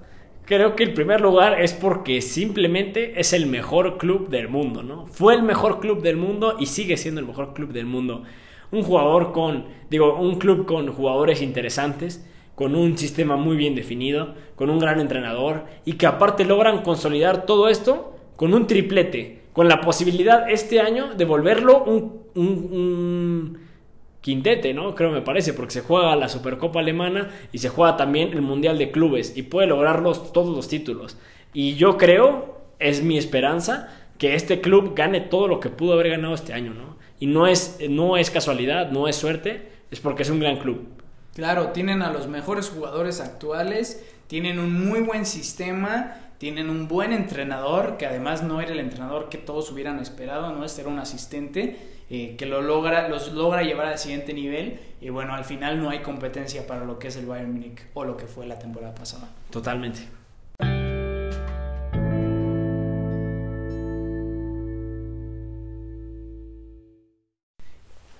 Creo 0.46 0.76
que 0.76 0.82
el 0.84 0.92
primer 0.92 1.22
lugar 1.22 1.62
es 1.62 1.72
porque 1.72 2.20
simplemente 2.20 3.18
es 3.18 3.32
el 3.32 3.46
mejor 3.46 3.96
club 3.96 4.28
del 4.28 4.48
mundo, 4.48 4.82
¿no? 4.82 5.06
Fue 5.06 5.34
el 5.34 5.42
mejor 5.42 5.80
club 5.80 6.02
del 6.02 6.18
mundo 6.18 6.56
y 6.58 6.66
sigue 6.66 6.98
siendo 6.98 7.20
el 7.20 7.26
mejor 7.26 7.54
club 7.54 7.72
del 7.72 7.86
mundo. 7.86 8.24
Un 8.70 8.82
jugador 8.82 9.32
con, 9.32 9.64
digo, 9.88 10.18
un 10.18 10.38
club 10.38 10.66
con 10.66 10.92
jugadores 10.92 11.40
interesantes, 11.40 12.26
con 12.54 12.74
un 12.74 12.98
sistema 12.98 13.36
muy 13.36 13.56
bien 13.56 13.74
definido, 13.74 14.34
con 14.54 14.68
un 14.68 14.78
gran 14.78 15.00
entrenador 15.00 15.64
y 15.86 15.94
que 15.94 16.06
aparte 16.06 16.44
logran 16.44 16.82
consolidar 16.82 17.46
todo 17.46 17.68
esto 17.68 18.14
con 18.36 18.52
un 18.52 18.66
triplete, 18.66 19.44
con 19.54 19.68
la 19.68 19.80
posibilidad 19.80 20.50
este 20.50 20.78
año 20.78 21.14
de 21.14 21.24
volverlo 21.24 21.84
un, 21.84 22.20
un 22.34 23.63
quintete, 24.24 24.72
¿no? 24.72 24.94
Creo 24.94 25.10
me 25.10 25.20
parece, 25.20 25.52
porque 25.52 25.74
se 25.74 25.80
juega 25.82 26.16
la 26.16 26.30
Supercopa 26.30 26.80
Alemana 26.80 27.28
y 27.52 27.58
se 27.58 27.68
juega 27.68 27.98
también 27.98 28.32
el 28.32 28.40
Mundial 28.40 28.78
de 28.78 28.90
Clubes 28.90 29.36
y 29.36 29.42
puede 29.42 29.66
lograrlos 29.66 30.32
todos 30.32 30.56
los 30.56 30.66
títulos. 30.66 31.18
Y 31.52 31.74
yo 31.74 31.98
creo, 31.98 32.58
es 32.78 33.02
mi 33.02 33.18
esperanza, 33.18 33.94
que 34.16 34.34
este 34.34 34.62
club 34.62 34.94
gane 34.96 35.20
todo 35.20 35.46
lo 35.46 35.60
que 35.60 35.68
pudo 35.68 35.92
haber 35.92 36.08
ganado 36.08 36.32
este 36.32 36.54
año, 36.54 36.72
¿no? 36.72 36.96
Y 37.20 37.26
no 37.26 37.46
es, 37.46 37.76
no 37.90 38.16
es 38.16 38.30
casualidad, 38.30 38.90
no 38.90 39.08
es 39.08 39.16
suerte, 39.16 39.70
es 39.90 40.00
porque 40.00 40.22
es 40.22 40.30
un 40.30 40.40
gran 40.40 40.56
club. 40.56 40.88
Claro, 41.34 41.72
tienen 41.72 42.00
a 42.00 42.10
los 42.10 42.26
mejores 42.26 42.70
jugadores 42.70 43.20
actuales, 43.20 44.06
tienen 44.26 44.58
un 44.58 44.88
muy 44.88 45.00
buen 45.00 45.26
sistema, 45.26 46.16
tienen 46.38 46.70
un 46.70 46.88
buen 46.88 47.12
entrenador, 47.12 47.98
que 47.98 48.06
además 48.06 48.42
no 48.42 48.62
era 48.62 48.72
el 48.72 48.80
entrenador 48.80 49.28
que 49.28 49.36
todos 49.36 49.70
hubieran 49.70 49.98
esperado, 49.98 50.50
no 50.50 50.64
es 50.64 50.78
era 50.78 50.88
un 50.88 50.98
asistente 50.98 51.93
eh, 52.10 52.36
que 52.36 52.46
lo 52.46 52.60
logra, 52.60 53.08
los 53.08 53.32
logra 53.32 53.62
llevar 53.62 53.86
al 53.86 53.98
siguiente 53.98 54.34
nivel 54.34 54.78
y 55.00 55.08
bueno, 55.08 55.34
al 55.34 55.44
final 55.44 55.80
no 55.80 55.90
hay 55.90 56.00
competencia 56.00 56.66
para 56.66 56.84
lo 56.84 56.98
que 56.98 57.08
es 57.08 57.16
el 57.16 57.26
Bayern 57.26 57.52
Múnich 57.52 57.80
o 57.94 58.04
lo 58.04 58.16
que 58.16 58.26
fue 58.26 58.46
la 58.46 58.58
temporada 58.58 58.94
pasada. 58.94 59.30
Totalmente. 59.50 60.00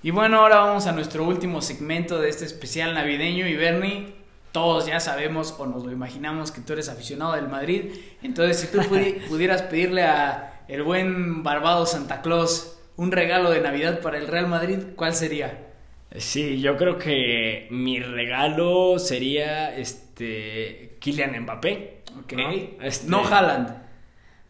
Y 0.04 0.10
bueno, 0.10 0.40
ahora 0.40 0.58
vamos 0.58 0.86
a 0.86 0.92
nuestro 0.92 1.24
último 1.24 1.62
segmento 1.62 2.20
de 2.20 2.28
este 2.28 2.44
especial 2.44 2.92
navideño 2.92 3.46
y 3.46 3.56
Bernie, 3.56 4.14
todos 4.52 4.84
ya 4.84 5.00
sabemos 5.00 5.54
o 5.58 5.64
nos 5.64 5.82
lo 5.84 5.92
imaginamos 5.92 6.52
que 6.52 6.60
tú 6.60 6.74
eres 6.74 6.90
aficionado 6.90 7.32
del 7.32 7.48
Madrid, 7.48 7.90
entonces 8.22 8.60
si 8.60 8.66
tú 8.66 8.80
pudieras 9.28 9.62
pedirle 9.62 10.02
a 10.02 10.62
el 10.68 10.82
buen 10.82 11.42
barbado 11.42 11.86
Santa 11.86 12.20
Claus 12.20 12.76
un 12.96 13.12
regalo 13.12 13.50
de 13.50 13.60
Navidad 13.60 14.00
para 14.00 14.18
el 14.18 14.28
Real 14.28 14.48
Madrid, 14.48 14.78
¿cuál 14.96 15.14
sería? 15.14 15.68
Sí, 16.16 16.60
yo 16.60 16.76
creo 16.76 16.96
que 16.96 17.66
mi 17.70 17.98
regalo 17.98 18.98
sería 18.98 19.76
este 19.76 20.96
Kylian 21.00 21.40
Mbappé. 21.42 22.02
Ok. 22.22 22.32
¿no? 22.34 22.50
Este, 22.82 23.10
no 23.10 23.24
Haaland. 23.24 23.82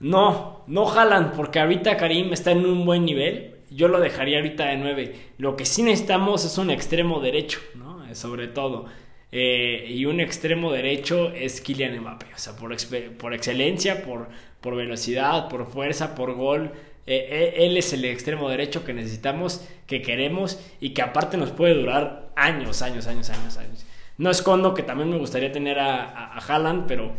No, 0.01 0.65
no 0.67 0.91
Haaland, 0.91 1.35
porque 1.35 1.61
ahorita 1.61 1.97
Karim 1.97 2.33
está 2.35 2.51
en 2.51 2.67
un 2.67 2.85
buen 2.85 3.05
nivel. 3.05 3.55
Yo 3.71 3.89
lo 3.89 3.99
dejaría 3.99 4.39
ahorita 4.39 4.67
de 4.67 4.77
9. 4.77 5.15
Lo 5.39 5.57
que 5.57 5.65
sí 5.65 5.83
necesitamos 5.83 6.45
es 6.45 6.59
un 6.59 6.71
extremo 6.71 7.21
derecho, 7.21 7.61
¿no? 7.75 8.15
Sobre 8.15 8.49
todo. 8.49 8.87
Eh, 9.33 9.87
y 9.89 10.05
un 10.05 10.21
extremo 10.21 10.71
derecho 10.71 11.33
es 11.33 11.63
Kylian 11.63 11.99
Mbappé. 11.99 12.27
O 12.35 12.39
sea, 12.39 12.55
por, 12.57 12.77
por 13.17 13.33
excelencia, 13.33 14.03
por, 14.03 14.29
por 14.61 14.77
velocidad, 14.77 15.49
por 15.49 15.67
fuerza, 15.67 16.15
por 16.15 16.35
gol. 16.35 16.73
Eh, 17.07 17.29
eh, 17.31 17.67
él 17.67 17.77
es 17.77 17.93
el 17.93 18.05
extremo 18.05 18.49
derecho 18.49 18.85
que 18.85 18.95
necesitamos, 18.95 19.63
que 19.87 20.01
queremos 20.01 20.59
y 20.81 20.91
que 20.91 21.03
aparte 21.03 21.37
nos 21.37 21.51
puede 21.51 21.75
durar 21.75 22.31
años, 22.35 22.83
años, 22.83 23.07
años, 23.07 23.29
años, 23.31 23.57
años. 23.59 23.87
No 24.17 24.31
escondo 24.31 24.75
que 24.75 24.83
también 24.83 25.11
me 25.11 25.19
gustaría 25.19 25.53
tener 25.53 25.79
a, 25.79 26.05
a, 26.05 26.39
Haaland, 26.39 26.87
pero 26.87 27.13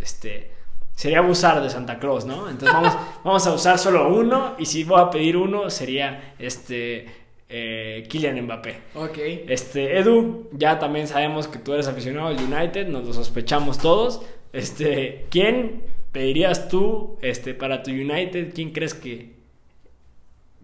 este 0.00 0.52
sería 0.94 1.18
abusar 1.18 1.60
de 1.60 1.70
Santa 1.70 1.98
Claus, 1.98 2.24
¿no? 2.24 2.48
Entonces 2.48 2.72
vamos, 2.72 2.96
vamos 3.24 3.46
a 3.46 3.52
usar 3.52 3.78
solo 3.78 4.14
uno 4.14 4.54
y 4.58 4.66
si 4.66 4.84
voy 4.84 5.00
a 5.00 5.10
pedir 5.10 5.36
uno 5.36 5.68
sería 5.70 6.34
este 6.38 7.24
eh, 7.48 8.06
Kylian 8.08 8.40
Mbappé. 8.42 8.76
Ok. 8.94 9.18
Este, 9.48 9.98
Edu, 9.98 10.48
ya 10.52 10.78
también 10.78 11.08
sabemos 11.08 11.48
que 11.48 11.58
tú 11.58 11.72
eres 11.72 11.88
aficionado 11.88 12.28
al 12.28 12.36
United, 12.36 12.88
nos 12.88 13.04
lo 13.04 13.12
sospechamos 13.12 13.78
todos. 13.78 14.22
Este, 14.52 15.26
¿quién 15.30 15.82
pedirías 16.14 16.68
tú 16.70 17.18
este, 17.22 17.54
para 17.54 17.82
tu 17.84 17.90
United? 17.92 18.54
¿Quién 18.54 18.72
crees 18.72 18.94
que, 18.94 19.34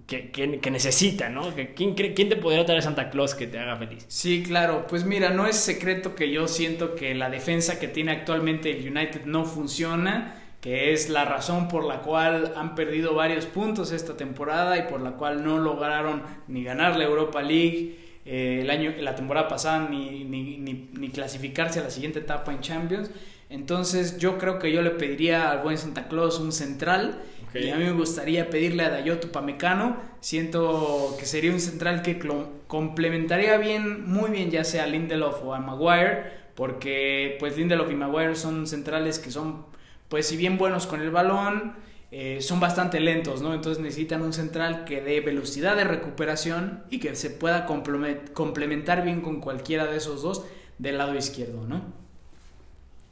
que, 0.06 0.30
que- 0.60 0.70
necesita, 0.70 1.28
no? 1.28 1.42
¿Quién, 1.76 1.94
¿Quién 1.94 2.28
te 2.28 2.36
podría 2.36 2.64
traer 2.64 2.82
Santa 2.82 3.10
Claus 3.10 3.34
que 3.34 3.46
te 3.46 3.58
haga 3.58 3.76
feliz? 3.76 4.08
Sí, 4.08 4.42
claro. 4.42 4.86
Pues 4.88 5.04
mira, 5.04 5.30
no 5.30 5.46
es 5.46 5.56
secreto 5.56 6.14
que 6.14 6.30
yo 6.30 6.48
siento 6.48 6.94
que 6.96 7.14
la 7.14 7.30
defensa 7.30 7.78
que 7.78 7.86
tiene 7.88 8.12
actualmente 8.12 8.70
el 8.76 8.88
United 8.90 9.24
no 9.26 9.44
funciona, 9.44 10.34
que 10.60 10.92
es 10.92 11.08
la 11.10 11.24
razón 11.24 11.68
por 11.68 11.84
la 11.84 12.00
cual 12.02 12.52
han 12.56 12.74
perdido 12.74 13.14
varios 13.14 13.46
puntos 13.46 13.92
esta 13.92 14.16
temporada 14.16 14.76
y 14.78 14.82
por 14.90 15.00
la 15.00 15.12
cual 15.12 15.44
no 15.44 15.58
lograron 15.58 16.22
ni 16.48 16.64
ganar 16.64 16.96
la 16.96 17.04
Europa 17.04 17.40
League 17.42 17.96
eh, 18.26 18.58
el 18.62 18.70
año, 18.70 18.92
la 19.00 19.14
temporada 19.14 19.48
pasada 19.48 19.88
ni, 19.88 20.24
ni- 20.24 20.56
ni 20.92 21.08
clasificarse 21.10 21.78
a 21.80 21.84
la 21.84 21.90
siguiente 21.90 22.18
etapa 22.18 22.52
en 22.52 22.60
Champions. 22.60 23.10
Entonces 23.50 24.18
yo 24.18 24.38
creo 24.38 24.58
que 24.60 24.72
yo 24.72 24.80
le 24.80 24.90
pediría 24.90 25.50
al 25.50 25.62
buen 25.62 25.76
Santa 25.76 26.06
Claus 26.08 26.38
un 26.38 26.52
central 26.52 27.20
y 27.52 27.68
a 27.70 27.76
mí 27.76 27.82
me 27.82 27.90
gustaría 27.92 28.48
pedirle 28.48 28.84
a 28.84 28.90
Dayoto 28.90 29.32
Pamecano. 29.32 29.96
Siento 30.20 31.16
que 31.18 31.26
sería 31.26 31.50
un 31.52 31.58
central 31.60 32.02
que 32.02 32.20
complementaría 32.68 33.58
bien, 33.58 34.08
muy 34.08 34.30
bien, 34.30 34.52
ya 34.52 34.62
sea 34.62 34.84
a 34.84 34.86
Lindelof 34.86 35.42
o 35.44 35.52
a 35.52 35.58
Maguire, 35.58 36.30
porque 36.54 37.36
pues 37.40 37.56
Lindelof 37.56 37.90
y 37.90 37.96
Maguire 37.96 38.36
son 38.36 38.68
centrales 38.68 39.18
que 39.18 39.32
son, 39.32 39.66
pues 40.08 40.26
si 40.26 40.36
bien 40.36 40.56
buenos 40.56 40.86
con 40.86 41.00
el 41.00 41.10
balón, 41.10 41.74
eh, 42.12 42.38
son 42.40 42.60
bastante 42.60 43.00
lentos, 43.00 43.42
¿no? 43.42 43.52
Entonces 43.52 43.82
necesitan 43.82 44.22
un 44.22 44.32
central 44.32 44.84
que 44.84 45.00
dé 45.00 45.20
velocidad 45.20 45.76
de 45.76 45.84
recuperación 45.84 46.84
y 46.88 47.00
que 47.00 47.16
se 47.16 47.30
pueda 47.30 47.66
complemen- 47.66 48.32
complementar 48.32 49.04
bien 49.04 49.22
con 49.22 49.40
cualquiera 49.40 49.86
de 49.86 49.96
esos 49.96 50.22
dos 50.22 50.44
del 50.78 50.98
lado 50.98 51.16
izquierdo, 51.16 51.66
¿no? 51.66 51.99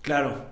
Claro. 0.03 0.47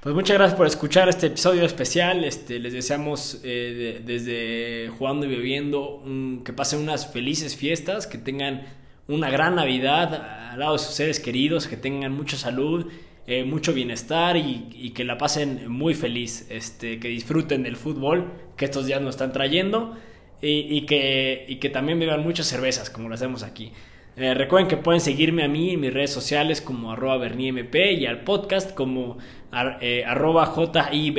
Pues 0.00 0.14
muchas 0.14 0.36
gracias 0.36 0.56
por 0.56 0.66
escuchar 0.66 1.08
este 1.08 1.28
episodio 1.28 1.64
especial. 1.64 2.24
Este, 2.24 2.58
les 2.58 2.72
deseamos 2.74 3.40
eh, 3.42 4.00
de- 4.04 4.12
desde 4.14 4.88
jugando 4.90 5.24
y 5.24 5.30
bebiendo 5.30 6.02
que 6.44 6.52
pasen 6.52 6.80
unas 6.80 7.10
felices 7.10 7.56
fiestas, 7.56 8.06
que 8.06 8.18
tengan 8.18 8.66
una 9.08 9.30
gran 9.30 9.54
Navidad 9.54 10.50
al 10.52 10.58
lado 10.58 10.74
de 10.74 10.78
sus 10.78 10.94
seres 10.94 11.20
queridos, 11.20 11.66
que 11.68 11.76
tengan 11.78 12.12
mucha 12.12 12.36
salud, 12.36 12.86
eh, 13.26 13.44
mucho 13.44 13.72
bienestar 13.72 14.36
y, 14.36 14.68
y 14.72 14.90
que 14.90 15.04
la 15.04 15.16
pasen 15.16 15.70
muy 15.70 15.94
feliz, 15.94 16.46
este, 16.50 17.00
que 17.00 17.08
disfruten 17.08 17.62
del 17.62 17.76
fútbol 17.76 18.30
que 18.58 18.66
estos 18.66 18.84
días 18.86 19.00
nos 19.00 19.14
están 19.14 19.32
trayendo 19.32 19.96
y, 20.44 20.76
y 20.76 20.86
que, 20.86 21.44
y 21.48 21.56
que 21.56 21.70
también 21.70 21.98
beban 21.98 22.22
muchas 22.22 22.46
cervezas 22.46 22.90
como 22.90 23.08
lo 23.08 23.14
hacemos 23.14 23.42
aquí. 23.42 23.72
Eh, 24.16 24.34
recuerden 24.34 24.68
que 24.68 24.76
pueden 24.76 25.00
seguirme 25.00 25.42
a 25.42 25.48
mí 25.48 25.70
en 25.70 25.80
mis 25.80 25.92
redes 25.92 26.10
sociales 26.12 26.60
como 26.60 26.92
arroba 26.92 27.16
berniemp 27.18 27.74
y 27.74 28.06
al 28.06 28.22
podcast 28.22 28.72
como 28.74 29.18
ar- 29.50 29.78
eh, 29.80 30.04
arroba 30.06 30.54
jib 30.90 31.18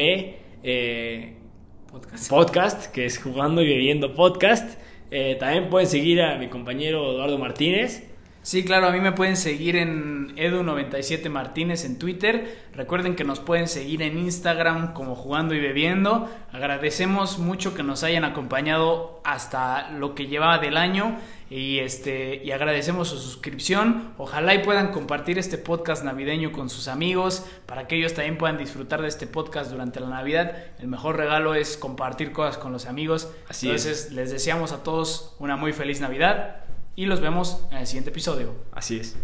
eh, 0.63 1.33
Podcast. 1.91 2.29
podcast, 2.29 2.91
que 2.93 3.05
es 3.05 3.17
Jugando 3.17 3.61
y 3.61 3.67
Bebiendo 3.67 4.13
Podcast. 4.13 4.79
También 5.39 5.69
pueden 5.69 5.87
seguir 5.87 6.21
a 6.21 6.37
mi 6.37 6.47
compañero 6.47 7.11
Eduardo 7.13 7.37
Martínez. 7.37 8.14
Sí, 8.45 8.63
claro, 8.63 8.85
a 8.85 8.91
mí 8.91 8.99
me 8.99 9.11
pueden 9.11 9.37
seguir 9.37 9.75
en 9.75 10.35
Edu97 10.35 11.31
Martínez 11.31 11.83
en 11.83 11.97
Twitter. 11.97 12.67
Recuerden 12.73 13.15
que 13.15 13.23
nos 13.23 13.39
pueden 13.39 13.67
seguir 13.67 14.03
en 14.03 14.19
Instagram 14.19 14.93
como 14.93 15.15
Jugando 15.15 15.55
y 15.55 15.59
Bebiendo. 15.59 16.29
Agradecemos 16.51 17.39
mucho 17.39 17.73
que 17.73 17.81
nos 17.81 18.03
hayan 18.03 18.23
acompañado 18.23 19.19
hasta 19.23 19.89
lo 19.93 20.13
que 20.13 20.27
llevaba 20.27 20.59
del 20.59 20.77
año 20.77 21.17
y 21.49 21.79
este 21.79 22.39
y 22.45 22.51
agradecemos 22.51 23.07
su 23.07 23.17
suscripción. 23.17 24.13
Ojalá 24.19 24.53
y 24.53 24.59
puedan 24.59 24.91
compartir 24.91 25.39
este 25.39 25.57
podcast 25.57 26.03
navideño 26.03 26.51
con 26.51 26.69
sus 26.69 26.87
amigos 26.87 27.47
para 27.65 27.87
que 27.87 27.95
ellos 27.95 28.13
también 28.13 28.37
puedan 28.37 28.59
disfrutar 28.59 29.01
de 29.01 29.07
este 29.07 29.25
podcast 29.25 29.71
durante 29.71 29.99
la 29.99 30.09
Navidad. 30.09 30.55
El 30.77 30.87
mejor 30.87 31.17
regalo 31.17 31.55
es 31.55 31.77
compartir 31.77 32.31
cosas 32.31 32.59
con 32.59 32.71
los 32.71 32.85
amigos. 32.85 33.27
Así 33.49 33.65
Entonces, 33.65 34.11
les 34.11 34.29
deseamos 34.29 34.71
a 34.71 34.83
todos 34.83 35.35
una 35.39 35.55
muy 35.55 35.73
feliz 35.73 35.99
Navidad 35.99 36.64
y 36.95 37.05
los 37.05 37.19
vemos 37.19 37.61
en 37.71 37.79
el 37.79 37.87
siguiente 37.87 38.09
episodio. 38.09 38.53
Así 38.71 38.99
es. 38.99 39.15